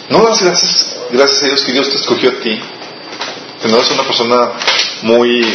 No 0.10 0.24
das 0.26 0.42
gracias, 0.42 0.98
gracias 1.12 1.44
a 1.44 1.46
Dios 1.46 1.62
que 1.62 1.72
Dios 1.74 1.90
te 1.90 1.98
escogió 1.98 2.32
a 2.32 2.42
ti. 2.42 2.60
Que 3.62 3.68
no 3.68 3.76
eres 3.78 3.92
una 3.92 4.04
persona 4.04 4.54
muy 5.04 5.46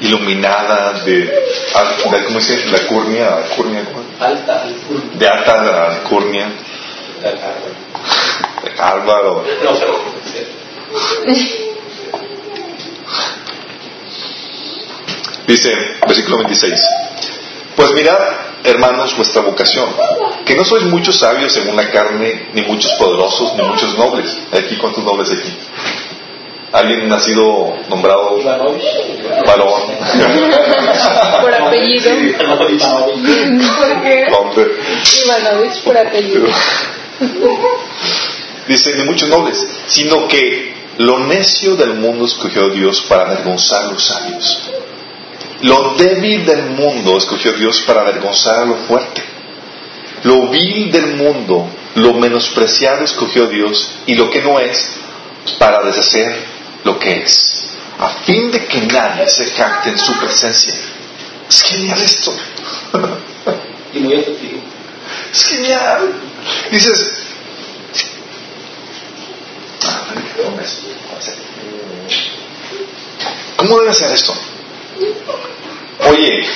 iluminada 0.00 1.02
de, 1.04 1.49
de 1.72 2.24
¿cómo 2.24 2.38
dice? 2.38 2.66
La 2.70 2.86
curnia, 2.86 3.46
curnia. 3.56 3.84
Alta, 4.18 4.62
alcurnia. 4.62 5.18
de 5.18 5.28
alta 5.28 5.54
alcurnia, 5.86 6.48
Álvaro. 8.78 9.44
No. 9.62 9.70
Dice, 15.46 15.70
versículo 16.06 16.38
26. 16.38 16.80
Pues 17.76 17.92
mirad, 17.92 18.18
hermanos, 18.64 19.16
vuestra 19.16 19.42
vocación, 19.42 19.88
que 20.44 20.54
no 20.54 20.64
sois 20.64 20.84
muchos 20.84 21.18
sabios 21.18 21.52
según 21.52 21.76
la 21.76 21.90
carne, 21.90 22.50
ni 22.52 22.62
muchos 22.62 22.92
poderosos, 22.92 23.54
ni 23.54 23.62
muchos 23.62 23.96
nobles. 23.96 24.36
Aquí, 24.52 24.76
¿cuántos 24.76 25.04
nobles 25.04 25.30
aquí? 25.30 25.56
Alguien 26.72 27.08
nacido 27.08 27.74
nombrado 27.88 28.38
Ivanovich. 28.38 28.84
varón. 29.46 29.70
Por 31.40 31.54
apellido. 31.54 32.10
Sí. 32.10 32.34
¿Por 33.78 34.02
qué? 34.02 34.26
Hombre. 34.32 34.66
Ivanovich 35.24 35.82
por 35.82 35.96
apellido. 35.98 36.46
Dice, 38.68 38.94
ni 38.94 39.02
muchos 39.04 39.28
nobles, 39.28 39.66
sino 39.86 40.28
que 40.28 40.74
lo 40.98 41.18
necio 41.20 41.76
del 41.76 41.94
mundo 41.94 42.24
escogió 42.26 42.68
Dios 42.68 43.00
para 43.08 43.22
avergonzar 43.22 43.84
a 43.84 43.86
los 43.86 44.04
sabios. 44.04 44.70
Lo 45.62 45.94
débil 45.94 46.44
del 46.46 46.70
mundo 46.70 47.18
escogió 47.18 47.52
Dios 47.52 47.82
para 47.86 48.02
avergonzar 48.02 48.60
a 48.60 48.64
lo 48.66 48.76
fuerte. 48.76 49.22
Lo 50.22 50.48
vil 50.48 50.92
del 50.92 51.16
mundo, 51.16 51.66
lo 51.96 52.14
menospreciado 52.14 53.04
escogió 53.04 53.46
Dios 53.46 53.90
y 54.06 54.14
lo 54.14 54.30
que 54.30 54.42
no 54.42 54.60
es 54.60 54.92
para 55.58 55.82
deshacer 55.82 56.59
lo 56.84 56.98
que 56.98 57.22
es, 57.22 57.64
a 57.98 58.08
fin 58.24 58.50
de 58.50 58.64
que 58.66 58.80
nadie 58.82 59.28
se 59.28 59.50
jacte 59.50 59.90
en 59.90 59.98
su 59.98 60.12
presencia. 60.18 60.74
Es 61.48 61.62
genial 61.62 62.00
esto. 62.00 62.34
Y 63.92 63.98
muy 64.00 64.14
efectivo. 64.14 64.60
Es 65.32 65.44
genial. 65.44 66.12
Dices, 66.70 67.12
"Ah, 69.86 70.02
¿dónde 70.42 70.62
es? 70.64 70.78
¿cómo 73.56 73.78
debe 73.80 73.94
ser 73.94 74.10
esto? 74.12 74.34
Oye, 76.08 76.46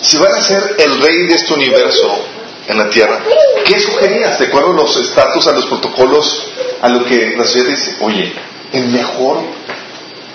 si 0.00 0.16
van 0.16 0.32
a 0.34 0.42
ser 0.42 0.76
el 0.78 1.00
rey 1.00 1.26
de 1.26 1.34
este 1.34 1.52
universo 1.54 2.24
en 2.68 2.78
la 2.78 2.88
tierra, 2.88 3.20
¿qué 3.66 3.78
sugerías? 3.78 4.38
De 4.38 4.46
acuerdo 4.46 4.72
a 4.72 4.76
los 4.76 4.96
estatus, 4.96 5.46
a 5.46 5.52
los 5.52 5.66
protocolos, 5.66 6.46
a 6.80 6.88
lo 6.88 7.04
que 7.04 7.34
la 7.36 7.44
sociedad 7.44 7.68
dice, 7.68 7.96
oye, 8.00 8.32
el 8.74 8.88
mejor 8.88 9.38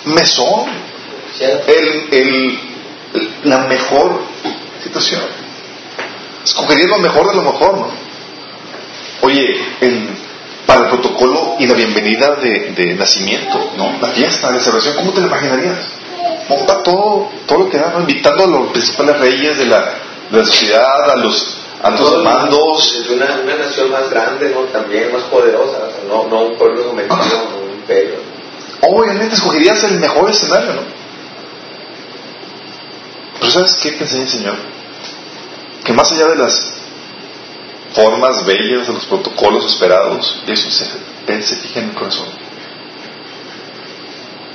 mesón, 0.05 0.65
el, 1.67 2.07
el, 2.11 2.59
la 3.43 3.59
mejor 3.67 4.21
situación. 4.81 5.21
Escogería 6.43 6.87
lo 6.87 6.99
mejor 6.99 7.29
de 7.29 7.35
lo 7.35 7.43
mejor, 7.43 7.77
¿no? 7.77 7.87
Oye, 9.21 9.61
el, 9.81 10.07
para 10.65 10.81
el 10.81 10.87
protocolo 10.87 11.55
y 11.59 11.67
la 11.67 11.73
bienvenida 11.73 12.35
de, 12.35 12.71
de 12.71 12.95
nacimiento, 12.95 13.71
¿no? 13.77 13.99
La 14.01 14.09
fiesta, 14.09 14.49
la 14.51 14.59
celebración, 14.59 14.95
¿cómo 14.95 15.11
te 15.11 15.19
lo 15.19 15.27
imaginarías? 15.27 15.79
Monta 16.47 16.81
todo, 16.81 17.29
todo 17.45 17.59
lo 17.59 17.69
que 17.69 17.77
da, 17.77 17.91
¿no? 17.91 17.99
Invitando 17.99 18.45
a 18.45 18.47
los 18.47 18.71
principales 18.71 19.19
reyes 19.19 19.57
de 19.57 19.65
la, 19.65 19.95
de 20.31 20.37
la 20.39 20.45
sociedad, 20.45 21.11
a 21.11 21.15
los 21.17 21.57
altos 21.83 22.23
mandos. 22.23 22.95
Es 23.01 23.09
una, 23.09 23.41
una 23.43 23.55
nación 23.57 23.91
más 23.91 24.09
grande, 24.09 24.49
¿no? 24.49 24.61
También 24.61 25.11
más 25.11 25.23
poderosa, 25.23 25.77
o 25.89 25.91
sea, 25.91 26.03
no, 26.07 26.27
no 26.27 26.41
un 26.47 26.57
pueblo 26.57 26.83
sometido, 26.83 27.17
no 27.17 27.57
un 27.57 27.58
imperio. 27.89 28.19
Obviamente 28.81 29.35
escogerías 29.35 29.83
el 29.83 29.99
mejor 29.99 30.29
escenario, 30.29 30.73
¿no? 30.75 30.81
Pero 33.39 33.51
¿sabes 33.51 33.75
qué 33.81 33.91
te 33.91 34.03
enseña 34.03 34.23
el 34.23 34.29
Señor? 34.29 34.55
Que 35.83 35.93
más 35.93 36.11
allá 36.11 36.27
de 36.27 36.35
las 36.35 36.73
formas 37.93 38.45
bellas, 38.45 38.87
de 38.87 38.93
los 38.93 39.05
protocolos 39.05 39.65
esperados, 39.65 40.43
eso 40.47 40.69
se, 40.69 40.85
Él 41.27 41.43
se 41.43 41.55
fija 41.55 41.79
en 41.79 41.89
el 41.89 41.95
corazón. 41.95 42.27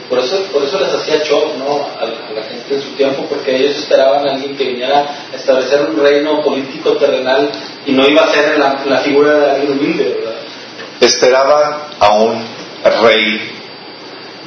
Por 0.09 0.19
eso, 0.19 0.37
por 0.53 0.63
eso 0.63 0.79
les 0.79 0.93
hacía 0.93 1.17
shock 1.25 1.57
¿no? 1.57 1.89
a, 1.99 2.05
a 2.05 2.33
la 2.33 2.43
gente 2.43 2.75
en 2.75 2.83
su 2.83 2.91
tiempo, 2.91 3.25
porque 3.29 3.57
ellos 3.57 3.77
esperaban 3.77 4.29
a 4.29 4.33
alguien 4.35 4.57
que 4.57 4.65
viniera 4.65 5.27
a 5.33 5.37
establecer 5.37 5.81
un 5.91 5.99
reino 5.99 6.43
político 6.43 6.93
terrenal 6.97 7.51
y 7.87 7.93
no 7.93 8.07
iba 8.07 8.23
a 8.23 8.31
ser 8.31 8.59
la, 8.59 8.85
la 8.85 8.99
figura 8.99 9.39
de 9.39 9.51
alguien 9.51 9.73
humilde, 9.73 10.05
¿verdad? 10.21 10.41
Esperaban 11.01 11.75
a 11.99 12.13
un 12.13 12.54
rey 12.91 13.51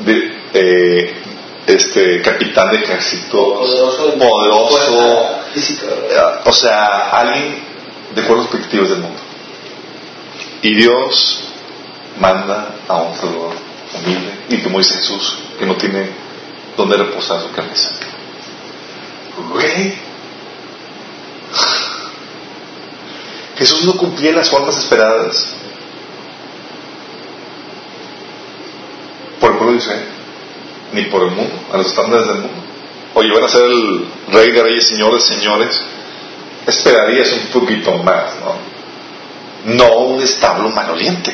de, 0.05 0.37
eh, 0.53 1.13
este 1.67 2.21
capitán 2.21 2.71
de 2.71 2.77
ejércitos 2.77 3.31
Poderoso, 3.31 4.07
de 4.07 4.17
poderoso, 4.17 5.29
eh, 5.55 6.21
o 6.45 6.53
sea, 6.53 7.09
alguien 7.09 7.61
de 8.15 8.21
los 8.21 8.45
objetivos 8.45 8.89
del 8.89 8.99
mundo. 8.99 9.19
Y 10.61 10.75
Dios 10.75 11.43
manda 12.19 12.75
a 12.87 12.95
un 13.01 13.15
salvador 13.15 13.55
humilde, 13.93 14.31
y 14.49 14.57
como 14.61 14.79
dice 14.79 14.95
Jesús, 14.95 15.39
que 15.59 15.65
no 15.65 15.75
tiene 15.75 16.09
donde 16.77 16.97
reposar 16.97 17.41
su 17.41 17.51
cabeza. 17.51 17.89
Güey. 19.51 20.07
Jesús 23.57 23.83
no 23.85 23.97
cumplía 23.97 24.33
las 24.33 24.49
formas 24.49 24.77
esperadas 24.77 25.55
por 29.39 29.51
el 29.51 29.57
pueblo 29.57 29.73
de 29.73 29.79
Israel, 29.79 30.05
ni 30.97 31.05
por 31.05 31.23
el 31.23 31.31
mundo, 31.31 31.53
a 31.71 31.77
los 31.77 31.87
estándares 31.87 32.27
del 32.27 32.37
mundo. 32.37 32.61
Oye, 33.13 33.31
van 33.31 33.43
a 33.43 33.47
ser 33.47 33.63
el 33.63 34.05
rey 34.29 34.51
de 34.51 34.63
reyes, 34.63 34.87
señor 34.87 35.13
de 35.13 35.19
señores. 35.21 35.79
Esperarías 36.65 37.31
un 37.33 37.47
poquito 37.47 37.97
más, 37.99 38.33
¿no? 38.41 39.75
No 39.75 39.97
un 39.99 40.21
establo 40.21 40.69
maloliente. 40.69 41.33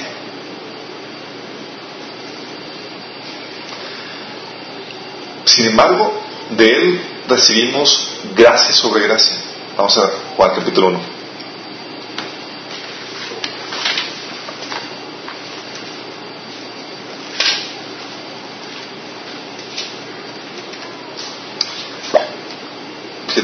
Sin 5.46 5.68
embargo, 5.68 6.22
de 6.52 6.68
él 6.68 7.02
recibimos 7.28 8.10
gracia 8.36 8.74
sobre 8.74 9.04
gracia. 9.04 9.38
Vamos 9.78 9.98
a 9.98 10.12
Juan 10.36 10.52
capítulo 10.56 10.88
1. 10.88 11.13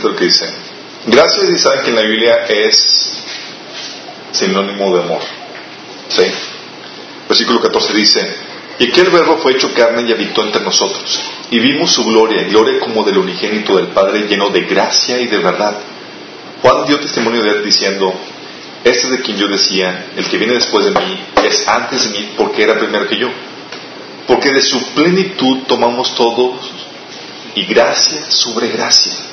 Que 0.02 0.26
dice. 0.26 0.50
Gracias 1.08 1.50
y 1.50 1.58
saben 1.58 1.84
que 1.84 1.90
en 1.90 1.96
la 1.96 2.04
Biblia 2.04 2.46
es 2.48 3.24
sinónimo 4.32 4.96
de 4.96 5.04
amor. 5.04 5.22
¿Sí? 6.08 6.24
Versículo 7.28 7.62
14 7.62 7.94
dice, 7.94 8.36
y 8.80 8.90
aquel 8.90 9.10
verbo 9.10 9.38
fue 9.38 9.52
hecho 9.54 9.74
carne 9.74 10.04
y 10.08 10.12
habitó 10.12 10.42
entre 10.44 10.62
nosotros, 10.62 11.20
y 11.52 11.60
vimos 11.60 11.92
su 11.92 12.06
gloria, 12.06 12.44
gloria 12.44 12.80
como 12.80 13.04
del 13.04 13.18
unigénito 13.18 13.76
del 13.76 13.88
Padre, 13.88 14.28
lleno 14.28 14.50
de 14.50 14.62
gracia 14.62 15.20
y 15.20 15.28
de 15.28 15.38
verdad. 15.38 15.78
Juan 16.62 16.86
dio 16.88 17.00
testimonio 17.00 17.44
de 17.44 17.50
él 17.50 17.64
diciendo, 17.64 18.14
este 18.84 19.08
es 19.08 19.12
de 19.12 19.22
quien 19.22 19.38
yo 19.38 19.48
decía, 19.48 20.12
el 20.16 20.26
que 20.26 20.38
viene 20.38 20.54
después 20.54 20.86
de 20.86 20.92
mí 20.92 21.20
es 21.44 21.68
antes 21.68 22.06
de 22.06 22.18
mí 22.18 22.32
porque 22.38 22.64
era 22.64 22.80
primero 22.80 23.08
que 23.08 23.18
yo. 23.18 23.30
Porque 24.28 24.52
de 24.52 24.62
su 24.62 24.82
plenitud 24.94 25.64
tomamos 25.68 26.16
todos 26.16 26.56
y 27.56 27.66
gracia 27.66 28.30
sobre 28.30 28.70
gracia. 28.70 29.29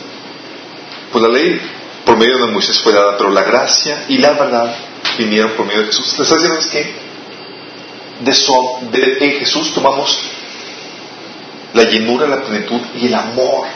Pues 1.12 1.22
la 1.22 1.28
ley 1.28 1.60
por 2.04 2.16
medio 2.16 2.38
de 2.38 2.52
Moisés 2.52 2.78
fue 2.80 2.92
dada, 2.92 3.16
pero 3.16 3.30
la 3.30 3.42
gracia 3.42 4.04
y 4.08 4.18
la 4.18 4.32
verdad 4.32 4.74
vinieron 5.18 5.52
por 5.52 5.66
medio 5.66 5.80
de 5.80 5.86
Jesús. 5.86 6.18
¿Les 6.18 6.30
está 6.30 6.34
diciendo 6.36 6.60
que 6.70 6.94
de, 8.24 8.34
su- 8.34 8.78
de- 8.90 9.18
en 9.20 9.38
Jesús 9.40 9.72
tomamos 9.74 10.18
la 11.74 11.84
llenura, 11.84 12.26
la 12.26 12.42
plenitud 12.42 12.80
y 12.96 13.06
el 13.06 13.14
amor? 13.14 13.66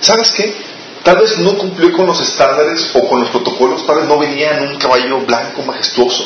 ¿Sabes 0.00 0.30
qué? 0.32 0.54
Tal 1.02 1.18
vez 1.18 1.38
no 1.38 1.56
cumplió 1.56 1.92
con 1.92 2.06
los 2.06 2.20
estándares 2.20 2.90
o 2.94 3.08
con 3.08 3.20
los 3.20 3.30
protocolos, 3.30 3.86
tal 3.86 3.96
vez 4.00 4.08
no 4.08 4.18
venía 4.18 4.58
en 4.58 4.68
un 4.70 4.76
caballo 4.76 5.20
blanco 5.20 5.62
majestuoso, 5.62 6.24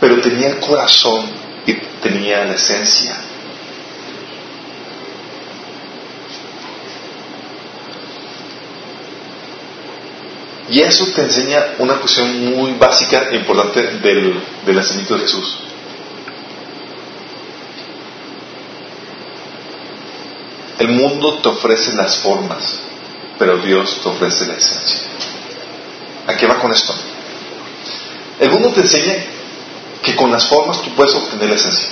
pero 0.00 0.20
tenía 0.20 0.48
el 0.48 0.58
corazón 0.60 1.24
y 1.66 1.74
tenía 2.02 2.44
la 2.44 2.54
esencia. 2.54 3.16
Y 10.68 10.80
eso 10.80 11.06
te 11.14 11.22
enseña 11.22 11.74
una 11.78 11.94
cuestión 11.94 12.56
muy 12.56 12.72
básica 12.72 13.28
e 13.30 13.36
importante 13.36 13.82
del, 13.82 14.34
del 14.64 14.76
nacimiento 14.76 15.14
de 15.14 15.20
Jesús. 15.20 15.58
El 20.78 20.88
mundo 20.88 21.38
te 21.38 21.48
ofrece 21.48 21.92
las 21.94 22.18
formas, 22.18 22.80
pero 23.38 23.58
Dios 23.58 24.00
te 24.02 24.08
ofrece 24.08 24.46
la 24.46 24.54
esencia. 24.54 25.00
¿A 26.26 26.36
qué 26.36 26.46
va 26.46 26.58
con 26.58 26.72
esto? 26.72 26.94
El 28.40 28.50
mundo 28.50 28.70
te 28.70 28.80
enseña 28.80 29.14
que 30.02 30.16
con 30.16 30.30
las 30.30 30.46
formas 30.46 30.82
tú 30.82 30.90
puedes 30.94 31.14
obtener 31.14 31.48
la 31.48 31.54
esencia. 31.54 31.88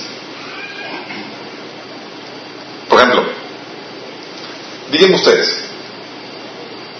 Por 2.89 2.99
ejemplo, 2.99 3.25
díganme 4.91 5.15
ustedes, 5.15 5.63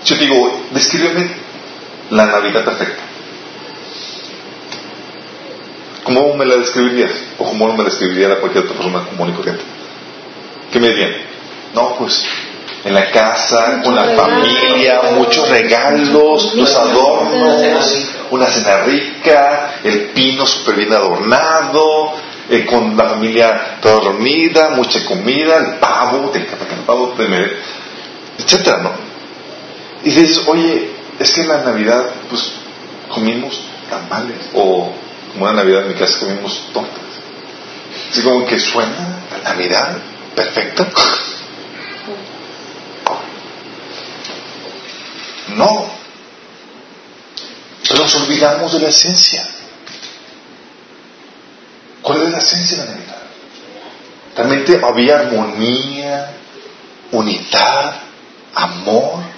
yo 0.05 0.15
digo, 0.15 0.61
descríbeme 0.71 1.44
la 2.11 2.25
Navidad 2.25 2.63
perfecta. 2.63 3.03
¿Cómo 6.03 6.35
me 6.35 6.45
la 6.45 6.57
describirías? 6.57 7.11
¿O 7.39 7.45
cómo 7.45 7.71
me 7.71 7.79
la 7.79 7.85
describiría 7.85 8.39
cualquier 8.39 8.65
otra 8.65 8.75
persona 8.75 9.05
común 9.05 9.29
y 9.29 9.33
corriente? 9.33 9.63
¿Qué 10.71 10.79
me 10.79 10.89
dirían? 10.89 11.13
No, 11.73 11.95
pues 11.95 12.23
en 12.83 12.93
la 12.93 13.09
casa, 13.09 13.81
con 13.83 13.95
la 13.95 14.03
familia, 14.15 15.01
muchos 15.15 15.49
regalos, 15.49 16.53
los 16.53 16.75
adornos, 16.75 18.07
una 18.29 18.45
cena 18.45 18.83
rica, 18.83 19.79
el 19.83 20.11
pino 20.11 20.45
súper 20.45 20.75
bien 20.75 20.93
adornado, 20.93 22.13
eh, 22.47 22.63
con 22.65 22.95
la 22.95 23.09
familia 23.09 23.77
toda 23.81 24.11
reunida, 24.11 24.69
mucha 24.69 25.03
comida, 25.03 25.57
el 25.57 25.79
pavo, 25.79 26.31
el 26.35 26.45
pavo, 26.85 27.15
etcétera, 28.37 28.77
¿no? 28.83 28.91
Y 30.03 30.11
dices, 30.11 30.43
oye, 30.45 30.94
es 31.19 31.31
que 31.31 31.41
en 31.41 31.47
la 31.47 31.63
Navidad, 31.63 32.05
pues, 32.29 32.51
comimos 33.13 33.61
tamales, 33.89 34.37
o 34.53 34.91
como 35.33 35.49
en 35.49 35.55
la 35.55 35.63
Navidad 35.63 35.83
en 35.83 35.89
mi 35.89 35.93
casa 35.95 36.19
comimos 36.19 36.61
tortas. 36.73 37.03
Así 38.11 38.21
como 38.21 38.45
que 38.45 38.59
suena 38.59 39.19
la 39.31 39.49
Navidad 39.49 39.97
perfecta. 40.35 40.87
No. 45.55 45.89
Nos 47.97 48.15
olvidamos 48.15 48.73
de 48.73 48.79
la 48.79 48.89
esencia. 48.89 49.47
¿Cuál 52.01 52.23
es 52.23 52.29
la 52.29 52.39
esencia 52.39 52.77
de 52.77 52.85
la 52.85 52.91
Navidad? 52.91 53.21
Realmente 54.35 54.81
había 54.83 55.19
armonía, 55.19 56.33
unidad, 57.11 57.95
amor. 58.53 59.34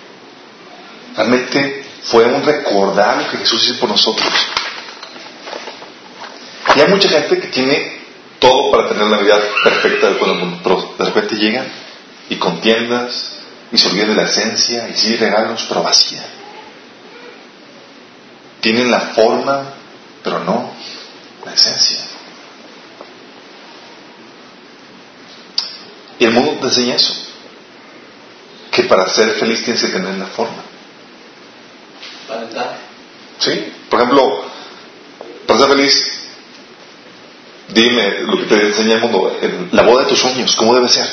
Realmente 1.17 1.83
fue 2.03 2.25
un 2.25 2.43
recordar 2.43 3.23
lo 3.23 3.31
que 3.31 3.37
Jesús 3.37 3.65
hizo 3.65 3.79
por 3.79 3.89
nosotros. 3.89 4.31
Y 6.75 6.79
hay 6.79 6.87
mucha 6.89 7.09
gente 7.09 7.39
que 7.39 7.47
tiene 7.47 7.97
todo 8.37 8.69
para 8.69 8.87
tener 8.87 9.07
la 9.07 9.17
Navidad 9.17 9.41
perfecta 9.63 10.11
del 10.11 10.19
mundo, 10.19 10.59
pero 10.63 10.93
de 10.95 11.05
repente 11.05 11.35
llegan 11.35 11.67
y 12.29 12.35
contiendas 12.35 13.31
y 13.71 13.79
se 13.79 13.89
olvidan 13.89 14.09
de 14.09 14.15
la 14.15 14.23
esencia 14.23 14.87
y 14.89 14.93
sí 14.93 15.15
regalos, 15.15 15.65
pero 15.67 15.81
vacía. 15.81 16.23
Tienen 18.61 18.91
la 18.91 18.99
forma, 18.99 19.73
pero 20.23 20.43
no 20.43 20.71
la 21.43 21.53
esencia. 21.53 22.01
Y 26.19 26.25
el 26.25 26.31
mundo 26.31 26.57
te 26.59 26.67
enseña 26.67 26.95
eso, 26.95 27.13
que 28.71 28.83
para 28.83 29.09
ser 29.09 29.31
feliz 29.31 29.63
tienes 29.63 29.81
que 29.81 29.89
tener 29.89 30.15
la 30.15 30.27
forma. 30.27 30.76
¿Sí? 33.39 33.73
Por 33.89 34.01
ejemplo, 34.01 34.43
para 35.45 35.59
ser 35.59 35.69
feliz 35.69 36.17
Dime 37.69 38.21
lo 38.21 38.37
que 38.37 38.45
te 38.45 38.67
enseña 38.67 38.95
el 38.95 39.01
mundo, 39.01 39.37
la 39.71 39.83
boda 39.83 40.03
de 40.03 40.09
tus 40.09 40.19
sueños, 40.19 40.55
¿cómo 40.55 40.73
debe 40.73 40.87
ser? 40.87 41.05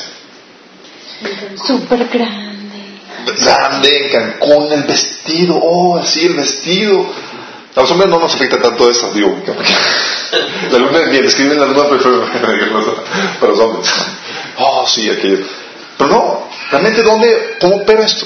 Súper 1.55 2.07
grande. 2.07 3.01
Grande, 3.39 4.09
Cancún, 4.11 4.71
el 4.71 4.83
vestido, 4.83 5.59
oh, 5.61 5.97
así 5.97 6.25
el 6.25 6.35
vestido. 6.35 7.05
A 7.75 7.81
los 7.81 7.91
hombres 7.91 8.09
no 8.09 8.19
nos 8.19 8.33
afecta 8.33 8.61
tanto 8.61 8.89
eso, 8.89 9.11
digo. 9.13 9.37
La 10.71 10.77
luna 10.77 10.99
es 10.99 11.09
bien, 11.09 11.25
escriben 11.25 11.59
la 11.59 11.65
luna 11.65 11.83
para 11.83 12.01
los 13.51 13.59
hombres. 13.59 13.93
Oh, 14.57 14.85
sí, 14.87 15.09
aquello. 15.09 15.45
Pero 15.97 16.09
no, 16.09 16.49
realmente, 16.71 17.03
¿dónde, 17.03 17.57
cómo 17.59 17.77
opera 17.77 18.05
esto? 18.05 18.25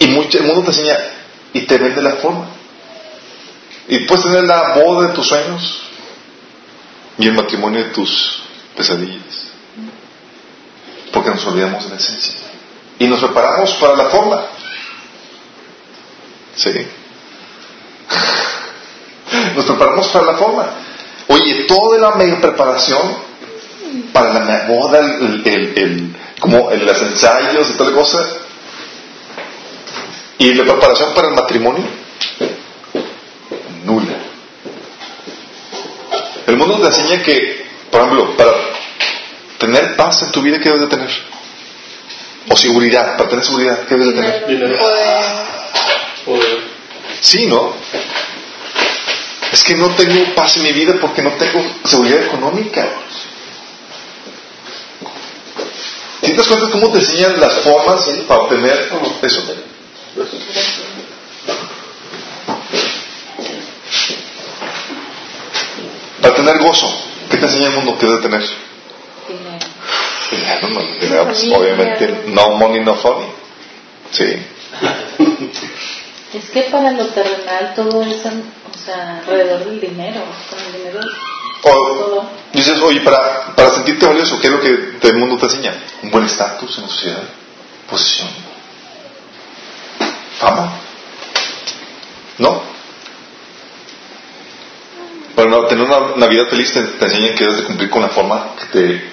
Y 0.00 0.08
mucho, 0.08 0.38
el 0.38 0.44
mundo 0.44 0.62
te 0.62 0.68
enseña 0.68 0.98
y 1.52 1.60
te 1.60 1.78
vende 1.78 2.02
la 2.02 2.16
forma. 2.16 2.46
Y 3.86 4.06
puedes 4.06 4.24
tener 4.24 4.44
la 4.44 4.74
boda 4.74 5.08
de 5.08 5.14
tus 5.14 5.28
sueños, 5.28 5.82
y 7.18 7.26
el 7.26 7.34
matrimonio 7.34 7.84
de 7.84 7.90
tus 7.90 8.42
pesadillas. 8.76 9.50
Porque 11.12 11.30
nos 11.30 11.44
olvidamos 11.46 11.84
de 11.84 11.90
la 11.90 11.96
esencia. 11.96 12.34
Y 12.98 13.06
nos 13.06 13.20
preparamos 13.20 13.72
para 13.72 13.94
la 13.94 14.04
forma. 14.04 14.42
Sí. 16.56 16.70
Nos 19.54 19.64
preparamos 19.64 20.08
para 20.08 20.26
la 20.26 20.34
forma. 20.34 20.66
Oye, 21.28 21.64
toda 21.64 21.98
la 21.98 22.16
media 22.16 22.40
preparación 22.40 23.16
para 24.12 24.44
la 24.44 24.66
boda, 24.66 24.98
el, 24.98 25.42
el, 25.44 26.16
como 26.40 26.72
en 26.72 26.84
los 26.84 27.00
ensayos 27.00 27.70
y 27.70 27.72
toda 27.74 27.90
la 27.90 27.96
cosa. 27.96 28.39
Y 30.40 30.54
la 30.54 30.64
preparación 30.64 31.12
para 31.12 31.28
el 31.28 31.34
matrimonio, 31.34 31.84
nula. 33.84 34.16
El 36.46 36.56
mundo 36.56 36.80
te 36.80 36.86
enseña 36.86 37.22
que, 37.22 37.66
por 37.90 38.00
ejemplo, 38.00 38.36
para 38.38 38.52
tener 39.58 39.96
paz 39.96 40.22
en 40.22 40.32
tu 40.32 40.40
vida, 40.40 40.58
¿qué 40.58 40.70
debes 40.70 40.80
de 40.80 40.86
tener? 40.86 41.10
O 42.48 42.56
seguridad, 42.56 43.18
para 43.18 43.28
tener 43.28 43.44
seguridad, 43.44 43.86
¿qué 43.86 43.96
debes 43.96 44.14
de 44.14 44.22
tener? 44.22 44.46
Dinero. 44.46 44.78
Poder. 46.24 46.58
Sí, 47.20 47.44
¿no? 47.44 47.74
Es 49.52 49.62
que 49.62 49.74
no 49.74 49.94
tengo 49.94 50.34
paz 50.34 50.56
en 50.56 50.62
mi 50.62 50.72
vida 50.72 50.94
porque 50.98 51.20
no 51.20 51.32
tengo 51.32 51.62
seguridad 51.84 52.22
económica. 52.22 52.88
¿Te 56.22 56.32
das 56.32 56.46
cuenta 56.46 56.70
cómo 56.70 56.90
te 56.92 57.00
enseñan 57.00 57.38
las 57.38 57.58
formas 57.58 58.08
para 58.26 58.40
obtener 58.40 58.90
eso? 59.20 59.69
Para 66.20 66.34
tener 66.34 66.58
gozo, 66.58 66.92
¿qué 67.30 67.36
te 67.36 67.46
enseña 67.46 67.68
el 67.68 67.74
mundo 67.74 67.96
que 67.98 68.06
debe 68.06 68.22
tener? 68.22 68.42
Dinero. 69.28 70.68
no, 70.68 70.80
dinero, 71.00 71.24
pues, 71.24 71.44
obviamente, 71.52 72.24
no 72.26 72.50
money, 72.50 72.80
no 72.84 72.94
funny. 72.96 73.26
Sí. 74.10 74.24
Es 76.34 76.50
que 76.50 76.62
para 76.62 76.92
lo 76.92 77.06
terrenal 77.06 77.74
todo 77.74 78.02
es 78.02 78.24
o 78.24 78.78
sea, 78.84 79.18
alrededor 79.18 79.64
del 79.64 79.80
dinero. 79.80 80.20
Con 80.48 80.58
el 80.58 80.72
dinero 80.72 81.00
O 81.62 82.24
dices, 82.52 82.80
oye, 82.80 83.00
para, 83.00 83.54
para 83.54 83.70
sentirte 83.70 84.06
valioso, 84.06 84.38
¿qué 84.40 84.48
es 84.48 84.52
lo 84.52 84.60
que 84.60 85.08
el 85.08 85.16
mundo 85.16 85.36
te 85.38 85.46
enseña? 85.46 85.74
Un 86.02 86.10
buen 86.10 86.24
estatus 86.24 86.78
en 86.78 86.84
la 86.84 86.88
sociedad, 86.88 87.22
posición, 87.88 88.28
fama. 90.40 90.72
¿No? 92.38 92.62
Para 95.34 95.68
tener 95.68 95.84
una 95.84 96.16
Navidad 96.16 96.48
feliz 96.48 96.72
te, 96.72 96.82
te 96.82 97.04
enseñan 97.04 97.34
que 97.34 97.44
debes 97.44 97.58
de 97.58 97.64
cumplir 97.64 97.90
con 97.90 98.02
la 98.02 98.08
forma 98.08 98.56
que 98.56 98.66
te 98.66 99.10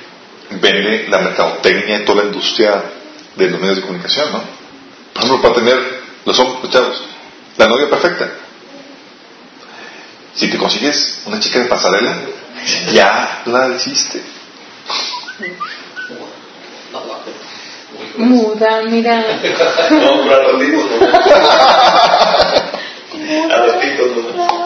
vende 0.62 1.08
la 1.10 1.20
mercadotecnia 1.20 2.00
y 2.00 2.06
toda 2.06 2.24
la 2.24 2.30
industria 2.30 2.84
de 3.36 3.50
los 3.50 3.60
medios 3.60 3.78
de 3.78 3.82
comunicación, 3.84 4.32
¿no? 4.32 4.42
Por 5.14 5.24
ejemplo, 5.24 5.42
para 5.42 5.56
tener 5.56 6.04
los 6.26 6.40
hombres 6.40 6.72
chavos, 6.72 7.02
la 7.58 7.68
novia 7.68 7.90
perfecta. 7.90 8.30
Si 10.36 10.50
te 10.50 10.58
consigues 10.58 11.22
una 11.26 11.40
chica 11.40 11.60
de 11.60 11.66
pasarela, 11.66 12.18
ya 12.94 13.42
la 13.46 13.76
hiciste. 13.76 14.22
Muda, 18.18 18.82
mira. 18.84 19.24
No, 19.92 20.22
pero 20.24 20.36
a 20.36 20.52
ratitos, 20.52 20.86
¿no? 20.90 20.98
A 23.54 23.58
ratitos, 23.66 24.10
¿no? 24.16 24.58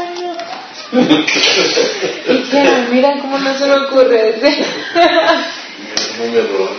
Ya, 2.52 2.88
mira 2.92 3.18
cómo 3.22 3.40
no 3.40 3.58
se 3.58 3.66
me 3.66 3.76
ocurre. 3.76 4.36
No 6.18 6.26
me 6.32 6.38
error. 6.38 6.70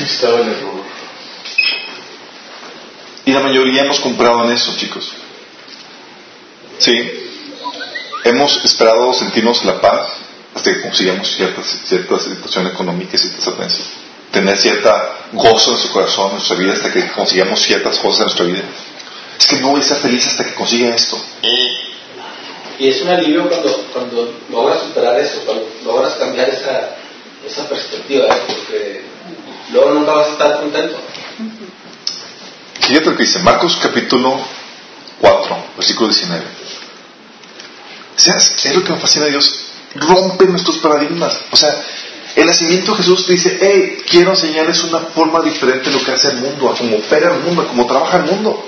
Estaba 0.00 0.40
en 0.40 0.48
error. 0.48 0.84
Y 3.26 3.32
la 3.32 3.40
mayoría 3.40 3.82
hemos 3.82 4.00
comprado 4.00 4.44
en 4.44 4.52
eso, 4.52 4.74
chicos. 4.76 5.12
Sí. 6.78 7.10
Hemos 8.24 8.64
esperado 8.64 9.12
sentirnos 9.12 9.64
la 9.64 9.80
paz 9.80 10.17
hasta 10.54 10.72
que 10.72 10.80
consigamos 10.80 11.30
cierta, 11.30 11.62
cierta 11.62 12.18
situación 12.18 12.66
económica 12.66 13.10
y 13.14 13.18
ciertas 13.18 13.46
adversidades. 13.48 13.92
Tener 14.32 14.58
cierta 14.58 15.18
gozo 15.32 15.70
en 15.70 15.72
nuestro 15.72 15.92
corazón, 15.92 16.26
en 16.28 16.32
nuestra 16.36 16.56
vida, 16.56 16.72
hasta 16.72 16.92
que 16.92 17.08
consigamos 17.12 17.60
ciertas 17.60 17.98
cosas 17.98 18.20
en 18.20 18.24
nuestra 18.24 18.44
vida. 18.46 18.62
Es 19.38 19.46
que 19.46 19.60
no 19.60 19.70
voy 19.70 19.80
a 19.80 19.84
ser 19.84 19.98
feliz 19.98 20.26
hasta 20.26 20.44
que 20.44 20.54
consiga 20.54 20.94
esto. 20.94 21.18
Y 22.78 22.88
es 22.88 23.00
un 23.02 23.08
alivio 23.08 23.48
cuando, 23.48 23.86
cuando 23.92 24.34
logras 24.50 24.80
superar 24.80 25.18
eso, 25.20 25.40
cuando 25.44 25.68
logras 25.84 26.14
cambiar 26.14 26.48
esa, 26.48 26.96
esa 27.44 27.68
perspectiva, 27.68 28.26
¿eh? 28.26 28.42
porque 28.46 29.02
luego 29.72 29.94
nunca 29.94 30.12
vas 30.12 30.28
a 30.28 30.32
estar 30.32 30.60
contento. 30.60 30.96
Fíjate 32.80 33.06
lo 33.06 33.16
que 33.16 33.24
dice 33.24 33.40
Marcos 33.40 33.78
capítulo 33.82 34.40
4, 35.20 35.56
versículo 35.76 36.08
19. 36.08 36.44
O 38.16 38.20
sea, 38.20 38.36
es 38.36 38.74
lo 38.74 38.84
que 38.84 38.92
me 38.92 38.98
fascina 38.98 39.26
de 39.26 39.32
Dios. 39.32 39.67
Rompe 40.00 40.46
nuestros 40.46 40.78
paradigmas. 40.78 41.38
O 41.50 41.56
sea, 41.56 41.82
el 42.36 42.46
nacimiento 42.46 42.92
de 42.92 42.98
Jesús 42.98 43.26
te 43.26 43.32
dice, 43.32 43.58
hey, 43.60 43.98
quiero 44.08 44.30
enseñarles 44.30 44.82
una 44.84 45.00
forma 45.00 45.40
diferente 45.40 45.90
de 45.90 45.98
lo 45.98 46.04
que 46.04 46.12
hace 46.12 46.28
el 46.28 46.38
mundo, 46.38 46.70
a 46.70 46.76
cómo 46.76 46.96
opera 46.96 47.34
el 47.34 47.40
mundo, 47.40 47.62
a 47.62 47.66
cómo 47.66 47.86
trabaja 47.86 48.18
el 48.18 48.24
mundo. 48.24 48.64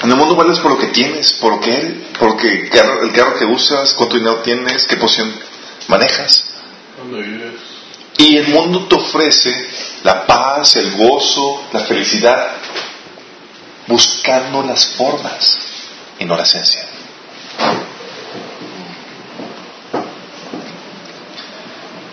En 0.00 0.10
el 0.10 0.16
mundo 0.16 0.36
vales 0.36 0.58
por 0.60 0.72
lo 0.72 0.78
que 0.78 0.88
tienes, 0.88 1.32
por 1.34 1.52
lo 1.54 1.60
que 1.60 1.74
él, 1.74 2.06
por 2.18 2.30
lo 2.30 2.36
que 2.36 2.48
el 2.48 2.70
carro, 2.70 3.02
el 3.02 3.12
carro 3.12 3.38
que 3.38 3.44
usas, 3.44 3.94
cuánto 3.94 4.16
dinero 4.16 4.36
tienes, 4.36 4.86
qué 4.86 4.96
posición 4.96 5.32
manejas. 5.88 6.44
Y 8.16 8.36
el 8.36 8.48
mundo 8.48 8.86
te 8.86 8.96
ofrece 8.96 9.70
la 10.02 10.26
paz, 10.26 10.76
el 10.76 10.96
gozo, 10.96 11.64
la 11.72 11.80
felicidad 11.80 12.56
buscando 13.88 14.62
las 14.62 14.86
formas 14.96 15.58
y 16.18 16.24
no 16.24 16.36
la 16.36 16.42
esencia. 16.42 16.87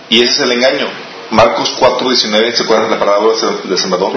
Y 0.10 0.22
ese 0.22 0.32
es 0.32 0.40
el 0.40 0.52
engaño. 0.52 0.88
Marcos 1.32 1.74
4:19, 1.80 2.54
¿se 2.54 2.64
acuerdan 2.64 2.90
de 2.90 2.96
la 2.96 3.00
parábola 3.00 3.36
del 3.64 3.78
Salvador? 3.78 4.14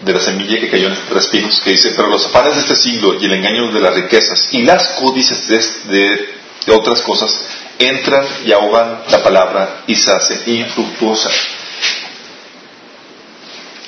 De 0.00 0.12
la 0.12 0.20
semilla 0.20 0.60
que 0.60 0.70
cayó 0.70 0.88
en 0.88 0.96
tres 1.08 1.26
pinos, 1.26 1.60
que 1.60 1.70
dice, 1.70 1.92
pero 1.96 2.08
los 2.08 2.26
afanes 2.26 2.54
de 2.54 2.60
este 2.60 2.76
siglo 2.76 3.20
y 3.20 3.24
el 3.24 3.32
engaño 3.32 3.72
de 3.72 3.80
las 3.80 3.94
riquezas 3.94 4.48
y 4.52 4.62
las 4.62 4.90
códices 4.90 5.48
de, 5.88 6.28
de 6.66 6.72
otras 6.72 7.02
cosas 7.02 7.44
entran 7.78 8.24
y 8.44 8.52
ahogan 8.52 9.02
la 9.10 9.22
palabra 9.22 9.82
y 9.88 9.96
se 9.96 10.12
hace 10.12 10.42
infructuosa. 10.46 11.30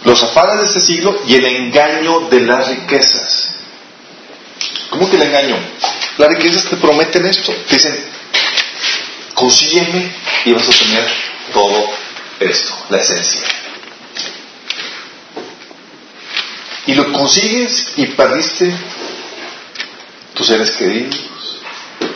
Los 0.05 0.23
afanes 0.23 0.61
de 0.61 0.67
este 0.67 0.81
siglo 0.81 1.21
y 1.27 1.35
el 1.35 1.45
engaño 1.45 2.29
de 2.29 2.41
las 2.41 2.69
riquezas. 2.69 3.51
¿Cómo 4.91 5.09
que 5.09 5.17
el 5.17 5.23
engaño? 5.23 5.57
Las 6.19 6.29
riquezas 6.29 6.65
te 6.65 6.77
prometen 6.77 7.27
esto. 7.27 7.53
Te 7.69 7.77
dicen, 7.77 7.97
consígueme 9.41 10.15
y 10.45 10.53
vas 10.53 10.69
a 10.69 10.85
tener 10.85 11.09
todo 11.53 11.89
esto, 12.41 12.75
la 12.91 12.99
esencia. 12.99 13.41
Y 16.87 16.95
lo 16.95 17.13
consigues 17.13 17.93
y 17.97 18.07
perdiste 18.07 18.73
tus 20.35 20.47
seres 20.47 20.73
queridos, 20.73 21.19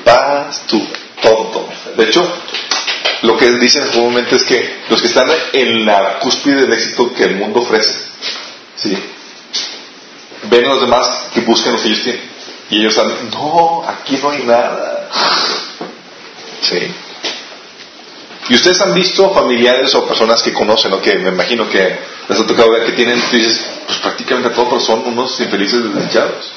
paz, 0.04 0.66
tu 0.66 0.86
todo. 1.22 1.68
De 1.96 2.04
hecho, 2.04 2.22
lo 3.22 3.38
que 3.38 3.50
dicen 3.52 3.88
momento 3.94 4.36
es 4.36 4.44
que 4.44 4.82
los 4.90 5.00
que 5.00 5.08
están 5.08 5.30
en 5.52 5.86
la 5.86 6.18
cúspide 6.18 6.62
del 6.62 6.72
éxito 6.72 7.14
que 7.14 7.24
el 7.24 7.36
mundo 7.36 7.60
ofrece, 7.60 7.94
¿sí? 8.76 8.96
ven 10.50 10.64
a 10.66 10.68
los 10.68 10.80
demás 10.82 11.28
que 11.32 11.40
buscan 11.40 11.72
lo 11.74 11.80
que 11.80 11.88
ellos 11.88 12.02
tienen. 12.02 12.34
Y 12.70 12.80
ellos 12.80 12.96
están, 12.96 13.30
no, 13.30 13.84
aquí 13.86 14.18
no 14.22 14.30
hay 14.30 14.42
nada. 14.42 15.08
¿Sí? 16.60 16.78
Y 18.48 18.54
ustedes 18.54 18.80
han 18.82 18.92
visto 18.92 19.32
familiares 19.32 19.94
o 19.94 20.06
personas 20.06 20.42
que 20.42 20.52
conocen, 20.52 20.92
o 20.92 21.00
que 21.00 21.14
me 21.14 21.30
imagino 21.30 21.68
que 21.68 21.98
les 22.28 22.40
ha 22.40 22.46
tocado 22.46 22.72
ver 22.72 22.84
que 22.84 22.92
tienen, 22.92 23.18
dices, 23.32 23.64
pues 23.86 23.98
prácticamente 24.00 24.50
todos 24.50 24.84
son 24.84 25.02
unos 25.06 25.40
infelices 25.40 25.82
desdichados. 25.82 26.52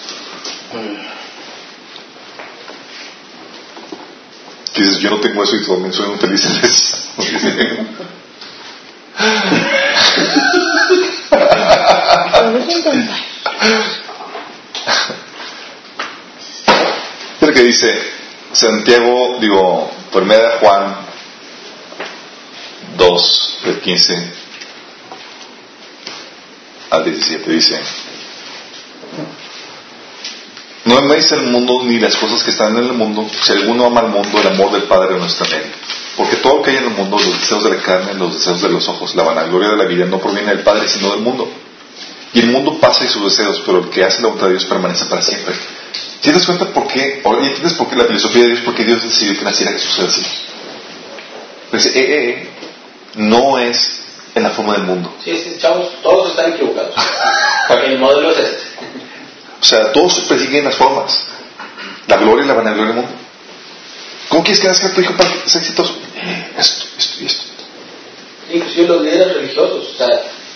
Dices, 4.75 4.99
yo 4.99 5.09
no 5.11 5.19
tengo 5.19 5.43
eso 5.43 5.55
y 5.55 5.65
también 5.65 5.93
soy 5.93 6.07
un 6.07 6.19
feliz 6.19 6.41
Pero 17.39 17.53
que 17.53 17.63
dice 17.63 17.87
Santiago, 18.51 19.37
digo, 19.39 19.91
primera 20.11 20.57
Juan 20.59 21.07
2, 22.95 23.59
del 23.65 23.79
15 23.79 24.33
al 26.89 27.03
17, 27.03 27.51
dice, 27.51 27.81
no 30.87 30.97
améis 30.97 31.29
el 31.33 31.43
mundo 31.43 31.83
ni 31.83 31.99
las 31.99 32.15
cosas 32.15 32.43
que 32.43 32.51
están 32.51 32.77
en 32.77 32.85
el 32.85 32.93
mundo. 32.93 33.27
Si 33.43 33.51
alguno 33.51 33.87
ama 33.87 33.99
al 33.99 34.07
mundo, 34.07 34.39
el 34.39 34.47
amor 34.47 34.71
del 34.71 34.83
Padre 34.83 35.17
no 35.17 35.25
está 35.25 35.45
en 35.47 35.55
él. 35.55 35.71
Porque 36.15 36.37
todo 36.37 36.57
lo 36.57 36.61
que 36.63 36.71
hay 36.71 36.77
en 36.77 36.85
el 36.85 36.89
mundo, 36.91 37.19
los 37.19 37.41
deseos 37.41 37.63
de 37.65 37.71
la 37.71 37.81
carne, 37.81 38.13
los 38.13 38.35
deseos 38.35 38.61
de 38.61 38.69
los 38.69 38.87
ojos, 38.87 39.13
la 39.13 39.23
vanagloria 39.23 39.71
de 39.71 39.77
la 39.77 39.83
vida, 39.83 40.05
no 40.05 40.19
proviene 40.19 40.55
del 40.55 40.63
Padre, 40.63 40.87
sino 40.87 41.11
del 41.11 41.19
mundo. 41.19 41.51
Y 42.33 42.39
el 42.39 42.47
mundo 42.47 42.79
pasa 42.79 43.03
y 43.03 43.09
sus 43.09 43.23
deseos, 43.23 43.61
pero 43.65 43.79
el 43.79 43.89
que 43.89 44.05
hace 44.05 44.21
la 44.21 44.27
voluntad 44.27 44.47
de 44.47 44.53
Dios 44.53 44.65
permanece 44.65 45.05
para 45.05 45.21
siempre. 45.21 45.55
¿Te 46.21 46.31
das 46.31 46.45
cuenta 46.45 46.65
por 46.67 46.87
qué? 46.87 47.21
Ahora 47.25 47.45
entiendes 47.45 47.73
por 47.73 47.89
qué 47.89 47.95
la 47.97 48.05
filosofía 48.05 48.43
de 48.43 48.47
Dios, 48.49 48.61
porque 48.63 48.85
Dios 48.85 49.03
decidió 49.03 49.37
que 49.37 49.43
naciera 49.43 49.73
Jesús 49.73 49.99
así. 49.99 50.25
Dice, 51.73 51.89
eh, 51.89 51.93
eh, 51.99 52.29
eh, 52.29 52.49
no 53.17 53.59
es 53.59 53.99
en 54.35 54.43
la 54.43 54.51
forma 54.51 54.73
del 54.73 54.83
mundo. 54.83 55.13
Sí, 55.23 55.35
sí, 55.37 55.57
chavos, 55.59 55.89
todos 56.01 56.29
están 56.29 56.53
equivocados. 56.53 56.95
el 57.85 57.99
modelo 57.99 58.31
es 58.31 58.37
este. 58.37 58.63
O 59.59 59.65
sea, 59.65 59.91
todos 59.91 60.19
persiguen 60.21 60.65
las 60.65 60.75
formas. 60.75 61.19
La 62.07 62.17
gloria 62.17 62.45
y 62.45 62.47
la 62.47 62.53
vanagloria 62.53 62.93
del 62.93 63.03
mundo. 63.03 63.17
¿Cómo 64.29 64.43
quieres 64.43 64.59
que 64.59 64.69
haga 64.69 64.93
tu 64.93 65.01
hijo 65.01 65.13
para 65.13 65.29
sea 65.45 65.61
exitoso? 65.61 65.97
Esto, 66.57 66.85
esto 66.97 67.23
y 67.23 67.25
esto. 67.25 67.43
Inclusive 68.53 68.87
los 68.87 69.01
líderes 69.01 69.33
religiosos, 69.33 69.89
o 69.93 69.97
sea, 69.97 70.07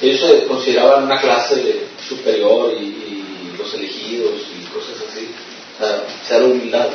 ellos 0.01 0.20
se 0.20 0.45
consideraban 0.45 1.03
una 1.03 1.20
clase 1.20 1.88
superior 2.07 2.74
y, 2.80 2.84
y 2.84 3.55
los 3.57 3.74
elegidos 3.74 4.34
y 4.55 4.66
cosas 4.68 4.95
así. 5.09 5.30
O 5.76 5.84
sea, 5.84 6.03
ser 6.28 6.43
humildad. 6.43 6.88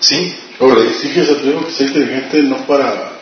Sí. 0.00 0.34
Pero 0.58 0.82
exiges 0.82 1.30
a 1.30 1.36
tu 1.36 1.48
hijo 1.48 1.66
que 1.66 1.72
sea 1.72 1.86
inteligente 1.86 2.38
no 2.38 2.66
para 2.66 3.15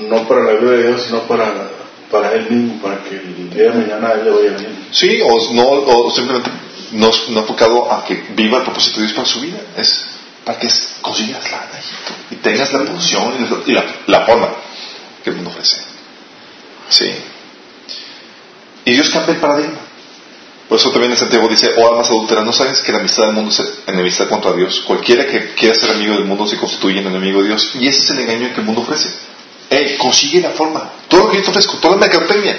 no 0.00 0.28
para 0.28 0.42
la 0.42 0.52
gloria 0.52 0.78
de 0.78 0.88
Dios, 0.88 1.02
sino 1.02 1.20
para 1.22 1.70
para 2.10 2.32
él 2.34 2.48
mismo, 2.50 2.80
para 2.80 3.02
que 3.02 3.16
el 3.16 3.50
día 3.50 3.64
de 3.64 3.70
mañana 3.70 4.12
él 4.12 4.24
le 4.24 4.30
vaya 4.30 4.56
bien. 4.56 4.86
Sí, 4.92 5.20
o, 5.22 5.52
no, 5.52 6.10
simplemente 6.10 6.50
no, 6.92 7.10
no 7.30 7.40
enfocado 7.40 7.92
a 7.92 8.04
que 8.04 8.14
viva 8.36 8.58
el 8.58 8.64
propósito 8.64 9.00
de 9.00 9.06
Dios 9.06 9.16
para 9.16 9.26
su 9.26 9.40
vida. 9.40 9.58
Es 9.76 10.06
para 10.44 10.58
que 10.60 10.68
consigas 11.00 11.50
la 11.50 11.66
y 12.30 12.36
tengas 12.36 12.72
la 12.72 12.84
posición 12.84 13.34
y, 13.66 13.72
la, 13.72 13.84
la, 14.06 14.26
forma 14.26 14.48
que 15.24 15.30
el 15.30 15.36
mundo 15.36 15.50
ofrece. 15.50 15.80
Sí. 16.88 17.10
Y 18.84 18.92
Dios 18.92 19.10
cambia 19.10 19.34
el 19.34 19.40
paradigma. 19.40 19.80
Por 20.68 20.78
eso 20.78 20.90
también 20.90 21.12
el 21.12 21.18
Santiago 21.18 21.48
dice, 21.48 21.74
oh 21.76 21.88
almas 21.88 22.08
adúlteras, 22.08 22.44
¿no 22.44 22.52
sabes 22.52 22.80
que 22.80 22.92
la 22.92 22.98
amistad 22.98 23.26
del 23.26 23.34
mundo 23.34 23.50
es 23.50 23.62
enemistad 23.86 24.28
contra 24.28 24.52
Dios? 24.52 24.82
Cualquiera 24.86 25.26
que 25.26 25.54
quiera 25.54 25.74
ser 25.74 25.90
amigo 25.90 26.14
del 26.14 26.24
mundo 26.24 26.46
se 26.46 26.56
constituye 26.56 27.00
en 27.00 27.06
enemigo 27.06 27.40
de 27.40 27.48
Dios. 27.48 27.72
Y 27.74 27.88
ese 27.88 28.00
es 28.00 28.10
el 28.10 28.20
engaño 28.20 28.52
que 28.54 28.60
el 28.60 28.66
mundo 28.66 28.82
ofrece. 28.82 29.12
Hey, 29.68 29.96
consigue 29.98 30.40
la 30.40 30.50
forma. 30.50 30.90
Todo 31.08 31.22
lo 31.22 31.30
que 31.30 31.38
yo 31.38 31.42
te 31.44 31.50
ofrezco, 31.50 31.78
toda 31.78 31.94
la 31.94 32.00
mercadotecnia. 32.00 32.56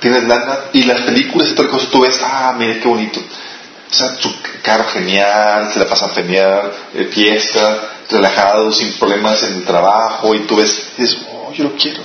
Tienes 0.00 0.24
lana 0.24 0.58
y 0.72 0.82
las 0.84 1.00
películas 1.02 1.50
y 1.50 1.54
todas 1.54 1.70
cosas, 1.70 1.90
tú 1.90 2.00
ves, 2.00 2.18
ah, 2.22 2.54
mire 2.56 2.80
qué 2.80 2.88
bonito. 2.88 3.20
O 3.20 3.94
sea, 3.94 4.16
su 4.20 4.34
carro 4.62 4.88
genial, 4.88 5.72
se 5.72 5.78
la 5.78 5.86
pasan 5.86 6.10
genial, 6.10 6.72
eh, 6.94 7.08
fiesta, 7.10 7.96
relajado, 8.10 8.72
sin 8.72 8.92
problemas 8.94 9.42
en 9.44 9.54
el 9.54 9.64
trabajo, 9.64 10.34
y 10.34 10.40
tú 10.40 10.56
ves, 10.56 10.82
dices, 10.96 11.18
oh, 11.32 11.52
yo 11.52 11.64
lo 11.64 11.76
quiero. 11.76 12.02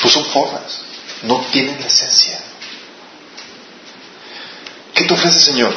Pues 0.00 0.12
son 0.12 0.24
formas, 0.26 0.80
no 1.22 1.44
tienen 1.52 1.78
la 1.80 1.86
esencia. 1.86 2.38
¿Qué 4.94 5.04
te 5.04 5.14
ofrece, 5.14 5.38
Señor? 5.38 5.72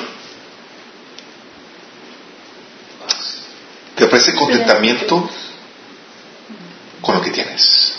Te 3.95 4.03
ofrece 4.05 4.35
contentamiento 4.35 5.29
con 7.05 7.15
lo 7.15 7.21
que 7.21 7.29
tienes. 7.29 7.93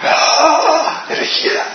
¡Ah! 0.00 1.04
Elegida. 1.10 1.66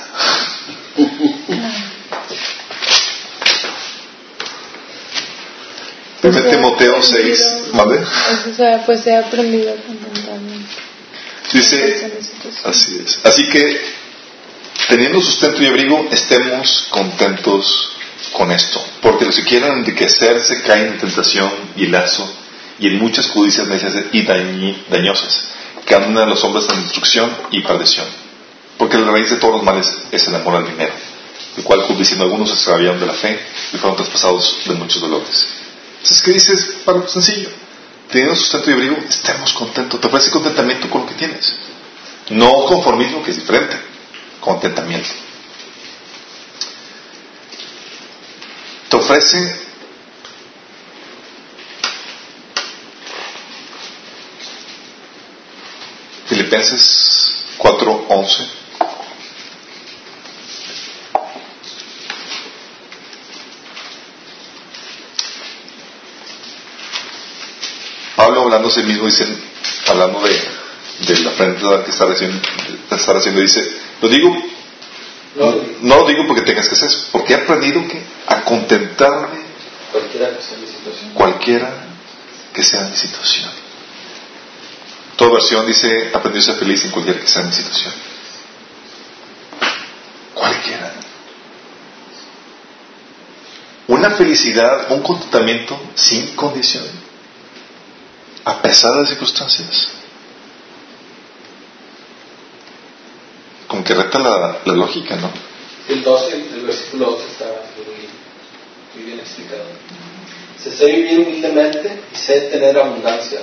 Primero 6.22 6.50
Timoteo 6.50 7.04
6, 7.04 7.58
¿vale? 7.74 8.00
O 8.52 8.56
sea, 8.56 8.86
pues 8.86 9.06
he 9.08 9.16
aprendido 9.16 9.76
contentamiento. 9.86 10.76
Dice, 11.52 12.12
así 12.66 13.02
es. 13.04 13.20
Así 13.24 13.50
que, 13.50 13.82
teniendo 14.88 15.22
sustento 15.22 15.62
y 15.62 15.68
abrigo, 15.68 16.08
estemos 16.12 16.88
contentos 16.90 17.92
con 18.34 18.52
esto. 18.52 18.86
Porque 19.02 19.26
los 19.26 19.36
que 19.36 19.44
quieran 19.44 19.80
enriquecerse 19.80 20.62
caen 20.62 20.88
en 20.88 20.98
tentación 21.00 21.52
y 21.76 21.88
lazo 21.88 22.39
y 22.80 22.88
en 22.88 23.00
muchas 23.00 23.28
codicias 23.28 23.68
necias 23.68 23.94
y 24.12 24.24
dañosas, 24.24 25.46
que 25.86 25.96
andan 25.96 26.18
a 26.18 26.26
los 26.26 26.44
hombres 26.44 26.66
en 26.72 26.82
destrucción 26.84 27.36
y 27.52 27.62
perdición. 27.62 28.06
Porque 28.78 28.98
la 28.98 29.12
raíz 29.12 29.30
de 29.30 29.38
todos 29.38 29.56
los 29.56 29.64
males 29.64 29.88
es 30.12 30.28
el 30.28 30.36
amor 30.36 30.56
al 30.56 30.66
dinero, 30.66 30.94
el 31.58 31.64
cual, 31.64 31.86
diciendo 31.98 32.24
algunos, 32.24 32.50
se 32.50 32.56
extraviaron 32.56 33.00
de 33.00 33.06
la 33.06 33.14
fe 33.14 33.40
y 33.74 33.78
fueron 33.78 33.98
traspasados 33.98 34.62
de 34.66 34.74
muchos 34.76 35.02
dolores. 35.02 35.48
Entonces, 36.02 36.22
¿qué 36.22 36.32
dices? 36.32 36.78
Para 36.86 37.08
sencillo. 37.08 37.50
Teniendo 38.10 38.36
sustento 38.36 38.70
y 38.72 38.74
abrigo, 38.74 38.98
estemos 39.08 39.54
contentos. 39.54 40.00
Te 40.00 40.08
ofrece 40.08 40.32
contentamiento 40.32 40.90
con 40.90 41.02
lo 41.02 41.08
que 41.08 41.16
tienes. 41.16 41.56
No 42.30 42.66
conformismo, 42.66 43.22
que 43.22 43.32
es 43.32 43.38
diferente. 43.38 43.76
Contentamiento. 44.40 45.10
Te 48.90 48.96
ofrece 48.96 49.69
Filipenses 56.40 57.32
4:11. 57.58 58.48
Pablo 68.16 68.42
hablando 68.44 68.70
a 68.70 68.72
sí 68.72 68.84
mismo, 68.84 69.06
dice, 69.06 69.26
hablando 69.88 70.22
de, 70.22 70.32
de 71.08 71.20
la 71.24 71.32
frente 71.32 71.62
que 71.84 71.92
está 71.92 72.06
haciendo, 72.06 72.40
está 72.90 73.18
haciendo, 73.18 73.42
dice, 73.42 73.62
lo 74.02 74.08
digo 74.08 74.36
No, 75.36 75.56
No 75.82 75.96
lo 75.98 76.08
digo 76.08 76.26
porque 76.26 76.44
tengas 76.44 76.70
que 76.70 76.76
hacer 76.76 76.88
eso, 76.88 77.08
porque 77.12 77.34
he 77.34 77.36
aprendido 77.36 77.86
que 77.86 78.02
a 78.28 78.44
contentarme 78.46 79.40
cualquiera 79.92 80.30
que 80.38 80.42
sea 80.42 80.58
mi 80.58 80.68
situación. 80.68 81.12
cualquiera 81.14 81.74
que 82.54 82.64
sea 82.64 82.84
mi 82.84 82.96
situación. 82.96 83.69
Toda 85.20 85.34
versión 85.34 85.68
dice 85.68 86.12
aprendí 86.14 86.40
a 86.40 86.42
ser 86.42 86.56
feliz 86.56 86.86
en 86.86 86.92
cualquiera 86.92 87.20
que 87.20 87.28
sea 87.28 87.44
mi 87.44 87.52
situación. 87.52 87.94
Cualquiera. 90.34 90.94
Una 93.88 94.12
felicidad, 94.12 94.90
un 94.94 95.02
contentamiento 95.02 95.78
sin 95.96 96.38
condición, 96.38 96.86
a 98.46 98.62
pesar 98.62 98.94
de 98.94 99.00
las 99.02 99.10
circunstancias. 99.10 99.90
Como 103.68 103.84
que 103.84 103.96
reta 103.96 104.20
la, 104.20 104.60
la 104.64 104.74
lógica, 104.74 105.18
¿no? 105.18 105.30
El 105.90 106.02
12, 106.02 106.34
el 106.34 106.66
versículo 106.66 107.12
12 107.12 107.28
está 107.28 107.46
muy 108.96 109.04
bien 109.04 109.20
explicado. 109.20 109.66
Se 110.64 110.72
sé 110.72 110.86
vivir 110.86 111.20
humildemente 111.20 112.04
y 112.14 112.16
sé 112.16 112.40
tener 112.52 112.78
abundancia. 112.78 113.42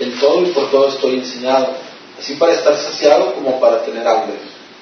En 0.00 0.18
todo 0.18 0.42
y 0.42 0.50
por 0.52 0.70
todo 0.70 0.88
estoy 0.88 1.16
enseñado, 1.16 1.74
así 2.18 2.34
para 2.34 2.52
estar 2.52 2.76
saciado 2.76 3.34
como 3.34 3.60
para 3.60 3.82
tener 3.82 4.06
hambre, 4.06 4.36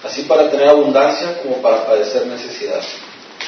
así 0.05 0.23
para 0.23 0.51
tener 0.51 0.69
abundancia 0.69 1.41
como 1.43 1.63
para 1.63 1.87
padecer 1.87 2.27
necesidad. 2.27 2.83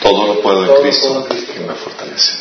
Todo 0.02 0.26
lo 0.26 0.40
puedo 0.40 0.64
Todo 0.66 0.84
en 0.86 1.22
Cristo 1.24 1.52
que 1.52 1.60
me 1.60 1.74
fortalece. 1.74 2.34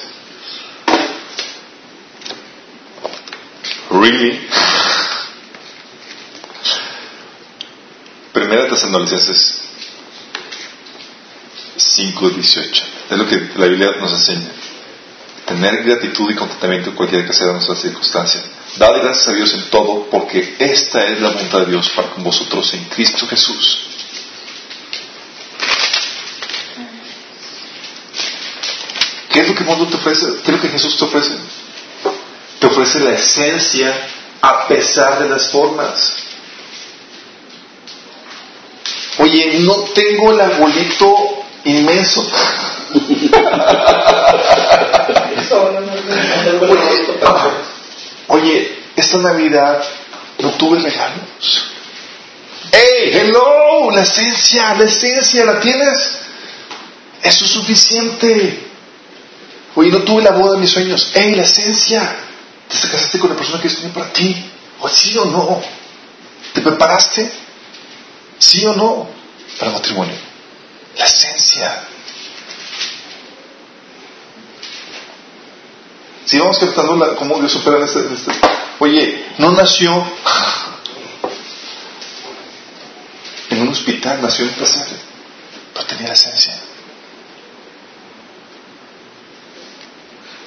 Really? 3.89 4.47
Primera 8.33 8.67
Tesalonicenses 8.67 9.61
5.18. 11.77 12.83
Es 13.09 13.17
lo 13.17 13.27
que 13.27 13.49
la 13.55 13.65
Biblia 13.67 13.91
nos 13.99 14.11
enseña. 14.11 14.51
Tener 15.45 15.83
gratitud 15.83 16.29
y 16.29 16.35
contentamiento 16.35 16.89
en 16.89 16.95
cualquier 16.95 17.25
que 17.25 17.33
sea 17.33 17.53
nuestra 17.53 17.75
circunstancia. 17.75 18.41
Dad 18.77 19.01
gracias 19.01 19.27
a 19.29 19.33
Dios 19.33 19.53
en 19.53 19.69
todo, 19.71 20.07
porque 20.11 20.55
esta 20.59 21.07
es 21.07 21.19
la 21.19 21.29
voluntad 21.29 21.59
de 21.61 21.71
Dios 21.71 21.89
para 21.95 22.11
con 22.11 22.23
vosotros 22.23 22.71
en 22.75 22.83
Cristo 22.85 23.25
Jesús. 23.27 23.79
¿Qué 29.31 29.39
es 29.39 29.47
lo 29.47 29.55
que 29.55 29.61
el 29.61 29.65
mundo 29.69 29.87
te 29.87 29.95
ofrece? 29.95 30.27
¿Qué 30.43 30.51
es 30.51 30.57
lo 30.57 30.61
que 30.61 30.69
Jesús 30.69 30.95
te 30.97 31.05
ofrece? 31.05 31.31
Te 32.59 32.67
ofrece 32.67 32.99
la 32.99 33.13
esencia 33.13 34.09
a 34.41 34.67
pesar 34.67 35.23
de 35.23 35.29
las 35.29 35.49
formas. 35.49 36.13
Oye, 39.17 39.59
no 39.61 39.73
tengo 39.95 40.31
el 40.31 40.41
arbolito 40.41 41.43
inmenso. 41.63 42.29
Oye, 48.27 48.83
esta 48.95 49.17
Navidad 49.17 49.83
no 50.39 50.51
tuve 50.51 50.79
regalos. 50.79 51.23
¡Hey! 52.71 53.11
¡Hello! 53.13 53.91
La 53.91 54.01
esencia, 54.01 54.73
la 54.73 54.83
esencia, 54.83 55.45
¿la 55.45 55.59
tienes? 55.59 56.19
Eso 57.23 57.45
es 57.45 57.51
suficiente. 57.51 58.67
Oye, 59.75 59.91
no 59.91 59.99
tuve 59.99 60.23
la 60.23 60.31
boda 60.31 60.53
de 60.53 60.59
mis 60.59 60.71
sueños. 60.71 61.11
¡Ey, 61.13 61.35
la 61.35 61.43
esencia! 61.43 62.15
¿Te 62.67 62.87
casaste 62.89 63.19
con 63.19 63.29
la 63.29 63.35
persona 63.35 63.61
que 63.61 63.67
es 63.67 63.79
bien 63.79 63.93
para 63.93 64.11
ti? 64.11 64.51
¿O 64.81 64.89
sí 64.89 65.17
o 65.17 65.25
no? 65.25 65.61
¿Te 66.53 66.61
preparaste? 66.61 67.31
¿Sí 68.37 68.65
o 68.65 68.73
no? 68.73 69.09
Para 69.57 69.71
el 69.71 69.77
matrimonio. 69.77 70.15
La 70.97 71.05
esencia. 71.05 71.83
Si 76.27 76.37
vamos 76.37 76.59
captando 76.59 76.95
la, 76.97 77.15
cómo 77.15 77.39
Dios 77.39 77.55
opera 77.55 77.77
en 77.77 77.83
este, 77.83 77.99
en 77.99 78.13
este- 78.13 78.31
Oye, 78.79 79.25
no 79.37 79.51
nació 79.51 80.05
en 83.49 83.61
un 83.61 83.69
hospital, 83.69 84.21
nació 84.21 84.43
en 84.43 84.49
un 84.51 84.55
pesebre, 84.57 84.97
pero 85.73 85.85
tenía 85.85 86.07
la 86.09 86.13
esencia. 86.13 86.53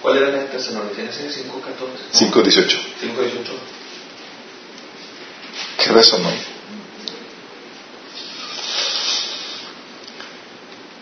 ¿Cuál 0.02 0.18
era 0.18 0.28
el 0.42 0.48
Tesalonicenses 0.50 1.44
5.14? 1.46 2.30
5.18. 2.30 2.78
5.18. 3.00 3.52
¿Qué 5.82 5.92
beso, 5.92 6.18
no? 6.18 6.30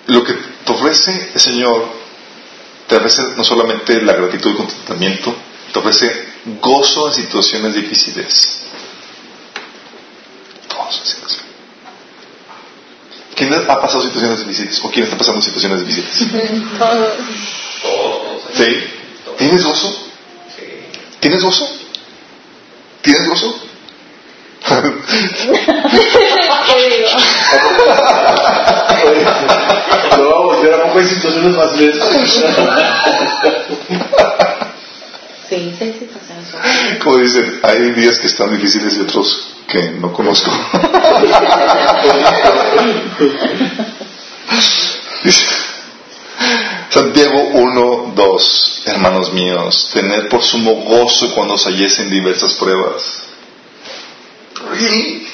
Lo 0.07 0.25
que 0.25 0.33
te 0.33 0.73
ofrece 0.73 1.31
el 1.35 1.41
Señor, 1.41 1.98
te 2.89 2.97
ofrece 2.97 3.23
no 3.37 3.45
solamente 3.45 4.01
la 4.01 4.15
gratitud 4.15 4.51
y 4.51 4.57
contentamiento, 4.57 5.37
te 5.73 5.79
ofrece 5.79 6.11
gozo 6.61 7.09
en 7.09 7.15
situaciones 7.15 7.75
difíciles. 7.75 8.61
Gozo 10.69 11.01
en 11.01 11.07
situaciones. 11.07 11.49
¿Quién 13.35 13.55
ha 13.55 13.81
pasado 13.81 14.03
situaciones 14.03 14.41
difíciles? 14.41 14.81
¿O 14.83 14.91
quién 14.91 15.05
está 15.05 15.19
pasando 15.19 15.43
situaciones 15.43 15.87
difíciles? 15.87 16.25
Todos. 16.79 17.13
¿Tienes 19.37 19.63
gozo? 19.65 19.97
¿Tienes 21.21 21.43
gozo? 21.45 21.69
¿Tienes 23.03 23.29
gozo? 23.29 23.61
¿Qué 24.67 24.75
digo? 26.91 27.09
Lo 30.17 30.25
vamos 30.31 30.43
a 30.43 30.57
voltear 30.57 30.75
a 30.75 30.93
Sí, 35.49 35.75
sí, 35.79 35.95
sí, 35.99 36.09
pasa 36.13 36.35
Como 37.03 37.17
dicen, 37.17 37.61
hay 37.63 37.93
días 37.93 38.19
que 38.19 38.27
están 38.27 38.51
difíciles 38.51 38.99
y 38.99 39.01
otros 39.01 39.49
que 39.67 39.93
no 39.93 40.13
conozco. 40.13 40.51
Santiago 46.91 47.41
1, 47.53 48.13
2, 48.15 48.83
hermanos 48.87 49.33
míos, 49.33 49.91
tener 49.93 50.29
por 50.29 50.43
sumo 50.43 50.75
gozo 50.75 51.35
cuando 51.35 51.55
os 51.55 51.67
halléis 51.67 51.99
en 51.99 52.11
diversas 52.11 52.55
pruebas. 52.55 53.23
Really? 54.71 55.27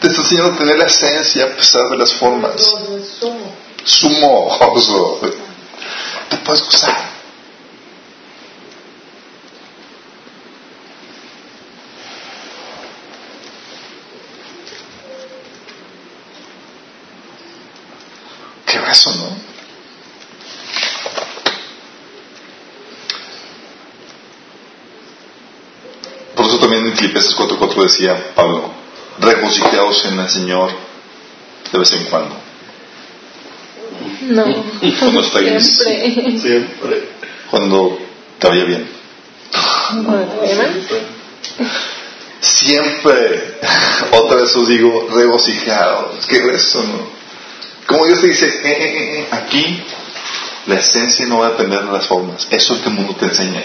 Te 0.00 0.08
está 0.08 0.20
enseñando 0.20 0.52
a 0.52 0.58
tener 0.58 0.76
la 0.76 0.86
esencia 0.86 1.44
a 1.44 1.48
pesar 1.56 1.88
de 1.90 1.96
las 1.96 2.12
formas. 2.14 2.74
Sumo. 3.86 4.58
Gozo. 4.58 5.20
Te 6.28 6.36
puedes 6.38 6.64
gozar. 6.64 7.06
Qué 18.66 18.78
beso, 18.80 19.14
¿no? 19.14 19.36
Por 26.34 26.44
eso 26.44 26.58
también 26.58 26.86
en 26.86 26.96
Filipenses 26.96 27.34
4.4 27.36 27.82
decía 27.82 28.34
Pablo, 28.34 28.70
regocijaos 29.20 30.04
en 30.06 30.18
el 30.18 30.28
Señor 30.28 30.70
de 31.72 31.78
vez 31.78 31.92
en 31.92 32.04
cuando. 32.06 32.36
No. 34.22 34.44
Cuando 34.98 35.20
estáis- 35.20 35.66
Siempre. 35.78 36.38
Siempre. 36.38 37.08
Cuando 37.50 37.98
te 38.38 38.48
vaya 38.48 38.64
bien. 38.64 38.88
¿verdad? 40.40 40.70
Siempre, 42.40 43.58
otra 44.12 44.36
vez 44.36 44.54
os 44.56 44.68
digo, 44.68 45.08
regocijaos. 45.12 46.26
Qué 46.26 46.38
eso, 46.54 46.82
¿no? 46.82 47.06
Como 47.86 48.06
Dios 48.06 48.20
te 48.20 48.26
dice, 48.28 48.46
eh, 48.46 48.60
eh, 48.64 49.18
eh, 49.20 49.28
aquí 49.30 49.82
la 50.66 50.76
esencia 50.76 51.26
no 51.26 51.38
va 51.38 51.46
a 51.46 51.50
depender 51.50 51.84
de 51.84 51.92
las 51.92 52.06
formas. 52.06 52.46
Eso 52.50 52.72
es 52.74 52.78
lo 52.78 52.84
que 52.84 52.88
el 52.90 52.94
mundo 52.96 53.14
te 53.14 53.26
enseña. 53.26 53.62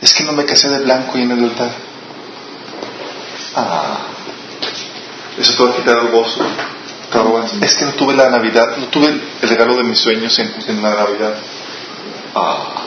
Es 0.00 0.12
que 0.14 0.24
no 0.24 0.32
me 0.32 0.44
casé 0.44 0.68
de 0.68 0.80
blanco 0.80 1.18
y 1.18 1.22
en 1.22 1.30
el 1.32 1.44
altar. 1.44 1.72
Ah, 3.54 3.98
eso 5.38 5.54
te 5.54 5.62
va 5.64 5.70
a 5.70 5.76
quitar 5.76 5.98
el 5.98 6.08
gozo. 6.08 6.40
Es 7.62 7.74
que 7.74 7.84
no 7.84 7.92
tuve 7.92 8.14
la 8.14 8.30
Navidad, 8.30 8.76
no 8.78 8.86
tuve 8.86 9.08
el 9.40 9.48
regalo 9.48 9.76
de 9.76 9.84
mis 9.84 9.98
sueños 10.00 10.38
en, 10.38 10.54
en 10.66 10.82
la 10.82 10.94
Navidad. 10.94 11.34
Ah, 12.34 12.86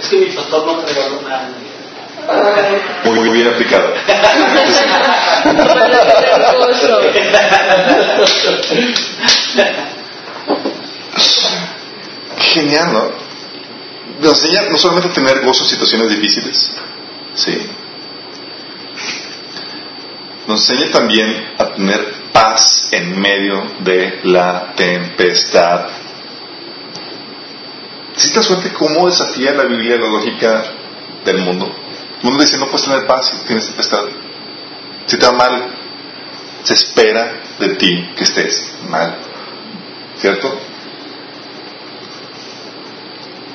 Es 0.00 0.08
que 0.08 0.16
mi 0.18 0.26
pastor 0.26 0.66
no 0.66 0.76
me 0.76 0.86
regaló 0.86 1.20
nada. 1.22 1.48
muy, 3.04 3.14
muy 3.18 3.28
bien 3.30 3.48
aplicado. 3.48 3.92
Genial, 12.38 12.92
¿no? 12.92 13.10
Nos 14.20 14.42
enseña 14.42 14.68
no 14.70 14.78
solamente 14.78 15.08
a 15.08 15.12
tener 15.12 15.40
gozo 15.44 15.64
en 15.64 15.68
situaciones 15.70 16.08
difíciles, 16.10 16.70
sí. 17.34 17.58
Nos 20.46 20.68
enseña 20.70 20.90
también 20.92 21.54
a 21.58 21.66
tener 21.74 22.14
paz 22.36 22.88
en 22.90 23.18
medio 23.18 23.64
de 23.80 24.20
la 24.24 24.74
tempestad. 24.76 25.86
¿Sí 28.14 28.30
te 28.30 28.40
das 28.40 28.48
cómo 28.78 29.06
desafía 29.06 29.52
la 29.52 29.64
Biblia 29.64 29.96
la 29.96 30.08
lógica 30.08 30.64
del 31.24 31.38
mundo? 31.38 31.64
El 32.18 32.24
mundo 32.24 32.42
dice, 32.42 32.58
no 32.58 32.66
puedes 32.66 32.84
tener 32.84 33.06
paz 33.06 33.30
si 33.30 33.46
tienes 33.46 33.64
tempestad. 33.68 34.04
Si 35.06 35.16
te 35.16 35.24
va 35.24 35.32
mal, 35.32 35.66
se 36.62 36.74
espera 36.74 37.40
de 37.58 37.68
ti 37.76 38.12
que 38.14 38.24
estés 38.24 38.70
mal. 38.86 39.16
¿Cierto? 40.18 40.60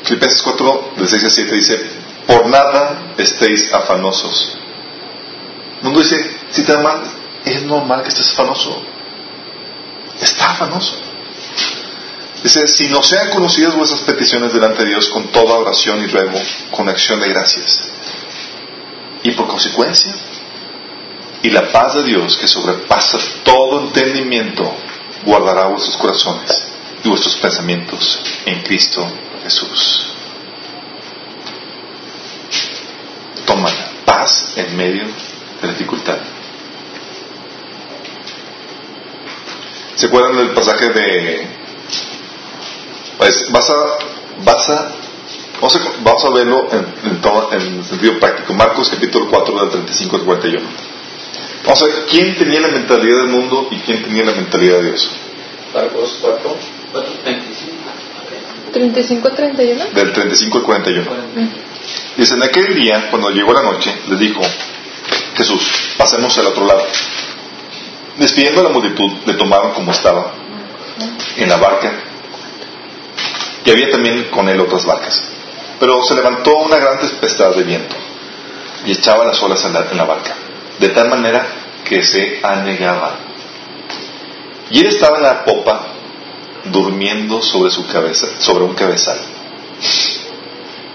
Filipenses 0.06 0.42
4, 0.42 0.94
del 0.98 1.08
6 1.08 1.24
a 1.24 1.30
7 1.30 1.56
dice, 1.56 1.80
por 2.26 2.48
nada 2.48 3.14
estéis 3.16 3.72
afanosos. 3.72 4.58
El 5.82 5.84
mundo 5.84 6.00
dice, 6.00 6.36
si 6.50 6.64
te 6.64 6.74
va 6.74 6.82
mal, 6.82 7.11
es 7.46 7.64
normal 7.64 8.04
que 8.04 8.10
estés 8.10 8.30
afanoso. 8.30 8.82
Está 10.20 10.52
afanoso. 10.52 10.96
Dice, 12.44 12.68
si 12.68 12.88
no 12.90 13.04
sean 13.04 13.30
conocidas 13.30 13.76
vuestras 13.76 14.02
peticiones 14.02 14.54
delante 14.54 14.84
de 14.84 14.90
Dios 14.90 15.10
con 15.10 15.28
toda 15.28 15.60
oración 15.60 16.04
y 16.04 16.08
ruego, 16.08 16.40
con 16.72 16.90
acción 16.90 17.20
de 17.20 17.30
gracias. 17.30 17.90
Y 19.24 19.32
por 19.32 19.48
consecuencia, 19.48 20.16
y 21.44 21.50
la 21.50 21.72
paz 21.72 21.96
de 21.96 22.04
Dios 22.04 22.38
que 22.38 22.48
sobrepasa 22.48 23.20
todo 23.44 23.82
entendimiento, 23.82 24.72
guardará 25.24 25.68
vuestros 25.68 25.98
corazones 25.98 26.52
y 27.04 27.10
vuestros 27.10 27.36
pensamientos 27.36 28.20
en 28.46 28.62
Cristo 28.64 29.08
Jesús. 29.44 30.06
Toma 33.46 33.70
paz 34.06 34.54
en 34.56 34.76
medio 34.76 35.06
de 35.62 35.68
la 35.68 35.74
dificultad. 35.74 36.18
¿Se 40.02 40.08
acuerdan 40.08 40.36
del 40.36 40.50
pasaje 40.50 40.90
de... 40.90 41.48
Pues 43.20 43.52
vas 43.52 43.70
a... 43.70 43.76
Vas 44.44 44.70
a 44.70 44.92
Vamos 45.62 45.76
a, 45.76 45.80
vamos 46.04 46.26
a 46.26 46.30
verlo 46.32 46.68
en, 46.72 47.12
en, 47.12 47.22
todo, 47.22 47.54
en 47.54 47.84
sentido 47.84 48.20
práctico. 48.20 48.52
Marcos 48.56 48.90
capítulo 48.90 49.30
4 49.30 49.60
del 49.60 49.70
35 49.70 50.16
al 50.16 50.22
41. 50.24 50.68
Vamos 51.66 51.82
a 51.84 51.86
ver 51.86 52.06
quién 52.10 52.36
tenía 52.36 52.62
la 52.62 52.70
mentalidad 52.70 53.18
del 53.18 53.28
mundo 53.28 53.68
y 53.70 53.78
quién 53.82 54.02
tenía 54.02 54.26
la 54.26 54.32
mentalidad 54.32 54.80
de 54.80 54.86
Dios. 54.86 55.08
Marcos 55.72 56.18
4, 56.20 56.58
4, 56.94 57.14
25. 57.24 57.74
¿35 58.74 59.36
31? 59.36 59.86
Del 59.94 60.14
35 60.14 60.58
al 60.58 60.64
41. 60.64 61.12
Dice, 62.18 62.34
en 62.34 62.42
aquel 62.42 62.74
día, 62.74 63.12
cuando 63.12 63.30
llegó 63.30 63.54
la 63.54 63.62
noche, 63.62 63.94
les 64.10 64.18
dijo 64.18 64.42
Jesús, 65.38 65.62
pasemos 65.96 66.36
al 66.40 66.48
otro 66.48 66.66
lado. 66.66 66.88
Despidiendo 68.18 68.62
a 68.62 68.64
la 68.66 68.70
multitud, 68.70 69.12
le 69.26 69.34
tomaron 69.36 69.72
como 69.72 69.92
estaba, 69.92 70.32
en 71.38 71.50
la 71.50 71.58
barca, 71.58 71.92
y 73.66 73.70
había 73.70 73.90
también 73.90 74.26
con 74.26 74.48
él 74.50 74.60
otras 74.60 74.86
barcas. 74.86 75.22
Pero 75.80 76.04
se 76.04 76.16
levantó 76.16 76.58
una 76.58 76.78
gran 76.78 77.00
tempestad 77.00 77.56
de 77.56 77.64
viento 77.64 77.96
y 78.86 78.92
echaba 78.92 79.26
las 79.26 79.42
olas 79.42 79.64
en 79.66 79.74
la, 79.74 79.88
en 79.90 79.98
la 79.98 80.06
barca, 80.06 80.36
de 80.80 80.90
tal 80.90 81.10
manera 81.10 81.48
que 81.88 82.04
se 82.04 82.40
anegaba. 82.44 83.18
Y 84.70 84.80
él 84.80 84.88
estaba 84.88 85.18
en 85.18 85.24
la 85.24 85.44
popa, 85.44 85.88
durmiendo 86.66 87.42
sobre 87.42 87.72
su 87.72 87.88
cabeza, 87.88 88.28
sobre 88.40 88.64
un 88.64 88.74
cabezal. 88.74 89.20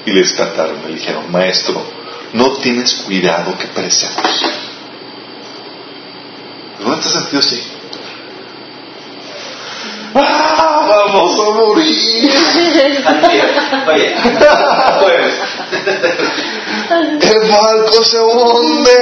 Y 0.05 0.13
le 0.13 0.21
despertaron, 0.21 0.83
le 0.87 0.95
dijeron, 0.95 1.31
maestro, 1.31 1.83
no 2.33 2.53
tienes 2.53 2.95
cuidado 3.07 3.57
que 3.59 3.67
perecemos. 3.67 4.17
¿No 6.81 6.95
te 6.99 7.07
has 7.07 7.13
sentido 7.13 7.41
así? 7.41 7.63
¡Ah, 10.15 10.87
vamos 10.89 11.41
a 11.41 11.51
morir! 11.59 12.31
Oye, 13.87 14.15
pues, 15.01 15.35
¡El 17.21 17.51
barco 17.51 18.05
se 18.05 18.19
hunde! 18.21 18.99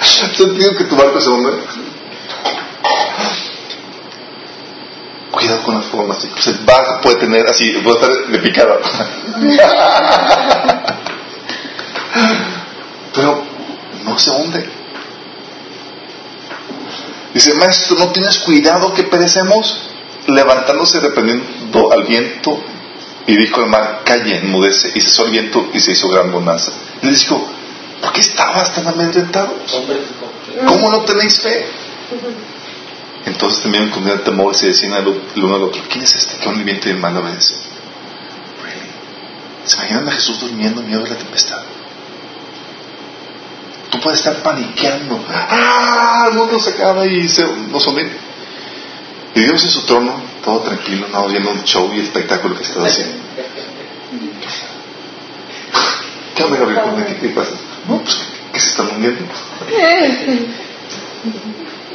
¿Has 0.00 0.36
sentido 0.36 0.76
que 0.76 0.84
tu 0.84 0.96
barco 0.96 1.20
se 1.20 1.30
hunde? 1.30 1.52
Cuidado 5.30 5.62
con 5.62 5.74
las 5.76 5.86
formas, 5.86 6.18
chicos. 6.20 6.46
El 6.48 6.58
barco 6.58 7.00
puede 7.02 7.16
tener 7.16 7.46
así, 7.48 7.72
puede 7.82 7.96
estar 8.00 8.26
de 8.26 8.38
picada. 8.38 8.78
Pero 13.14 13.42
no 14.04 14.18
se 14.18 14.30
hunde. 14.30 14.68
Dice, 17.34 17.54
maestro, 17.54 17.96
¿no 17.98 18.12
tienes 18.12 18.38
cuidado 18.38 18.92
que 18.94 19.04
perecemos? 19.04 19.88
Levantándose, 20.26 21.00
reprendiendo 21.00 21.92
al 21.92 22.04
viento, 22.04 22.62
y 23.26 23.36
dijo 23.36 23.60
al 23.60 23.68
mar, 23.68 24.02
calle, 24.04 24.38
enmudece, 24.38 24.92
y 24.94 25.00
cesó 25.00 25.24
el 25.24 25.30
viento 25.30 25.68
y 25.72 25.80
se 25.80 25.92
hizo 25.92 26.08
gran 26.08 26.30
bonanza. 26.30 26.72
Y 27.02 27.06
les 27.06 27.20
dijo, 27.20 27.48
¿por 28.00 28.12
qué 28.12 28.20
estabas 28.20 28.74
tan 28.74 28.86
amedrentados? 28.86 29.72
¿Cómo 30.66 30.90
no 30.90 31.00
tenéis 31.00 31.40
fe? 31.40 31.66
Entonces 33.24 33.62
también 33.62 33.90
con 33.90 34.04
gran 34.04 34.24
temor 34.24 34.54
se 34.54 34.66
decían 34.66 34.92
el 34.94 35.42
uno 35.42 35.54
al 35.54 35.62
otro, 35.62 35.82
¿quién 35.88 36.04
es 36.04 36.14
este 36.14 36.36
que 36.36 36.48
el 36.48 36.64
viento 36.64 36.88
y 36.88 36.92
el 36.92 36.98
mar 36.98 37.12
le 37.12 37.20
obedece? 37.20 37.54
¿Se 39.64 39.76
imaginan 39.76 40.08
a 40.08 40.12
Jesús 40.12 40.40
durmiendo 40.40 40.80
en 40.80 40.86
medio 40.88 41.04
de 41.04 41.10
la 41.10 41.16
tempestad? 41.16 41.62
Tú 43.92 44.00
puedes 44.00 44.18
estar 44.20 44.36
paniqueando. 44.42 45.22
¡Ah! 45.30 46.26
El 46.30 46.38
mundo 46.38 46.58
se 46.58 46.70
acaba 46.70 47.06
y 47.06 47.28
se, 47.28 47.44
nos 47.70 47.86
hunde. 47.86 48.10
Y 49.34 49.40
Dios 49.40 49.62
en 49.64 49.70
su 49.70 49.82
trono, 49.82 50.14
todo 50.44 50.60
tranquilo, 50.60 51.06
no 51.12 51.26
viendo 51.28 51.50
un 51.50 51.62
show 51.64 51.90
y 51.94 52.00
espectáculo 52.00 52.56
que 52.56 52.64
está 52.64 52.84
haciendo. 52.84 53.14
¿Qué 56.34 56.42
onda, 56.42 56.58
Gabriel? 56.58 56.80
¿Cómo- 56.82 57.06
¿Qué, 57.06 57.16
qué 57.16 57.28
pasa? 57.28 57.50
No, 57.88 57.98
pues 58.02 58.16
que 58.52 58.60
se 58.60 58.70
están 58.70 58.88
hundiendo. 58.94 59.24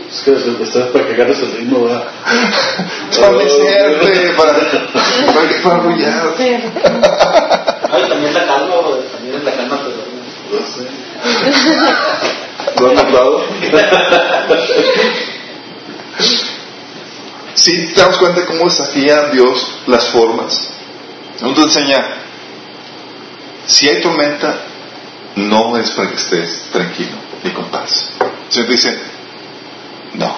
Es 0.10 0.22
que 0.22 0.32
estás 0.64 0.88
para 0.90 1.06
que 1.06 1.14
agarres 1.16 1.40
el 1.40 1.52
ritmo, 1.52 1.84
¿verdad? 1.84 2.04
Para 3.20 3.32
mecerte, 3.32 4.30
para, 4.38 4.54
para, 4.54 5.48
que- 5.50 5.56
para 5.64 5.76
arrullar. 5.76 6.34
No, 7.90 8.06
y 8.06 8.10
también 8.10 8.34
la 8.34 8.46
calma, 8.46 8.76
también 9.14 9.46
la 9.46 9.52
calma, 9.54 9.80
No 10.52 10.66
sé. 10.66 10.88
¿Lo 12.80 12.90
han 12.90 12.96
notado? 12.96 13.44
Sí, 17.54 17.92
te 17.94 18.02
damos 18.02 18.18
cuenta 18.18 18.46
cómo 18.46 18.66
desafía 18.66 19.30
Dios 19.30 19.68
las 19.88 20.10
formas. 20.10 20.70
No 21.42 21.54
te 21.54 21.62
enseña, 21.62 22.06
si 23.66 23.90
hay 23.90 24.02
tormenta, 24.02 24.60
no 25.36 25.78
es 25.78 25.92
para 25.92 26.10
que 26.10 26.16
estés 26.16 26.64
tranquilo 26.72 27.18
y 27.44 27.50
con 27.50 27.66
paz. 27.66 28.12
El 28.20 28.54
Señor 28.54 28.68
te 28.68 28.72
dice, 28.74 29.00
no, 30.14 30.36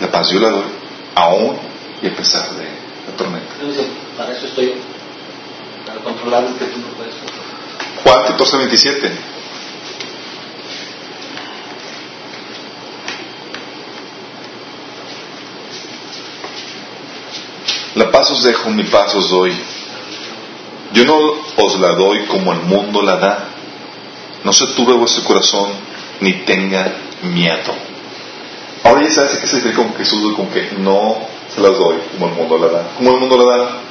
la 0.00 0.10
paz 0.10 0.30
yo 0.30 0.40
la 0.40 0.50
doy, 0.50 0.66
aún 1.14 1.58
y 2.02 2.06
a 2.06 2.14
pesar 2.14 2.50
de 2.50 2.64
la 2.64 3.16
tormenta. 3.16 3.54
Entonces, 3.60 3.86
para 4.16 4.32
eso 4.32 4.46
estoy 4.46 4.66
yo, 4.66 4.74
para 5.86 6.00
controlar 6.00 6.42
lo 6.42 6.58
que 6.58 6.66
tú 6.66 6.78
no 6.78 6.88
puedes. 6.88 7.14
Juan 8.04 8.24
14, 8.26 8.56
27. 8.58 9.12
La 17.96 18.10
paz 18.10 18.30
os 18.30 18.42
dejo, 18.42 18.70
mi 18.70 18.84
paz 18.84 19.14
os 19.14 19.30
doy. 19.30 19.52
Yo 20.92 21.04
no 21.04 21.16
os 21.56 21.80
la 21.80 21.94
doy 21.94 22.26
como 22.26 22.52
el 22.52 22.60
mundo 22.60 23.02
la 23.02 23.16
da. 23.16 23.48
No 24.44 24.52
se 24.52 24.66
turbe 24.68 24.92
vuestro 24.92 25.24
corazón 25.24 25.70
ni 26.20 26.32
tenga 26.44 26.94
miedo. 27.22 27.74
Ahora 28.84 29.02
ya 29.02 29.10
sabes 29.10 29.38
qué 29.38 29.46
se 29.46 29.56
refiere 29.56 29.76
con 29.76 29.94
Jesús, 29.94 30.34
con 30.36 30.48
que 30.48 30.72
no 30.78 31.16
se 31.54 31.60
las 31.60 31.72
doy 31.72 31.96
como 32.12 32.26
el 32.28 32.34
mundo 32.34 32.58
la 32.58 32.68
da. 32.68 32.88
Como 32.96 33.10
el 33.12 33.20
mundo 33.20 33.36
la 33.36 33.56
da. 33.56 33.85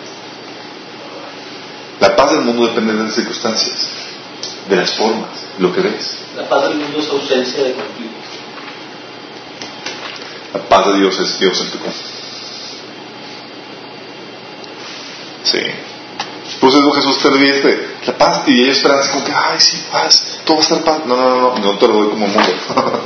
La 2.05 2.15
paz 2.15 2.33
del 2.33 2.41
mundo 2.41 2.67
depende 2.67 2.93
de 2.93 3.03
las 3.03 3.15
circunstancias, 3.15 3.89
de 4.69 4.75
las 4.75 4.91
formas, 4.91 5.27
lo 5.57 5.73
que 5.73 5.81
ves. 5.81 6.19
La 6.37 6.47
paz 6.47 6.69
del 6.69 6.75
mundo 6.75 6.99
es 6.99 7.09
ausencia 7.09 7.63
de 7.63 7.73
conflicto. 7.73 8.15
La 10.53 10.59
paz 10.69 10.85
de 10.85 10.99
Dios 10.99 11.19
es 11.19 11.39
Dios 11.39 11.61
en 11.61 11.71
tu 11.71 11.79
corazón. 11.79 12.05
Sí. 15.45 15.59
Por 16.59 16.69
eso 16.69 16.91
Jesús, 16.91 17.17
te 17.23 17.49
este, 17.49 17.87
la 18.05 18.17
paz, 18.19 18.43
y 18.45 18.61
ellos 18.61 18.77
esperan 18.77 18.99
como 19.11 19.25
que, 19.25 19.31
ay, 19.31 19.59
sí, 19.59 19.83
paz, 19.91 20.41
todo 20.45 20.57
va 20.57 20.61
a 20.61 20.63
estar 20.63 20.83
paz. 20.83 20.99
No, 21.07 21.15
no, 21.15 21.29
no, 21.29 21.55
no, 21.55 21.57
no 21.57 21.77
te 21.79 21.87
lo 21.87 21.93
doy 21.95 22.09
como 22.09 22.25
el 22.27 22.31
mundo. 22.31 22.51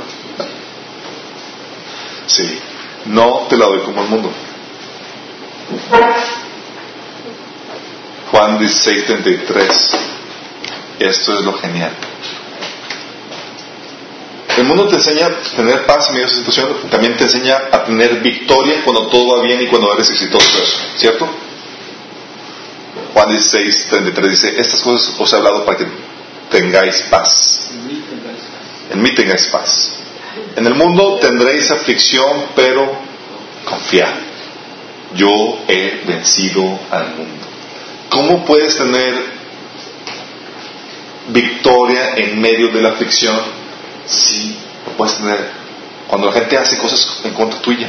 sí, 2.26 2.58
no 3.06 3.46
te 3.48 3.56
la 3.56 3.64
doy 3.64 3.80
como 3.80 4.02
el 4.02 4.08
mundo. 4.08 4.30
Juan 8.30 8.58
16, 8.58 9.06
33. 9.06 9.90
Esto 11.00 11.38
es 11.38 11.44
lo 11.44 11.52
genial. 11.54 11.92
El 14.56 14.64
mundo 14.64 14.86
te 14.88 14.96
enseña 14.96 15.26
a 15.26 15.56
tener 15.56 15.86
paz 15.86 16.08
en 16.08 16.14
medio 16.14 16.28
de 16.28 16.34
situación, 16.34 16.68
también 16.90 17.16
te 17.16 17.24
enseña 17.24 17.56
a 17.72 17.84
tener 17.84 18.20
victoria 18.20 18.82
cuando 18.84 19.06
todo 19.06 19.36
va 19.36 19.42
bien 19.42 19.62
y 19.62 19.66
cuando 19.68 19.92
eres 19.94 20.10
exitoso, 20.10 20.58
¿cierto? 20.96 21.28
Juan 23.14 23.30
16, 23.30 23.86
33 23.88 24.30
dice, 24.30 24.60
estas 24.60 24.80
cosas 24.80 25.14
os 25.18 25.32
he 25.32 25.36
hablado 25.36 25.64
para 25.64 25.78
que 25.78 25.86
tengáis 26.50 27.00
paz. 27.02 27.70
En 28.90 29.02
mí 29.02 29.14
tengáis 29.14 29.46
paz. 29.46 29.92
En 30.56 30.66
el 30.66 30.74
mundo 30.74 31.18
tendréis 31.20 31.70
aflicción, 31.70 32.46
pero 32.54 32.92
confiad. 33.64 34.14
Yo 35.14 35.64
he 35.68 36.02
vencido 36.06 36.78
al 36.90 37.16
mundo. 37.16 37.49
¿Cómo 38.10 38.44
puedes 38.44 38.76
tener 38.76 39.14
victoria 41.28 42.14
en 42.16 42.40
medio 42.40 42.68
de 42.68 42.82
la 42.82 42.90
aflicción? 42.90 43.40
Sí, 44.06 44.58
lo 44.86 44.92
puedes 44.92 45.16
tener 45.16 45.60
cuando 46.08 46.26
la 46.26 46.32
gente 46.32 46.58
hace 46.58 46.76
cosas 46.76 47.20
en 47.24 47.32
contra 47.34 47.60
tuya. 47.60 47.88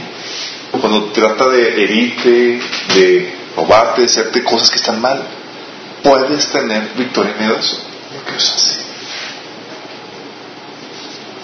Cuando 0.79 1.05
trata 1.05 1.49
de 1.49 1.83
herirte, 1.83 2.61
de 2.93 3.35
robarte, 3.55 4.01
de 4.01 4.07
hacerte 4.07 4.43
cosas 4.43 4.69
que 4.69 4.75
están 4.75 5.01
mal. 5.01 5.23
Puedes 6.03 6.47
tener 6.51 6.91
victoria 6.95 7.31
en 7.31 7.39
medio 7.39 7.55
de 7.55 7.59
eso. 7.59 7.77
Lo 8.15 8.31
que 8.31 8.37
es 8.37 8.51
así. 8.51 8.79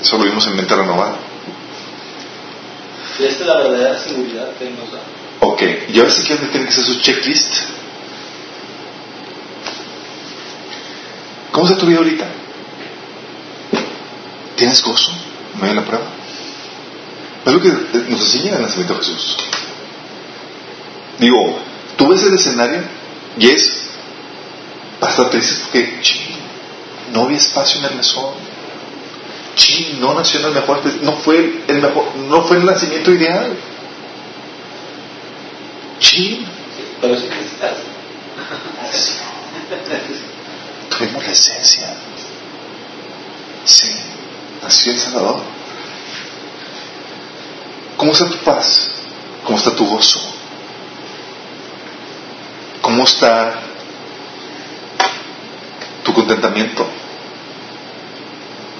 Eso 0.01 0.17
lo 0.19 0.23
vimos 0.23 0.45
en 0.45 0.55
mente 0.55 0.75
renovada. 0.75 1.17
Y 3.19 3.25
esta 3.25 3.41
es 3.41 3.47
la 3.47 3.57
verdadera 3.57 3.97
seguridad 3.97 4.51
que 4.59 4.69
nos 4.69 4.91
da. 4.91 4.99
Ok, 5.39 5.63
y 5.89 5.99
ahora 5.99 6.11
sí 6.11 6.23
que 6.27 6.35
tiene 6.35 6.67
que 6.67 6.71
ser 6.71 6.85
su 6.85 7.01
checklist. 7.01 7.55
¿Cómo 11.57 11.67
está 11.67 11.79
tu 11.79 11.87
vida 11.87 11.97
ahorita? 11.97 12.27
¿Tienes 14.57 14.79
gozo 14.83 15.11
en 15.55 15.59
medio 15.59 15.73
de 15.73 15.81
la 15.81 15.87
prueba? 15.87 16.05
Es 17.47 17.51
lo 17.51 17.59
que 17.59 17.69
nos 18.09 18.21
enseña 18.21 18.57
el 18.57 18.61
nacimiento 18.61 18.93
de 18.93 18.99
Jesús. 18.99 19.37
Digo, 21.17 21.57
tú 21.95 22.09
ves 22.09 22.21
el 22.21 22.35
escenario 22.35 22.83
y 23.39 23.49
es 23.49 23.89
hasta 25.01 25.31
triste 25.31 25.63
porque 25.63 25.97
ching, 25.99 26.35
no 27.11 27.23
había 27.23 27.37
espacio 27.39 27.79
en 27.79 27.85
el 27.85 27.95
mesón. 27.95 28.35
Ching, 29.55 29.99
no 29.99 30.13
nació 30.13 30.41
en 30.41 30.45
el 30.45 30.51
mejor, 30.51 30.83
no 31.01 31.13
fue 31.13 31.63
el 31.67 31.81
mejor, 31.81 32.15
no 32.17 32.43
fue 32.43 32.57
el 32.57 32.65
nacimiento 32.65 33.11
ideal. 33.11 33.57
Ching, 36.01 36.45
Pero 37.01 37.19
sí 37.19 37.27
necesitas. 37.27 37.77
tuvimos 40.97 41.23
la 41.23 41.31
esencia. 41.31 41.93
Sí, 43.65 43.95
nació 44.63 44.93
el 44.93 44.99
Salvador. 44.99 45.41
¿Cómo 47.97 48.11
está 48.11 48.29
tu 48.29 48.37
paz? 48.37 48.89
¿Cómo 49.43 49.57
está 49.57 49.75
tu 49.75 49.85
gozo? 49.85 50.21
¿Cómo 52.81 53.03
está 53.03 53.59
tu 56.03 56.13
contentamiento? 56.13 56.87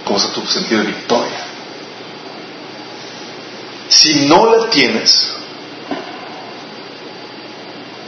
¿Cómo 0.06 0.18
está 0.18 0.32
tu 0.32 0.46
sentido 0.48 0.82
de 0.82 0.88
victoria? 0.88 1.46
Si 3.90 4.28
no 4.28 4.56
la 4.56 4.70
tienes, 4.70 5.34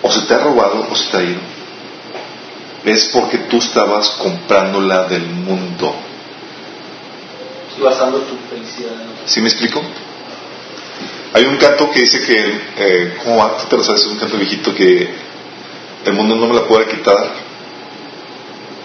o 0.01 0.12
se 0.12 0.22
te 0.22 0.34
ha 0.34 0.39
robado 0.39 0.88
o 0.89 0.95
se 0.95 1.05
te 1.10 1.18
ha 1.18 1.24
ido, 1.24 1.59
es 2.86 3.05
porque 3.05 3.38
tú 3.39 3.57
estabas 3.57 4.09
comprándola 4.11 5.05
del 5.05 5.25
mundo. 5.25 5.95
Y 7.77 7.82
basando 7.82 8.19
tu 8.19 8.36
felicidad 8.49 8.93
en. 8.93 9.27
¿Sí 9.30 9.41
me 9.41 9.49
explico? 9.49 9.82
Hay 11.34 11.45
un 11.45 11.57
canto 11.57 11.91
que 11.91 12.01
dice 12.01 12.21
que, 12.21 12.61
eh, 12.77 13.17
¿cómo 13.23 13.38
va? 13.38 13.57
Tú 13.57 13.67
te 13.69 13.77
lo 13.77 13.84
sabes, 13.84 14.01
es 14.01 14.07
un 14.07 14.17
canto 14.17 14.38
viejito 14.38 14.73
que 14.73 15.09
el 16.05 16.13
mundo 16.13 16.36
no 16.36 16.47
me 16.47 16.55
la 16.55 16.65
puede 16.65 16.88
quitar 16.88 17.32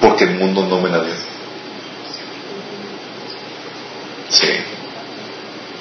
porque 0.01 0.25
el 0.25 0.35
mundo 0.35 0.67
no 0.69 0.81
me 0.81 0.91
la 0.91 1.01
dio. 1.03 1.15
Sí, 4.29 4.49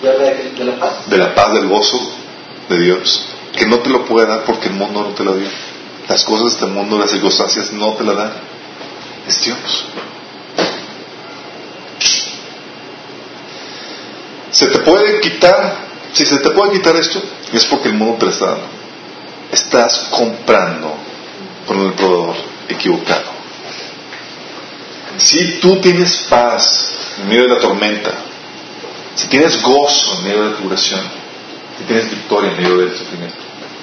de, 0.01 0.51
de 0.57 0.65
la 0.65 0.79
paz. 0.79 1.09
de 1.09 1.17
la 1.17 1.33
paz, 1.33 1.53
del 1.53 1.67
gozo 1.67 1.99
de 2.69 2.79
Dios, 2.79 3.25
que 3.57 3.65
no 3.65 3.79
te 3.79 3.89
lo 3.89 4.05
puede 4.05 4.27
dar 4.27 4.43
porque 4.43 4.67
el 4.67 4.73
mundo 4.73 5.01
no 5.03 5.09
te 5.09 5.23
lo 5.23 5.35
dio. 5.35 5.47
Las 6.07 6.23
cosas 6.23 6.45
de 6.45 6.51
este 6.51 6.65
mundo, 6.65 6.97
las 6.97 7.11
circunstancias 7.11 7.71
no 7.71 7.93
te 7.93 8.03
la 8.03 8.13
dan. 8.13 8.33
Es 9.27 9.43
Dios. 9.43 9.85
Se 14.51 14.67
te 14.67 14.79
puede 14.79 15.19
quitar, 15.19 15.77
si 16.13 16.25
se 16.25 16.37
te 16.37 16.51
puede 16.51 16.73
quitar 16.73 16.95
esto, 16.95 17.21
es 17.51 17.65
porque 17.65 17.89
el 17.89 17.95
mundo 17.95 18.17
te 18.19 18.25
lo 18.25 18.31
está 18.31 18.45
dando. 18.47 18.67
Estás 19.51 20.07
comprando 20.11 20.95
con 21.65 21.79
el 21.85 21.93
proveedor 21.93 22.35
equivocado. 22.67 23.31
Si 25.17 25.59
tú 25.59 25.79
tienes 25.79 26.17
paz 26.29 26.95
en 27.19 27.29
medio 27.29 27.43
de 27.43 27.49
la 27.49 27.59
tormenta, 27.59 28.11
si 29.15 29.27
tienes 29.27 29.61
gozo 29.61 30.17
en 30.17 30.23
medio 30.23 30.43
de 30.43 30.49
la 30.49 30.55
tribulación, 30.55 31.01
si 31.77 31.83
tienes 31.85 32.09
victoria 32.09 32.51
en 32.51 32.57
medio 32.57 32.77
del 32.77 32.97
sufrimiento, 32.97 33.37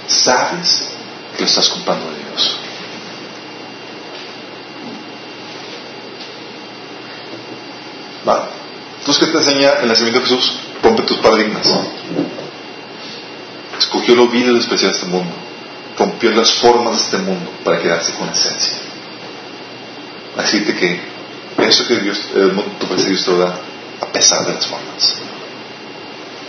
sabes 0.06 0.88
que 1.40 1.44
lo 1.44 1.48
estás 1.48 1.70
comprando 1.70 2.10
de 2.10 2.18
Dios. 2.18 2.56
¿Va? 8.28 8.50
Entonces, 8.98 9.24
¿qué 9.24 9.32
te 9.32 9.38
enseña 9.38 9.70
el 9.80 9.88
nacimiento 9.88 10.20
de 10.20 10.26
Jesús? 10.26 10.52
Rompe 10.82 11.02
tus 11.04 11.16
paradigmas. 11.18 11.66
Escogió 13.78 14.16
lo 14.16 14.28
vil 14.28 14.42
y 14.42 14.52
lo 14.52 14.58
especial 14.58 14.90
de 14.90 14.98
este 14.98 15.08
mundo. 15.08 15.34
Rompió 15.98 16.30
las 16.32 16.52
formas 16.52 16.96
de 16.96 17.02
este 17.04 17.18
mundo 17.18 17.50
para 17.64 17.80
quedarse 17.80 18.12
con 18.12 18.26
la 18.26 18.32
esencia. 18.34 18.76
Así 20.36 20.62
que 20.62 21.00
eso 21.56 21.86
que 21.86 21.96
Dios, 22.00 22.20
el 22.34 22.52
mundo 22.52 22.72
te 22.78 22.84
ofrece, 22.84 23.08
Dios 23.08 23.24
te 23.24 23.30
lo 23.30 23.38
da 23.38 23.58
a 24.02 24.06
pesar 24.12 24.44
de 24.46 24.52
las 24.52 24.66
formas. 24.66 25.14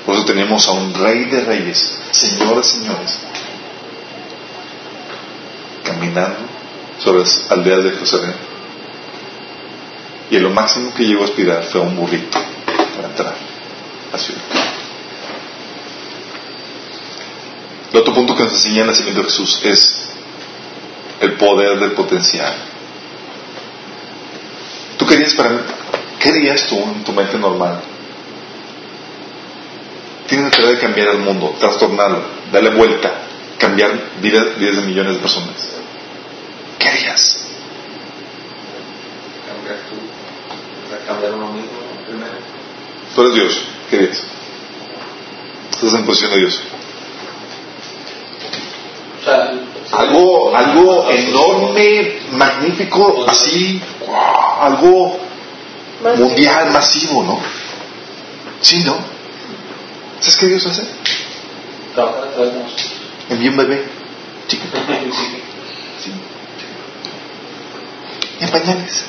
Por 0.05 0.15
eso 0.15 0.25
tenemos 0.25 0.67
a 0.67 0.71
un 0.71 0.93
rey 0.93 1.25
de 1.25 1.45
reyes, 1.45 1.97
señor 2.11 2.57
de 2.57 2.63
señores, 2.63 3.19
caminando 6.01 6.39
sobre 7.03 7.19
las 7.19 7.51
aldeas 7.51 7.83
de 7.83 7.91
Jerusalén. 7.91 8.33
Y 10.31 10.39
lo 10.39 10.49
máximo 10.49 10.93
que 10.93 11.03
llegó 11.03 11.21
a 11.21 11.25
aspirar 11.25 11.63
fue 11.63 11.81
un 11.81 11.95
burrito 11.95 12.39
para 12.95 13.07
entrar 13.07 13.35
a 13.35 14.17
la 14.17 14.17
ciudad. 14.17 14.41
El 17.91 17.99
otro 17.99 18.13
punto 18.13 18.35
que 18.35 18.43
nos 18.43 18.53
enseña 18.53 18.81
el 18.81 18.87
nacimiento 18.87 19.21
de 19.21 19.25
Jesús 19.29 19.59
es 19.63 20.09
el 21.19 21.33
poder 21.33 21.79
del 21.79 21.91
potencial. 21.91 22.53
¿Tú 24.97 25.05
querías 25.05 25.33
para 25.33 25.49
mí? 25.49 25.59
¿Qué 26.19 26.29
harías 26.29 26.67
tú 26.67 26.77
en 26.77 27.03
tu 27.03 27.11
mente 27.11 27.37
normal? 27.37 27.81
Tienes 30.27 30.45
la 30.45 30.51
tarea 30.51 30.69
de 30.69 30.79
cambiar 30.79 31.09
el 31.09 31.17
mundo, 31.17 31.55
trastornarlo, 31.59 32.23
darle 32.53 32.69
vuelta, 32.69 33.11
cambiar 33.57 33.91
vidas 34.21 34.57
de 34.57 34.81
millones 34.83 35.15
de 35.15 35.19
personas. 35.19 35.70
¿Qué 36.81 36.89
harías? 36.89 37.37
Cambiar 39.47 39.77
tú. 39.87 39.95
O 40.85 40.89
sea, 40.89 41.05
cambiar 41.05 41.33
uno 41.33 41.49
mismo 41.49 41.69
primero. 42.07 42.33
Tú 43.13 43.21
eres 43.21 43.35
Dios, 43.35 43.61
¿qué 43.89 43.95
harías? 43.97 44.23
Estás 45.71 45.93
en 45.93 46.05
posición 46.05 46.31
de 46.31 46.37
Dios. 46.37 46.61
O 49.19 49.23
sea, 49.23 49.51
Algo, 49.91 50.55
algo 50.55 51.11
enorme, 51.11 52.19
magnífico, 52.31 53.25
así, 53.27 53.79
algo 54.59 55.19
mundial, 56.17 56.71
masivo, 56.71 57.23
¿no? 57.23 57.39
Sí, 58.61 58.83
¿no? 58.83 58.95
¿Sabes 60.19 60.37
qué 60.37 60.45
Dios 60.47 60.65
hace? 60.65 60.83
Envía 63.29 63.51
un 63.51 63.57
bebé 63.57 63.83
chiquito, 64.47 64.77
sí, 66.03 66.11
en 68.41 68.49
pañales. 68.49 69.05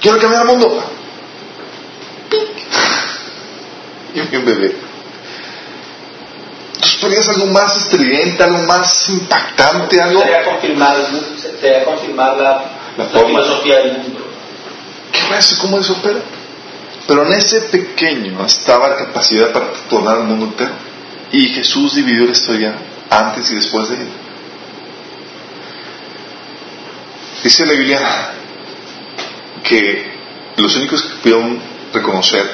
Quiero 0.00 0.18
cambiar 0.18 0.42
el 0.42 0.48
mundo. 0.48 0.82
Y 4.14 4.36
un 4.36 4.44
bebé. 4.44 4.76
Ponías 7.00 7.28
algo 7.28 7.46
más 7.46 7.76
estridente, 7.76 8.42
algo 8.42 8.58
más 8.64 9.08
impactante, 9.08 10.00
algo... 10.00 10.20
Sería 10.20 10.44
confirmar, 10.44 10.96
sería 11.60 11.84
confirmar 11.84 12.36
la, 12.36 12.64
La 12.98 13.04
la 13.04 13.26
filosofía 13.26 13.78
del 13.78 13.98
mundo. 13.98 14.26
¿Qué 15.12 15.38
es 15.38 15.54
¿Cómo 15.54 15.78
eso 15.78 15.94
opera? 15.94 16.20
Pero 17.06 17.24
en 17.24 17.32
ese 17.32 17.62
pequeño 17.62 18.44
estaba 18.44 18.88
la 18.88 18.96
capacidad 18.96 19.52
para 19.52 19.72
tornar 19.88 20.18
el 20.18 20.24
mundo 20.24 20.46
entero. 20.46 20.72
Y 21.32 21.48
Jesús 21.48 21.94
dividió 21.94 22.26
la 22.26 22.32
historia 22.32 22.74
antes 23.08 23.50
y 23.50 23.54
después 23.54 23.88
de 23.88 23.96
él. 23.96 24.08
Dice 27.42 27.64
la 27.64 27.72
Biblia 27.72 28.32
que 29.62 30.10
los 30.56 30.76
únicos 30.76 31.02
que 31.02 31.08
pudieron 31.22 31.60
reconocer 31.92 32.44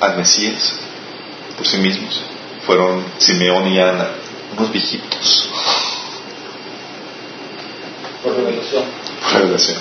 al 0.00 0.16
Mesías 0.16 0.74
por 1.56 1.66
sí 1.66 1.78
mismos. 1.78 2.22
Fueron 2.66 3.04
Simeón 3.18 3.66
y 3.68 3.80
Ana, 3.80 4.08
unos 4.56 4.72
viejitos. 4.72 5.48
Por 8.22 8.36
revelación. 8.36 8.84
Por 9.22 9.40
revelación. 9.40 9.78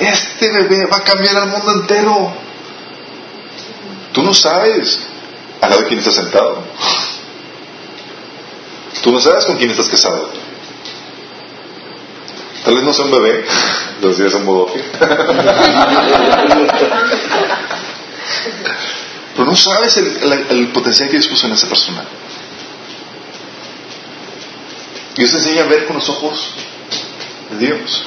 Este 0.00 0.50
bebé 0.50 0.86
va 0.86 0.98
a 0.98 1.04
cambiar 1.04 1.36
al 1.36 1.48
mundo 1.48 1.72
entero. 1.72 2.32
Tú 4.12 4.22
no 4.22 4.32
sabes 4.32 5.00
al 5.60 5.70
lado 5.70 5.82
de 5.82 5.88
quién 5.88 5.98
estás 5.98 6.14
sentado. 6.14 6.62
Tú 9.02 9.12
no 9.12 9.20
sabes 9.20 9.44
con 9.44 9.56
quién 9.56 9.70
estás 9.70 9.88
casado. 9.88 10.30
Tal 12.64 12.74
vez 12.74 12.84
no 12.84 12.92
sea 12.92 13.04
un 13.06 13.10
bebé, 13.12 13.44
los 14.02 14.18
días 14.18 14.32
son 14.32 14.44
bodoque. 14.44 14.82
Pero 19.34 19.50
no 19.50 19.56
sabes 19.56 19.96
el, 19.96 20.06
el- 20.22 20.46
el 20.50 20.68
potencial 20.68 21.08
que 21.08 21.16
Dios 21.18 21.28
puso 21.28 21.46
en 21.46 21.52
esa 21.52 21.68
persona. 21.68 22.04
Dios 25.16 25.30
te 25.30 25.36
enseña 25.36 25.62
a 25.62 25.66
ver 25.66 25.86
con 25.86 25.96
los 25.96 26.08
ojos 26.08 26.50
de 27.50 27.66
Dios. 27.66 28.04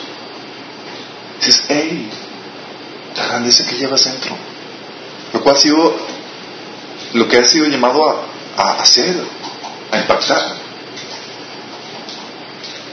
Dices, 1.39 1.63
hey, 1.69 2.09
la 3.17 3.25
grandeza 3.27 3.65
que 3.65 3.75
llevas 3.77 4.03
dentro. 4.05 4.35
Lo 5.33 5.41
cual 5.41 5.55
ha 5.55 5.59
sido 5.59 5.95
lo 7.13 7.27
que 7.27 7.37
ha 7.37 7.43
sido 7.45 7.67
llamado 7.67 8.07
a, 8.57 8.61
a 8.61 8.81
hacer, 8.81 9.15
a 9.91 9.97
impactar. 9.97 10.55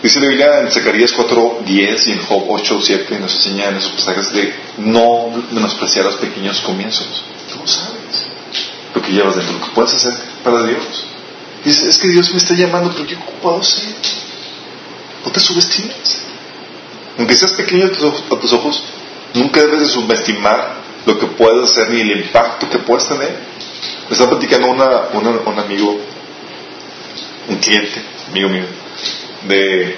Dice 0.02 0.20
la 0.20 0.28
Biblia 0.28 0.60
en 0.60 0.70
Zacarías 0.70 1.12
4.10 1.16 2.06
y 2.06 2.12
en 2.12 2.22
Job 2.24 2.46
8.7 2.48 3.18
nos 3.18 3.34
enseña 3.34 3.68
en 3.68 3.76
esos 3.78 3.92
pasajes 3.92 4.32
de 4.32 4.54
no 4.78 5.28
menospreciar 5.50 6.04
los 6.04 6.16
pequeños 6.16 6.60
comienzos. 6.60 7.24
Tú 7.52 7.66
sabes 7.66 8.26
lo 8.94 9.02
que 9.02 9.10
llevas 9.12 9.34
dentro, 9.36 9.54
lo 9.58 9.64
que 9.64 9.72
puedes 9.72 9.94
hacer 9.94 10.14
para 10.44 10.62
Dios. 10.62 11.04
Dices, 11.64 11.84
es 11.84 11.98
que 11.98 12.08
Dios 12.08 12.30
me 12.30 12.38
está 12.38 12.54
llamando, 12.54 12.94
pero 12.94 13.18
¿cómo 13.26 13.38
puedo 13.42 13.62
ser? 13.64 13.92
No 15.24 15.32
te 15.32 15.40
subestimes. 15.40 16.22
Aunque 17.18 17.34
seas 17.34 17.52
pequeño 17.52 17.86
a 17.86 17.90
tus 17.90 18.52
ojos, 18.52 18.84
nunca 19.34 19.60
debes 19.60 19.80
de 19.80 19.86
subestimar 19.86 20.74
lo 21.06 21.18
que 21.18 21.26
puedes 21.26 21.72
hacer 21.72 21.90
ni 21.90 22.00
el 22.02 22.12
impacto 22.20 22.70
que 22.70 22.78
puedes 22.78 23.08
tener. 23.08 23.36
Me 24.08 24.12
estaba 24.12 24.30
platicando 24.30 24.68
una, 24.68 25.08
una- 25.12 25.40
un 25.44 25.58
amigo, 25.58 25.98
un 27.48 27.56
cliente, 27.56 28.00
amigo 28.28 28.48
mío, 28.48 28.64
de 29.46 29.96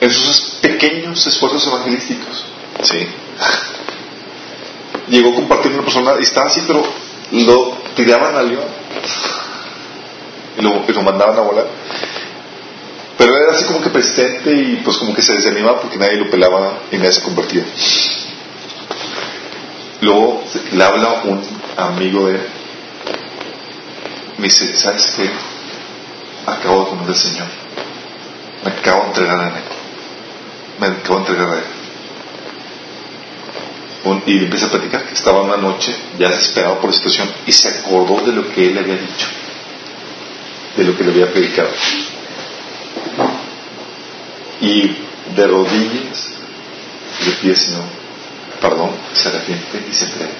esos 0.00 0.58
pequeños 0.60 1.26
esfuerzos 1.26 1.66
evangelísticos. 1.66 2.44
Sí. 2.82 3.06
Llegó 5.08 5.32
a 5.32 5.34
compartir 5.34 5.72
una 5.72 5.82
persona 5.82 6.14
y 6.18 6.22
estaba 6.22 6.46
así, 6.46 6.62
pero 6.66 6.84
lo 7.32 7.78
tiraban 7.94 8.34
al 8.34 8.48
león 8.48 8.64
y 10.58 10.62
lo, 10.62 10.84
y 10.88 10.92
lo 10.92 11.02
mandaban 11.02 11.38
a 11.38 11.42
volar. 11.42 11.66
Pero 13.18 13.36
era 13.36 13.52
así 13.52 13.64
como 13.64 13.80
que 13.80 13.90
persistente 13.90 14.52
y 14.52 14.76
pues 14.84 14.98
como 14.98 15.14
que 15.14 15.22
se 15.22 15.34
desanimaba 15.34 15.80
porque 15.80 15.96
nadie 15.96 16.16
lo 16.16 16.30
pelaba 16.30 16.80
y 16.90 16.96
nadie 16.96 17.12
se 17.12 17.22
convertía. 17.22 17.64
Luego 20.02 20.44
le 20.72 20.84
habla 20.84 21.22
un 21.24 21.42
amigo 21.76 22.26
de 22.26 22.34
él. 22.34 22.46
Me 24.38 24.44
dice, 24.44 24.76
¿sabes 24.76 25.14
qué? 25.16 25.30
Acabo 26.46 26.84
de 26.84 26.90
conocer 26.90 27.08
al 27.10 27.16
Señor. 27.16 27.46
Me 28.64 28.70
acabo 28.70 29.02
de 29.02 29.06
entregar 29.08 29.40
a 29.40 29.48
Él. 29.48 29.64
Me 30.80 30.86
acabo 30.86 31.14
de 31.16 31.20
entregar 31.20 31.48
a 31.48 31.58
Él. 31.58 31.64
Un- 34.04 34.22
Y 34.26 34.38
empieza 34.38 34.66
a 34.66 34.70
platicar 34.70 35.04
que 35.06 35.14
estaba 35.14 35.42
una 35.42 35.56
noche 35.56 35.94
ya 36.18 36.28
desesperado 36.30 36.78
por 36.80 36.90
la 36.90 36.96
situación 36.96 37.28
y 37.46 37.52
se 37.52 37.68
acordó 37.68 38.20
de 38.24 38.32
lo 38.32 38.48
que 38.52 38.68
él 38.68 38.78
había 38.78 38.94
dicho, 38.94 39.26
de 40.76 40.84
lo 40.84 40.96
que 40.96 41.02
le 41.04 41.10
había 41.10 41.32
predicado. 41.32 41.70
Y 44.60 44.96
de 45.34 45.46
rodillas 45.48 46.28
le 47.24 47.32
pide 47.32 47.56
Señor 47.56 47.82
perdón, 48.60 48.90
se 49.12 49.28
arrepiente 49.28 49.84
y 49.90 49.92
se 49.92 50.04
entrega. 50.06 50.30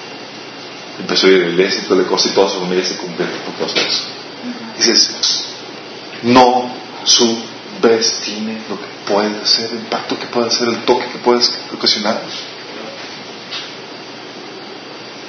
Empezó 0.99 1.27
a 1.27 1.29
ir 1.29 1.35
a 1.35 1.45
la 1.45 1.51
iglesia 1.53 1.81
y 1.83 1.87
toda 1.87 2.01
la 2.01 2.07
cosa 2.07 2.29
y 2.29 2.31
toda 2.31 2.49
su 2.49 2.59
familia 2.61 2.83
se 2.85 2.97
convierte 2.97 3.37
por 3.45 3.55
causa 3.55 3.75
de 3.79 3.87
eso. 3.87 4.03
Dices, 4.77 5.45
no 6.23 6.71
subestime 7.03 8.61
lo 8.69 8.79
que 8.79 8.87
puede 9.07 9.41
hacer, 9.41 9.71
el 9.71 9.79
impacto 9.79 10.19
que 10.19 10.25
puede 10.27 10.47
hacer, 10.47 10.67
el 10.67 10.83
toque 10.85 11.07
que 11.07 11.19
puedes 11.19 11.51
ocasionar. 11.73 12.21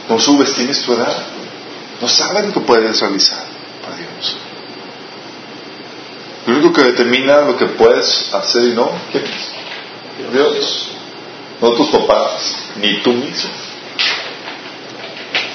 No 0.08 0.18
subestimes 0.18 0.82
tu 0.82 0.94
edad. 0.94 1.16
No 2.00 2.08
sabes 2.08 2.46
lo 2.46 2.52
que 2.52 2.60
puedes 2.60 3.00
realizar 3.00 3.44
para 3.82 3.96
Dios. 3.96 4.36
Lo 6.46 6.54
único 6.54 6.72
que 6.72 6.82
determina 6.82 7.40
lo 7.42 7.56
que 7.56 7.66
puedes 7.66 8.32
hacer 8.32 8.64
y 8.64 8.72
no, 8.74 8.90
¿quién 9.12 9.24
es? 9.24 10.32
Dios. 10.32 10.88
No 11.60 11.72
tus 11.72 11.88
papás, 11.88 12.56
ni 12.80 13.02
tú 13.02 13.12
mismo. 13.12 13.50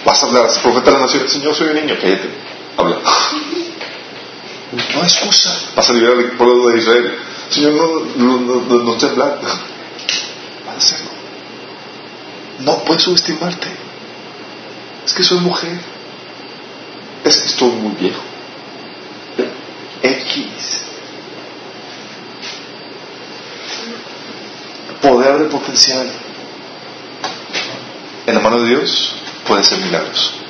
Vas 0.06 0.22
a 0.22 0.26
hablar, 0.28 0.50
profeta 0.62 0.92
de 0.92 0.98
la 0.98 1.04
nación, 1.06 1.30
Señor, 1.30 1.56
soy 1.56 1.70
un 1.70 1.76
niño, 1.76 1.96
cállate, 2.00 2.30
habla. 2.78 2.98
No 4.74 5.00
hay 5.00 5.04
excusa. 5.04 5.56
Vas 5.76 5.90
a 5.90 5.94
liberar 5.94 6.18
al 6.18 6.32
pueblo 6.32 6.70
de 6.70 6.80
Israel. 6.80 7.16
Señor, 7.50 7.74
no, 8.18 8.38
no, 8.40 8.62
no, 8.62 8.84
no, 8.84 8.94
estés 8.94 9.12
hablando. 9.12 9.48
Vas 10.66 10.76
a 10.76 10.78
hacerlo. 10.78 11.12
No 12.60 12.78
puedes 12.84 13.04
subestimarte. 13.04 13.68
Es 15.06 15.14
que 15.14 15.24
soy 15.24 15.40
mujer. 15.40 15.80
Es 17.24 17.38
que 17.38 17.48
estoy 17.48 17.70
muy 17.72 17.94
viejo. 17.96 18.22
X. 20.02 20.46
Poder 25.02 25.38
de 25.38 25.46
potencial. 25.46 26.10
En 28.26 28.36
la 28.36 28.42
mano 28.42 28.60
de 28.62 28.70
Dios 28.70 29.14
puede 29.46 29.62
hacer 29.62 29.80
milagros. 29.80 30.43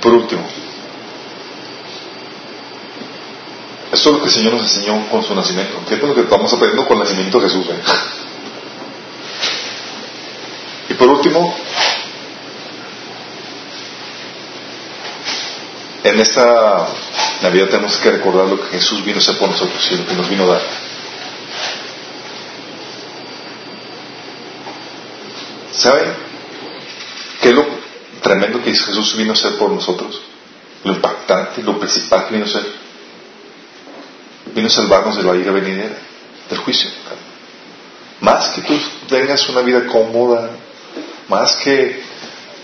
Por 0.00 0.14
último, 0.14 0.42
esto 3.92 4.08
es 4.08 4.14
lo 4.14 4.20
que 4.20 4.28
el 4.28 4.32
Señor 4.32 4.52
nos 4.54 4.62
enseñó 4.62 5.08
con 5.10 5.22
su 5.22 5.34
nacimiento. 5.34 5.80
Fíjate 5.86 6.06
lo 6.06 6.14
que 6.14 6.20
estamos 6.20 6.52
aprendiendo 6.52 6.86
con 6.86 6.98
el 6.98 7.04
nacimiento 7.04 7.40
de 7.40 7.48
Jesús. 7.48 7.66
¿eh? 7.70 7.80
Y 10.90 10.94
por 10.94 11.08
último, 11.08 11.54
en 16.04 16.20
esta 16.20 16.86
Navidad 17.42 17.66
tenemos 17.66 17.96
que 17.96 18.10
recordar 18.12 18.46
lo 18.46 18.60
que 18.60 18.68
Jesús 18.78 19.04
vino 19.04 19.18
a 19.18 19.20
hacer 19.20 19.38
por 19.38 19.48
nosotros 19.48 19.86
y 19.90 19.96
lo 19.96 20.06
que 20.06 20.14
nos 20.14 20.28
vino 20.28 20.44
a 20.44 20.54
dar. 20.54 20.62
¿Saben 25.72 26.19
Jesús 28.84 29.16
vino 29.16 29.32
a 29.32 29.34
hacer 29.34 29.56
por 29.56 29.70
nosotros? 29.70 30.20
Lo 30.84 30.92
impactante, 30.92 31.62
lo 31.62 31.78
principal 31.78 32.26
que 32.26 32.34
vino 32.34 32.46
a 32.46 32.48
hacer. 32.48 32.66
Vino 34.54 34.66
a 34.66 34.70
salvarnos 34.70 35.16
de 35.16 35.22
la 35.22 35.36
ira 35.36 35.52
venidera, 35.52 35.96
del 36.48 36.58
juicio. 36.58 36.90
Más 38.20 38.50
que 38.50 38.62
tú 38.62 38.74
tengas 39.08 39.48
una 39.48 39.60
vida 39.60 39.86
cómoda, 39.86 40.50
más 41.28 41.56
que 41.56 42.02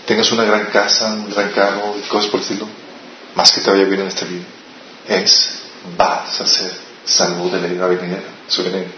tengas 0.05 0.31
una 0.31 0.43
gran 0.43 0.65
casa, 0.65 1.13
un 1.13 1.29
gran 1.29 1.51
carro 1.51 1.95
y 1.97 2.07
cosas 2.07 2.29
por 2.29 2.39
el 2.39 2.45
estilo, 2.45 2.67
más 3.35 3.51
que 3.51 3.61
te 3.61 3.69
vaya 3.69 3.85
bien 3.85 4.01
en 4.01 4.07
esta 4.07 4.25
vida, 4.25 4.45
es 5.07 5.59
vas 5.97 6.41
a 6.41 6.45
ser 6.45 6.71
salvo 7.05 7.49
de 7.49 7.61
la 7.61 7.67
ira 7.67 7.87
venidera. 7.87 8.23
Eso 8.47 8.63
viene 8.63 8.79
en 8.79 8.91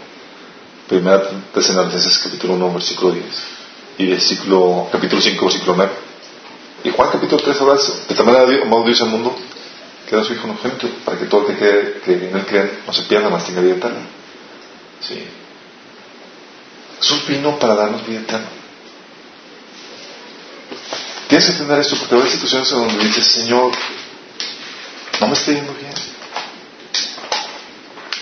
Primera 0.88 1.22
Tesalonicenses 1.54 2.18
capítulo 2.18 2.54
1, 2.54 2.74
versículo 2.74 3.12
10 3.12 3.24
y 3.98 4.06
versículo, 4.06 4.88
capítulo 4.90 5.20
5, 5.20 5.44
versículo 5.44 5.76
9. 5.76 6.09
Y 6.84 6.90
Juan 6.90 7.10
capítulo 7.10 7.42
3 7.42 7.60
habla 7.60 7.74
de 7.74 7.80
eso. 7.80 8.00
De 8.08 8.14
tal 8.14 8.26
manera 8.26 8.46
Dios- 8.46 9.00
al 9.02 9.08
mundo 9.08 9.36
que 10.08 10.16
da 10.16 10.22
a 10.22 10.24
su 10.24 10.32
Hijo 10.32 10.48
unigénito 10.48 10.88
para 11.04 11.18
que 11.18 11.26
todo 11.26 11.48
el 11.48 11.56
que, 11.56 12.00
que 12.04 12.12
en 12.28 12.36
él 12.36 12.46
crea 12.46 12.70
no 12.86 12.92
se 12.92 13.02
pierda, 13.02 13.28
más 13.28 13.44
tenga 13.46 13.60
vida 13.60 13.74
eterna. 13.76 14.00
Sí. 15.06 15.22
Jesús 17.00 17.26
vino 17.28 17.58
para 17.58 17.74
darnos 17.74 18.06
vida 18.06 18.20
eterna. 18.20 18.46
Tienes 21.28 21.46
que 21.46 21.52
entender 21.52 21.78
esto 21.78 21.96
porque 21.96 22.14
haber 22.16 22.28
situaciones 22.30 22.72
en 22.72 22.78
donde 22.78 23.04
dices, 23.04 23.24
Señor, 23.24 23.72
no 25.20 25.26
me 25.28 25.34
está 25.34 25.52
yendo 25.52 25.72
bien. 25.74 25.92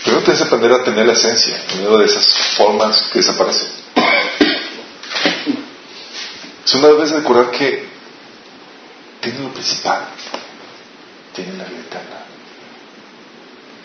Primero 0.03 0.23
tienes 0.23 0.41
que 0.41 0.47
aprender 0.47 0.71
a 0.73 0.83
tener 0.83 1.05
la 1.07 1.13
esencia 1.13 1.59
en 1.71 1.77
medio 1.83 1.97
de 1.97 2.05
esas 2.05 2.25
formas 2.55 3.09
que 3.11 3.19
desaparecen. 3.19 3.67
Es 6.65 6.73
una 6.75 6.89
vez 6.89 7.09
recordar 7.11 7.49
que 7.49 7.88
tienen 9.29 9.47
lo 9.47 9.53
principal, 9.53 10.07
tienen 11.35 11.57
la 11.57 11.65
vida 11.65 11.81
eterna. 11.81 12.25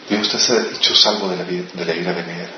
Dios 0.09 0.29
te 0.29 0.53
ha 0.53 0.77
hecho 0.77 0.95
salvo 0.95 1.29
de 1.29 1.37
la, 1.37 1.45
vida, 1.45 1.65
de 1.73 1.97
ira 1.97 2.13
venidera. 2.13 2.53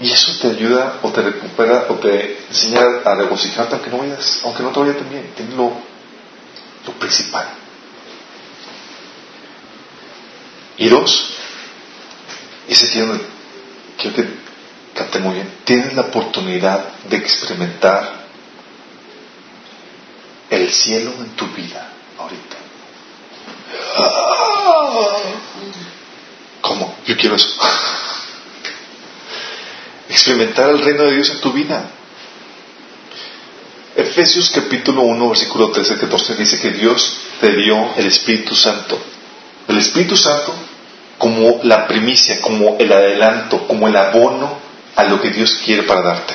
Y 0.00 0.10
eso 0.10 0.32
te 0.40 0.48
ayuda 0.48 1.00
o 1.02 1.10
te 1.10 1.22
recupera 1.22 1.86
o 1.88 1.94
te 1.94 2.38
enseña 2.48 2.80
a 3.04 3.14
regocijarte 3.14 3.74
aunque 3.74 3.90
no 3.90 3.98
vayas, 3.98 4.40
aunque 4.44 4.62
no 4.62 4.70
te 4.70 4.80
vaya 4.80 4.96
tan 4.96 5.10
bien. 5.10 5.32
Tienes 5.36 5.54
lo, 5.54 5.72
lo 6.86 6.92
principal. 6.98 7.46
Y 10.78 10.88
dos, 10.88 11.34
ese 12.68 12.88
tiene, 12.88 13.20
quiero 14.00 14.16
que 14.16 14.28
capte 14.94 15.18
muy 15.18 15.34
bien, 15.34 15.50
tienes 15.64 15.94
la 15.94 16.02
oportunidad 16.02 16.92
de 17.08 17.16
experimentar 17.16 18.17
el 20.68 20.74
cielo 20.74 21.14
en 21.18 21.30
tu 21.30 21.46
vida 21.48 21.90
ahorita. 22.18 22.56
¿Cómo? 26.60 26.94
Yo 27.06 27.16
quiero 27.16 27.36
eso. 27.36 27.58
Experimentar 30.10 30.68
el 30.68 30.80
reino 30.80 31.04
de 31.04 31.14
Dios 31.14 31.30
en 31.30 31.40
tu 31.40 31.52
vida. 31.52 31.90
Efesios 33.96 34.50
capítulo 34.50 35.02
1, 35.02 35.28
versículo 35.28 35.70
13 35.70 35.98
14 35.98 36.34
dice 36.36 36.60
que 36.60 36.70
Dios 36.70 37.18
te 37.40 37.50
dio 37.56 37.94
el 37.96 38.06
Espíritu 38.06 38.54
Santo. 38.54 38.98
El 39.66 39.78
Espíritu 39.78 40.16
Santo 40.16 40.54
como 41.16 41.60
la 41.62 41.88
primicia, 41.88 42.40
como 42.42 42.76
el 42.78 42.92
adelanto, 42.92 43.66
como 43.66 43.88
el 43.88 43.96
abono 43.96 44.58
a 44.94 45.04
lo 45.04 45.20
que 45.20 45.30
Dios 45.30 45.60
quiere 45.64 45.82
para 45.84 46.02
darte. 46.02 46.34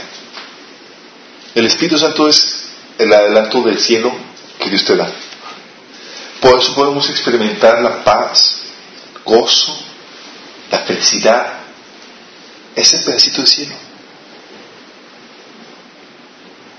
El 1.55 1.67
Espíritu 1.67 1.99
Santo 1.99 2.27
es 2.27 2.62
el 2.97 3.13
adelanto 3.13 3.61
del 3.61 3.79
cielo 3.79 4.13
que 4.59 4.69
Dios 4.69 4.85
te 4.85 4.95
da. 4.95 5.11
Por 6.41 6.59
eso 6.59 6.75
podemos 6.75 7.09
experimentar 7.09 7.81
la 7.81 8.03
paz, 8.03 8.63
gozo, 9.23 9.77
la 10.71 10.79
felicidad, 10.79 11.53
ese 12.75 12.99
pedacito 12.99 13.41
de 13.41 13.47
cielo. 13.47 13.75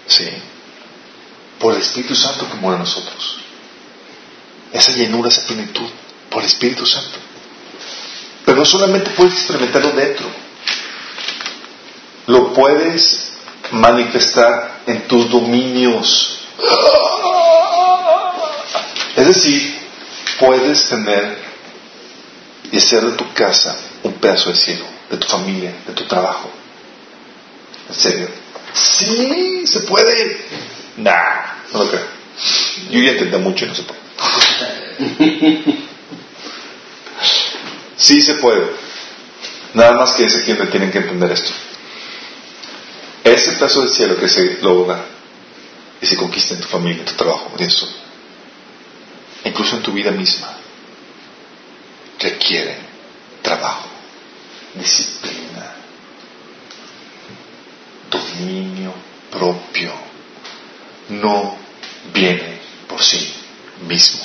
Sí. 0.06 0.28
Por 1.58 1.74
el 1.74 1.80
Espíritu 1.80 2.14
Santo 2.14 2.48
que 2.50 2.56
mora 2.56 2.76
en 2.76 2.82
nosotros. 2.82 3.38
Esa 4.72 4.92
llenura, 4.92 5.28
esa 5.28 5.46
plenitud, 5.46 5.88
por 6.30 6.42
el 6.42 6.48
Espíritu 6.48 6.84
Santo. 6.84 7.18
Pero 8.44 8.58
no 8.58 8.64
solamente 8.66 9.10
puedes 9.10 9.34
experimentarlo 9.34 9.92
dentro, 9.92 10.26
lo 12.26 12.52
puedes 12.52 13.32
manifestar 13.70 14.73
en 14.86 15.08
tus 15.08 15.30
dominios. 15.30 16.38
Es 19.16 19.26
decir, 19.26 19.78
puedes 20.38 20.88
tener 20.88 21.38
y 22.72 22.78
hacer 22.78 23.02
de 23.02 23.12
tu 23.12 23.32
casa 23.32 23.76
un 24.02 24.14
pedazo 24.14 24.50
de 24.50 24.56
cielo, 24.56 24.84
de 25.10 25.16
tu 25.16 25.26
familia, 25.26 25.74
de 25.86 25.92
tu 25.92 26.04
trabajo. 26.04 26.50
¿En 27.88 27.94
serio? 27.94 28.28
Sí, 28.72 29.66
se 29.66 29.80
puede. 29.80 30.44
Nah, 30.96 31.62
no 31.72 31.84
lo 31.84 31.90
creo. 31.90 32.06
Yo 32.90 33.00
ya 33.00 33.12
entendí 33.12 33.36
mucho 33.38 33.64
y 33.64 33.68
no 33.68 33.74
se 33.74 33.82
puede. 33.82 34.00
Sí 37.96 38.20
se 38.20 38.34
puede. 38.34 38.66
Nada 39.72 39.92
más 39.92 40.12
que 40.12 40.24
ese 40.24 40.44
quien 40.44 40.58
tienen 40.70 40.90
que 40.90 40.98
entender 40.98 41.32
esto. 41.32 41.52
Ese 43.24 43.52
pedazo 43.52 43.82
de 43.82 43.88
cielo 43.88 44.16
que 44.16 44.28
se 44.28 44.58
logra 44.60 45.04
y 46.00 46.06
se 46.06 46.16
conquista 46.16 46.54
en 46.54 46.60
tu 46.60 46.68
familia, 46.68 47.00
en 47.00 47.06
tu 47.06 47.14
trabajo, 47.14 47.52
en 47.56 47.64
eso, 47.64 47.88
incluso 49.44 49.76
en 49.76 49.82
tu 49.82 49.92
vida 49.92 50.10
misma, 50.10 50.54
requiere 52.20 52.76
trabajo, 53.42 53.88
disciplina, 54.74 55.74
dominio 58.10 58.92
propio. 59.30 59.92
No 61.08 61.56
viene 62.12 62.60
por 62.88 63.02
sí 63.02 63.34
mismo. 63.86 64.24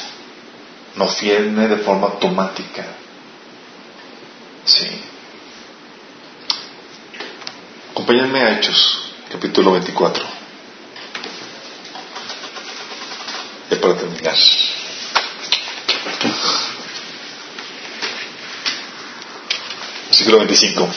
No 0.96 1.08
viene 1.22 1.68
de 1.68 1.78
forma 1.78 2.08
automática. 2.08 2.86
Sí. 4.66 4.88
Acompáñenme 8.00 8.40
a 8.40 8.54
Hechos, 8.54 9.12
capítulo 9.30 9.74
24. 9.74 10.24
Ya 13.70 13.82
para 13.82 13.94
terminar. 13.98 14.36
Versículo 20.08 20.38
25. 20.38 20.90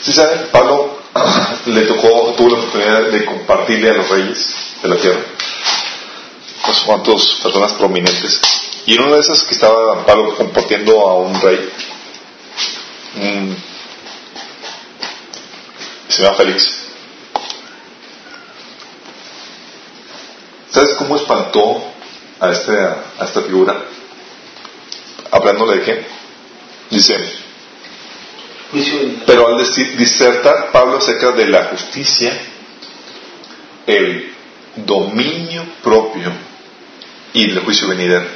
Si 0.00 0.12
saben, 0.12 0.48
Pablo 0.50 0.98
le 1.66 1.82
tocó, 1.82 2.34
tuvo 2.36 2.48
la 2.48 2.58
oportunidad 2.58 3.02
de 3.02 3.24
compartirle 3.24 3.90
a 3.90 3.94
los 3.94 4.10
reyes 4.10 4.56
de 4.82 4.88
la 4.88 4.96
tierra, 4.96 5.20
unos 6.64 6.80
cuantos 6.80 7.34
personas 7.40 7.72
prominentes. 7.74 8.40
Y 8.86 8.94
en 8.94 9.02
una 9.02 9.14
de 9.14 9.20
esas 9.20 9.44
que 9.44 9.54
estaba 9.54 10.04
Pablo 10.04 10.34
compartiendo 10.34 11.08
a 11.08 11.18
un 11.18 11.40
rey, 11.40 11.70
se 16.12 16.22
llama 16.22 16.36
Félix. 16.36 16.88
¿Sabes 20.70 20.94
cómo 20.98 21.16
espantó 21.16 21.82
a, 22.40 22.50
este, 22.50 22.78
a 22.78 23.24
esta 23.24 23.42
figura? 23.42 23.84
Hablándole 25.30 25.78
de 25.78 25.82
qué? 25.82 26.06
Dice, 26.90 27.16
pero 29.26 29.48
al 29.48 29.58
decir, 29.58 29.96
disertar 29.96 30.70
Pablo 30.72 30.98
acerca 30.98 31.32
de 31.32 31.46
la 31.46 31.64
justicia, 31.66 32.38
el 33.86 34.34
dominio 34.76 35.64
propio 35.82 36.32
y 37.32 37.50
el 37.50 37.60
juicio 37.60 37.88
venidero, 37.88 38.26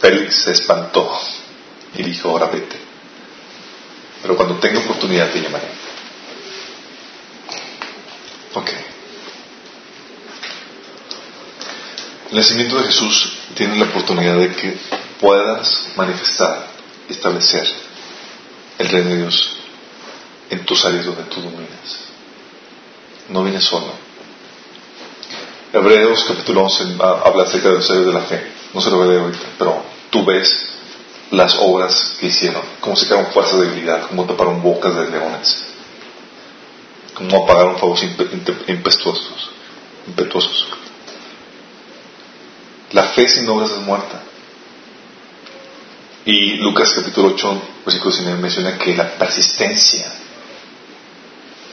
Félix 0.00 0.42
se 0.42 0.52
espantó 0.52 1.16
y 1.94 2.02
dijo, 2.02 2.30
ahora 2.30 2.46
vete. 2.46 2.76
Pero 4.22 4.36
cuando 4.36 4.56
tenga 4.56 4.80
oportunidad 4.80 5.30
te 5.30 5.40
llamaré. 5.40 5.68
Ok. 8.54 8.70
El 12.36 12.42
nacimiento 12.42 12.76
de 12.76 12.84
Jesús 12.84 13.32
tiene 13.54 13.76
la 13.76 13.86
oportunidad 13.86 14.36
de 14.36 14.54
que 14.54 14.76
puedas 15.18 15.86
manifestar, 15.96 16.66
establecer 17.08 17.66
el 18.76 18.88
reino 18.90 19.08
de 19.08 19.16
Dios 19.16 19.56
en 20.50 20.66
tus 20.66 20.84
áreas 20.84 21.06
donde 21.06 21.22
tú 21.22 21.40
dominas. 21.40 22.10
No 23.30 23.42
vienes 23.42 23.64
solo. 23.64 23.90
Hebreos 25.72 26.26
capítulo 26.28 26.64
11 26.64 26.98
habla 27.00 27.44
acerca 27.44 27.70
de 27.70 27.76
los 27.76 27.88
héroes 27.88 28.06
de 28.06 28.12
la 28.12 28.20
fe. 28.20 28.52
No 28.74 28.82
se 28.82 28.90
lo 28.90 28.98
ve 28.98 29.18
ahorita, 29.18 29.46
pero 29.58 29.82
tú 30.10 30.22
ves 30.26 30.68
las 31.30 31.56
obras 31.58 32.18
que 32.20 32.26
hicieron, 32.26 32.60
cómo 32.80 32.96
se 32.96 33.06
crearon 33.06 33.32
fuerzas 33.32 33.60
de 33.60 33.64
debilidad, 33.64 34.08
cómo 34.08 34.26
taparon 34.26 34.62
bocas 34.62 34.94
de 34.94 35.10
leones, 35.10 35.68
cómo 37.14 37.44
apagaron 37.44 37.78
fuegos 37.78 38.02
impetuosos, 38.02 39.50
impetuosos. 40.06 40.75
La 42.96 43.02
fe 43.02 43.28
sin 43.28 43.46
obras 43.50 43.72
es 43.72 43.76
muerta. 43.80 44.22
Y 46.24 46.54
Lucas 46.54 46.94
capítulo 46.94 47.28
8, 47.34 47.62
versículo 47.84 48.10
19 48.10 48.40
menciona 48.40 48.78
que 48.78 48.96
la 48.96 49.18
persistencia, 49.18 50.10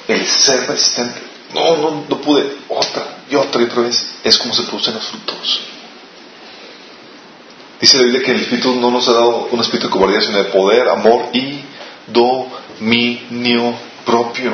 el 0.10 0.28
ser 0.28 0.68
persistente, 0.68 1.22
no, 1.54 1.78
no, 1.78 2.06
no 2.10 2.18
pude, 2.22 2.58
otra 2.68 3.20
y 3.32 3.36
otra 3.36 3.62
y 3.62 3.66
otra 3.66 3.84
vez, 3.84 4.06
es 4.22 4.38
como 4.38 4.54
se 4.54 4.64
producen 4.64 4.96
los 4.96 5.06
frutos. 5.06 5.62
Dice 7.80 8.00
la 8.00 8.04
Biblia 8.04 8.24
que 8.24 8.32
el 8.32 8.42
Espíritu 8.42 8.76
no 8.76 8.92
nos 8.92 9.08
ha 9.08 9.14
dado 9.14 9.48
un 9.50 9.62
espíritu 9.62 9.88
de 9.88 9.94
cobardía, 9.94 10.20
sino 10.20 10.40
de 10.40 10.50
poder, 10.52 10.90
amor 10.90 11.30
y 11.32 11.62
dominio 12.08 13.76
propio. 14.06 14.52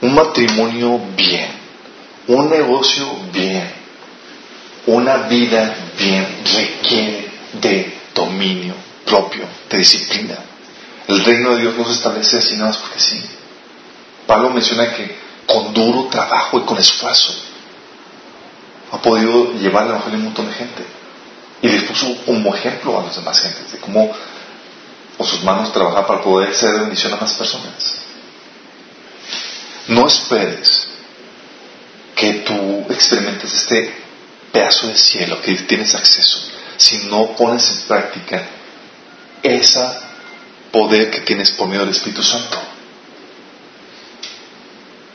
Un 0.00 0.14
matrimonio 0.14 0.98
bien, 1.14 1.50
un 2.28 2.48
negocio 2.48 3.14
bien, 3.30 3.87
una 4.86 5.16
vida 5.28 5.74
bien 5.98 6.26
requiere 6.44 7.30
de 7.60 7.98
dominio 8.14 8.74
propio, 9.04 9.44
de 9.68 9.78
disciplina. 9.78 10.36
El 11.06 11.24
reino 11.24 11.54
de 11.54 11.62
Dios 11.62 11.76
no 11.76 11.84
se 11.84 11.92
establece 11.92 12.38
así 12.38 12.54
nada 12.56 12.70
más 12.70 12.78
porque 12.78 13.00
sí. 13.00 13.22
Pablo 14.26 14.50
menciona 14.50 14.94
que 14.94 15.16
con 15.46 15.72
duro 15.72 16.08
trabajo 16.10 16.58
y 16.58 16.62
con 16.62 16.78
esfuerzo 16.78 17.34
ha 18.92 19.00
podido 19.00 19.54
llevar 19.54 19.84
el 19.84 19.90
evangelio 19.90 20.16
a 20.16 20.18
un 20.18 20.24
montón 20.24 20.46
de 20.46 20.52
gente. 20.52 20.84
Y 21.62 21.68
les 21.68 21.82
puso 21.84 22.14
como 22.24 22.54
ejemplo 22.54 22.98
a 22.98 23.04
las 23.04 23.16
demás 23.16 23.40
gentes 23.40 23.72
de 23.72 23.78
cómo 23.78 24.10
con 25.16 25.26
sus 25.26 25.42
manos 25.42 25.72
trabajar 25.72 26.06
para 26.06 26.22
poder 26.22 26.54
ser 26.54 26.78
bendición 26.78 27.12
a 27.12 27.16
más 27.16 27.32
personas. 27.32 27.96
No 29.88 30.06
esperes 30.06 30.88
que 32.14 32.32
tú 32.34 32.84
experimentes 32.90 33.52
este 33.52 34.07
pedazo 34.52 34.88
de 34.88 34.98
cielo 34.98 35.40
que 35.42 35.54
tienes 35.54 35.94
acceso 35.94 36.40
si 36.76 37.06
no 37.06 37.34
pones 37.36 37.68
en 37.70 37.88
práctica 37.88 38.46
ese 39.42 39.80
poder 40.70 41.10
que 41.10 41.20
tienes 41.20 41.50
por 41.50 41.66
medio 41.68 41.80
del 41.80 41.90
Espíritu 41.90 42.22
Santo. 42.22 42.58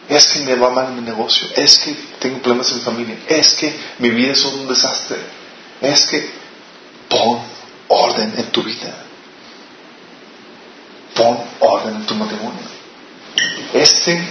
Es 0.09 0.27
que 0.27 0.39
me 0.41 0.55
va 0.55 0.69
mal 0.69 0.87
en 0.87 0.95
mi 0.95 1.01
negocio, 1.01 1.47
es 1.55 1.79
que 1.79 1.95
tengo 2.19 2.39
problemas 2.39 2.69
en 2.71 2.77
mi 2.77 2.83
familia, 2.83 3.17
es 3.27 3.53
que 3.53 3.73
mi 3.99 4.09
vida 4.09 4.33
es 4.33 4.43
un 4.43 4.67
desastre, 4.67 5.17
es 5.81 6.05
que 6.05 6.29
pon 7.07 7.39
orden 7.87 8.33
en 8.37 8.45
tu 8.47 8.61
vida, 8.63 8.93
pon 11.15 11.39
orden 11.59 11.95
en 11.95 12.05
tu 12.05 12.15
matrimonio. 12.15 12.73
Este, 13.73 14.21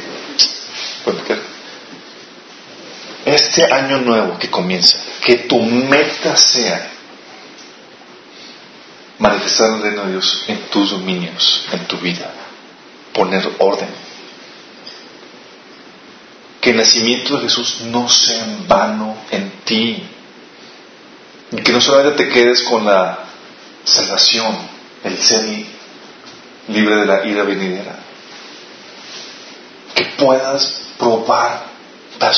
este 3.24 3.64
año 3.64 3.98
nuevo 3.98 4.38
que 4.38 4.50
comienza, 4.50 4.98
que 5.24 5.36
tu 5.38 5.60
meta 5.60 6.36
sea 6.36 6.90
manifestar 9.18 9.74
el 9.74 9.82
reino 9.82 10.04
de 10.04 10.10
Dios 10.12 10.44
en 10.48 10.58
tus 10.70 10.90
dominios, 10.90 11.64
en 11.72 11.86
tu 11.86 11.96
vida, 11.98 12.28
poner 13.12 13.48
orden. 13.58 13.88
Que 16.60 16.70
el 16.70 16.76
nacimiento 16.76 17.36
de 17.36 17.42
Jesús 17.42 17.82
no 17.86 18.08
sea 18.08 18.44
en 18.44 18.68
vano 18.68 19.16
en 19.30 19.50
ti. 19.64 20.02
Y 21.52 21.56
que 21.56 21.72
no 21.72 21.80
solamente 21.80 22.24
te 22.24 22.30
quedes 22.30 22.62
con 22.62 22.84
la 22.84 23.18
salvación, 23.84 24.56
el 25.04 25.18
ser 25.18 25.66
libre 26.68 26.96
de 26.96 27.06
la 27.06 27.26
ira 27.26 27.42
venidera. 27.42 27.98
Que 29.94 30.04
puedas 30.16 30.82
probar 30.98 31.71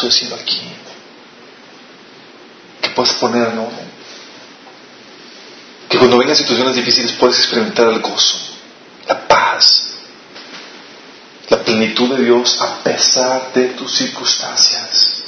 de 0.03 0.13
cielo 0.13 0.37
aquí. 0.37 0.61
Que 2.83 2.91
puedas 2.91 3.15
poner 3.15 3.49
en 3.49 3.59
orden 3.59 3.95
que 5.95 5.99
cuando 5.99 6.19
vengan 6.19 6.35
situaciones 6.35 6.75
difíciles 6.75 7.13
puedes 7.13 7.39
experimentar 7.39 7.87
el 7.87 8.01
gozo, 8.01 8.37
la 9.07 9.29
paz, 9.29 9.95
la 11.49 11.59
plenitud 11.63 12.17
de 12.17 12.25
Dios 12.25 12.61
a 12.61 12.83
pesar 12.83 13.53
de 13.53 13.67
tus 13.69 13.93
circunstancias. 13.93 15.23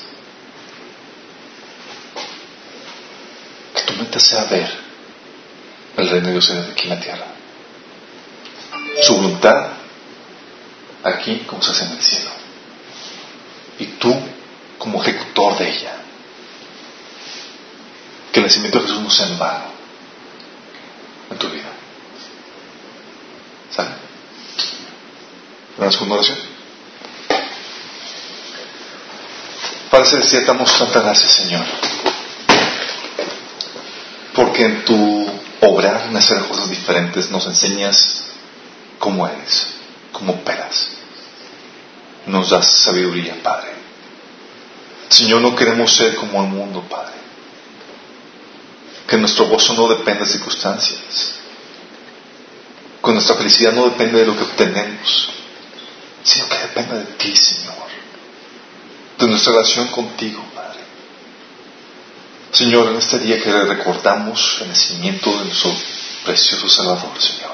Que 3.76 3.82
tu 3.82 3.93
mente 3.94 4.18
sea 4.18 4.43
ver 4.47 4.68
el 5.98 6.09
reino 6.09 6.26
de 6.26 6.32
Dios 6.32 6.51
aquí 6.51 6.82
en 6.82 6.90
la 6.90 7.01
tierra. 7.01 7.26
Su 9.02 9.14
voluntad 9.14 9.68
aquí 11.05 11.44
como 11.47 11.62
se 11.62 11.70
hace 11.70 11.84
en 11.84 11.93
el 11.93 12.02
cielo. 12.02 12.30
Y 13.78 13.86
tú 13.86 14.12
como 14.86 15.02
ejecutor 15.02 15.58
de 15.58 15.68
ella. 15.68 15.96
Que 18.30 18.38
el 18.38 18.46
nacimiento 18.46 18.78
de 18.78 18.86
Jesús 18.86 19.02
no 19.02 19.10
sea 19.10 19.26
en 19.26 19.36
vano 19.36 19.64
en 21.28 21.38
tu 21.38 21.48
vida. 21.48 21.66
¿Sale? 23.74 23.88
¿Vamos 25.76 25.96
con 25.96 26.12
oración? 26.12 26.38
Padre 29.90 30.06
Celestial, 30.06 30.46
damos 30.46 30.78
tanta 30.78 31.00
gracias, 31.00 31.32
Señor. 31.32 31.64
Porque 34.34 34.66
en 34.66 34.84
tu 34.84 35.28
obrar, 35.62 36.06
en 36.08 36.16
hacer 36.16 36.38
cosas 36.44 36.70
diferentes, 36.70 37.28
nos 37.32 37.44
enseñas 37.46 38.22
cómo 39.00 39.26
eres, 39.26 39.66
cómo 40.12 40.34
operas. 40.34 40.90
Nos 42.26 42.50
das 42.50 42.70
sabiduría, 42.84 43.36
Padre. 43.42 43.76
Señor, 45.09 45.41
no 45.41 45.55
queremos 45.55 45.95
ser 45.95 46.16
como 46.16 46.43
el 46.43 46.49
mundo, 46.49 46.83
Padre. 46.89 47.15
Que 49.07 49.16
nuestro 49.16 49.47
gozo 49.47 49.74
no 49.74 49.89
depende 49.89 50.24
de 50.24 50.31
circunstancias, 50.31 51.35
que 53.05 53.12
nuestra 53.12 53.37
felicidad 53.37 53.73
no 53.73 53.85
depende 53.85 54.19
de 54.19 54.27
lo 54.27 54.37
que 54.37 54.43
obtenemos, 54.43 55.28
sino 56.24 56.49
que 56.49 56.59
depende 56.59 56.99
de 56.99 57.12
ti, 57.12 57.37
Señor, 57.37 57.74
de 59.19 59.27
nuestra 59.28 59.53
relación 59.53 59.89
contigo, 59.89 60.43
Padre. 60.53 60.81
Señor, 62.51 62.89
en 62.89 62.97
este 62.97 63.20
día 63.20 63.41
que 63.41 63.53
recordamos 63.53 64.59
el 64.62 64.69
nacimiento 64.69 65.31
de 65.39 65.45
nuestro 65.45 65.73
precioso 66.24 66.69
Salvador, 66.69 67.12
Señor, 67.20 67.53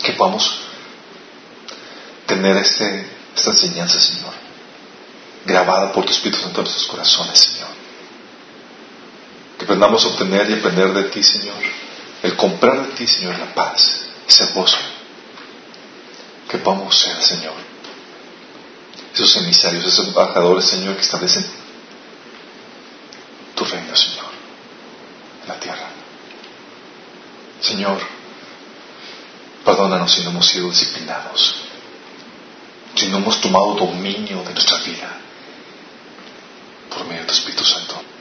que 0.00 0.12
podamos 0.12 0.60
tener 2.26 2.56
este, 2.58 3.10
esta 3.34 3.50
enseñanza, 3.50 4.00
Señor, 4.00 4.33
grabada 5.44 5.92
por 5.92 6.04
tu 6.04 6.12
Espíritu 6.12 6.40
Santo 6.40 6.60
en 6.60 6.64
nuestros 6.64 6.86
corazones, 6.88 7.38
Señor 7.38 7.84
que 9.58 9.64
aprendamos 9.64 10.04
a 10.04 10.08
obtener 10.08 10.50
y 10.50 10.54
aprender 10.54 10.92
de 10.92 11.04
ti, 11.04 11.22
Señor. 11.22 11.56
El 12.22 12.36
comprar 12.36 12.86
de 12.86 12.92
ti, 12.94 13.06
Señor, 13.06 13.38
la 13.38 13.54
paz, 13.54 14.02
ese 14.26 14.52
gozo. 14.52 14.78
Que 16.48 16.58
podamos 16.58 16.96
ser, 16.96 17.20
Señor. 17.22 17.54
Esos 19.14 19.36
emisarios, 19.36 19.84
esos 19.84 20.08
embajadores, 20.08 20.64
Señor, 20.64 20.96
que 20.96 21.02
establecen 21.02 21.46
tu 23.54 23.64
reino, 23.64 23.94
Señor, 23.94 24.26
en 25.42 25.48
la 25.48 25.60
tierra. 25.60 25.88
Señor, 27.60 28.00
perdónanos 29.64 30.12
si 30.12 30.24
no 30.24 30.30
hemos 30.30 30.46
sido 30.46 30.68
disciplinados, 30.68 31.54
si 32.96 33.06
no 33.06 33.18
hemos 33.18 33.40
tomado 33.40 33.74
dominio 33.74 34.42
de 34.42 34.52
nuestra 34.52 34.78
vida 34.78 35.23
por 36.94 37.06
medio 37.06 37.22
de 37.22 37.26
tu 37.28 37.34
Espíritu 37.34 37.64
Santo 37.64 38.14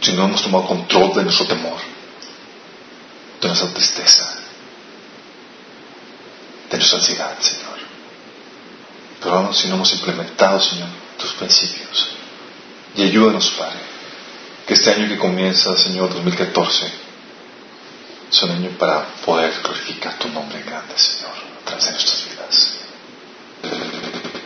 si 0.00 0.12
no 0.12 0.24
hemos 0.24 0.42
tomado 0.42 0.66
control 0.66 1.14
de 1.14 1.24
nuestro 1.24 1.46
temor, 1.46 1.78
de 3.40 3.48
nuestra 3.48 3.68
tristeza, 3.68 4.34
de 6.70 6.76
nuestra 6.76 6.98
ansiedad, 6.98 7.38
Señor. 7.38 7.78
Pero 9.22 9.52
si 9.52 9.68
no 9.68 9.74
hemos 9.74 9.92
implementado, 9.92 10.60
Señor, 10.60 10.88
tus 11.18 11.32
principios. 11.34 12.08
Y 12.96 13.02
ayúdanos, 13.02 13.50
Padre, 13.50 13.78
que 14.66 14.74
este 14.74 14.90
año 14.90 15.08
que 15.08 15.18
comienza, 15.18 15.76
Señor, 15.76 16.12
2014, 16.14 16.92
es 18.32 18.42
un 18.42 18.50
año 18.52 18.70
para 18.78 19.04
poder 19.24 19.52
glorificar 19.62 20.18
tu 20.18 20.28
nombre 20.28 20.62
grande, 20.62 20.96
Señor, 20.96 21.32
a 21.60 21.64
través 21.66 21.84
de 21.84 21.90
nuestras 21.92 22.24
vidas. 22.24 22.76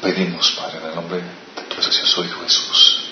Pedimos, 0.03 0.51
Padre, 0.53 0.79
en 0.79 0.89
el 0.89 0.95
nombre 0.97 1.23
tu 1.75 1.83
precioso 1.83 2.25
Hijo 2.25 2.41
Jesús. 2.43 3.04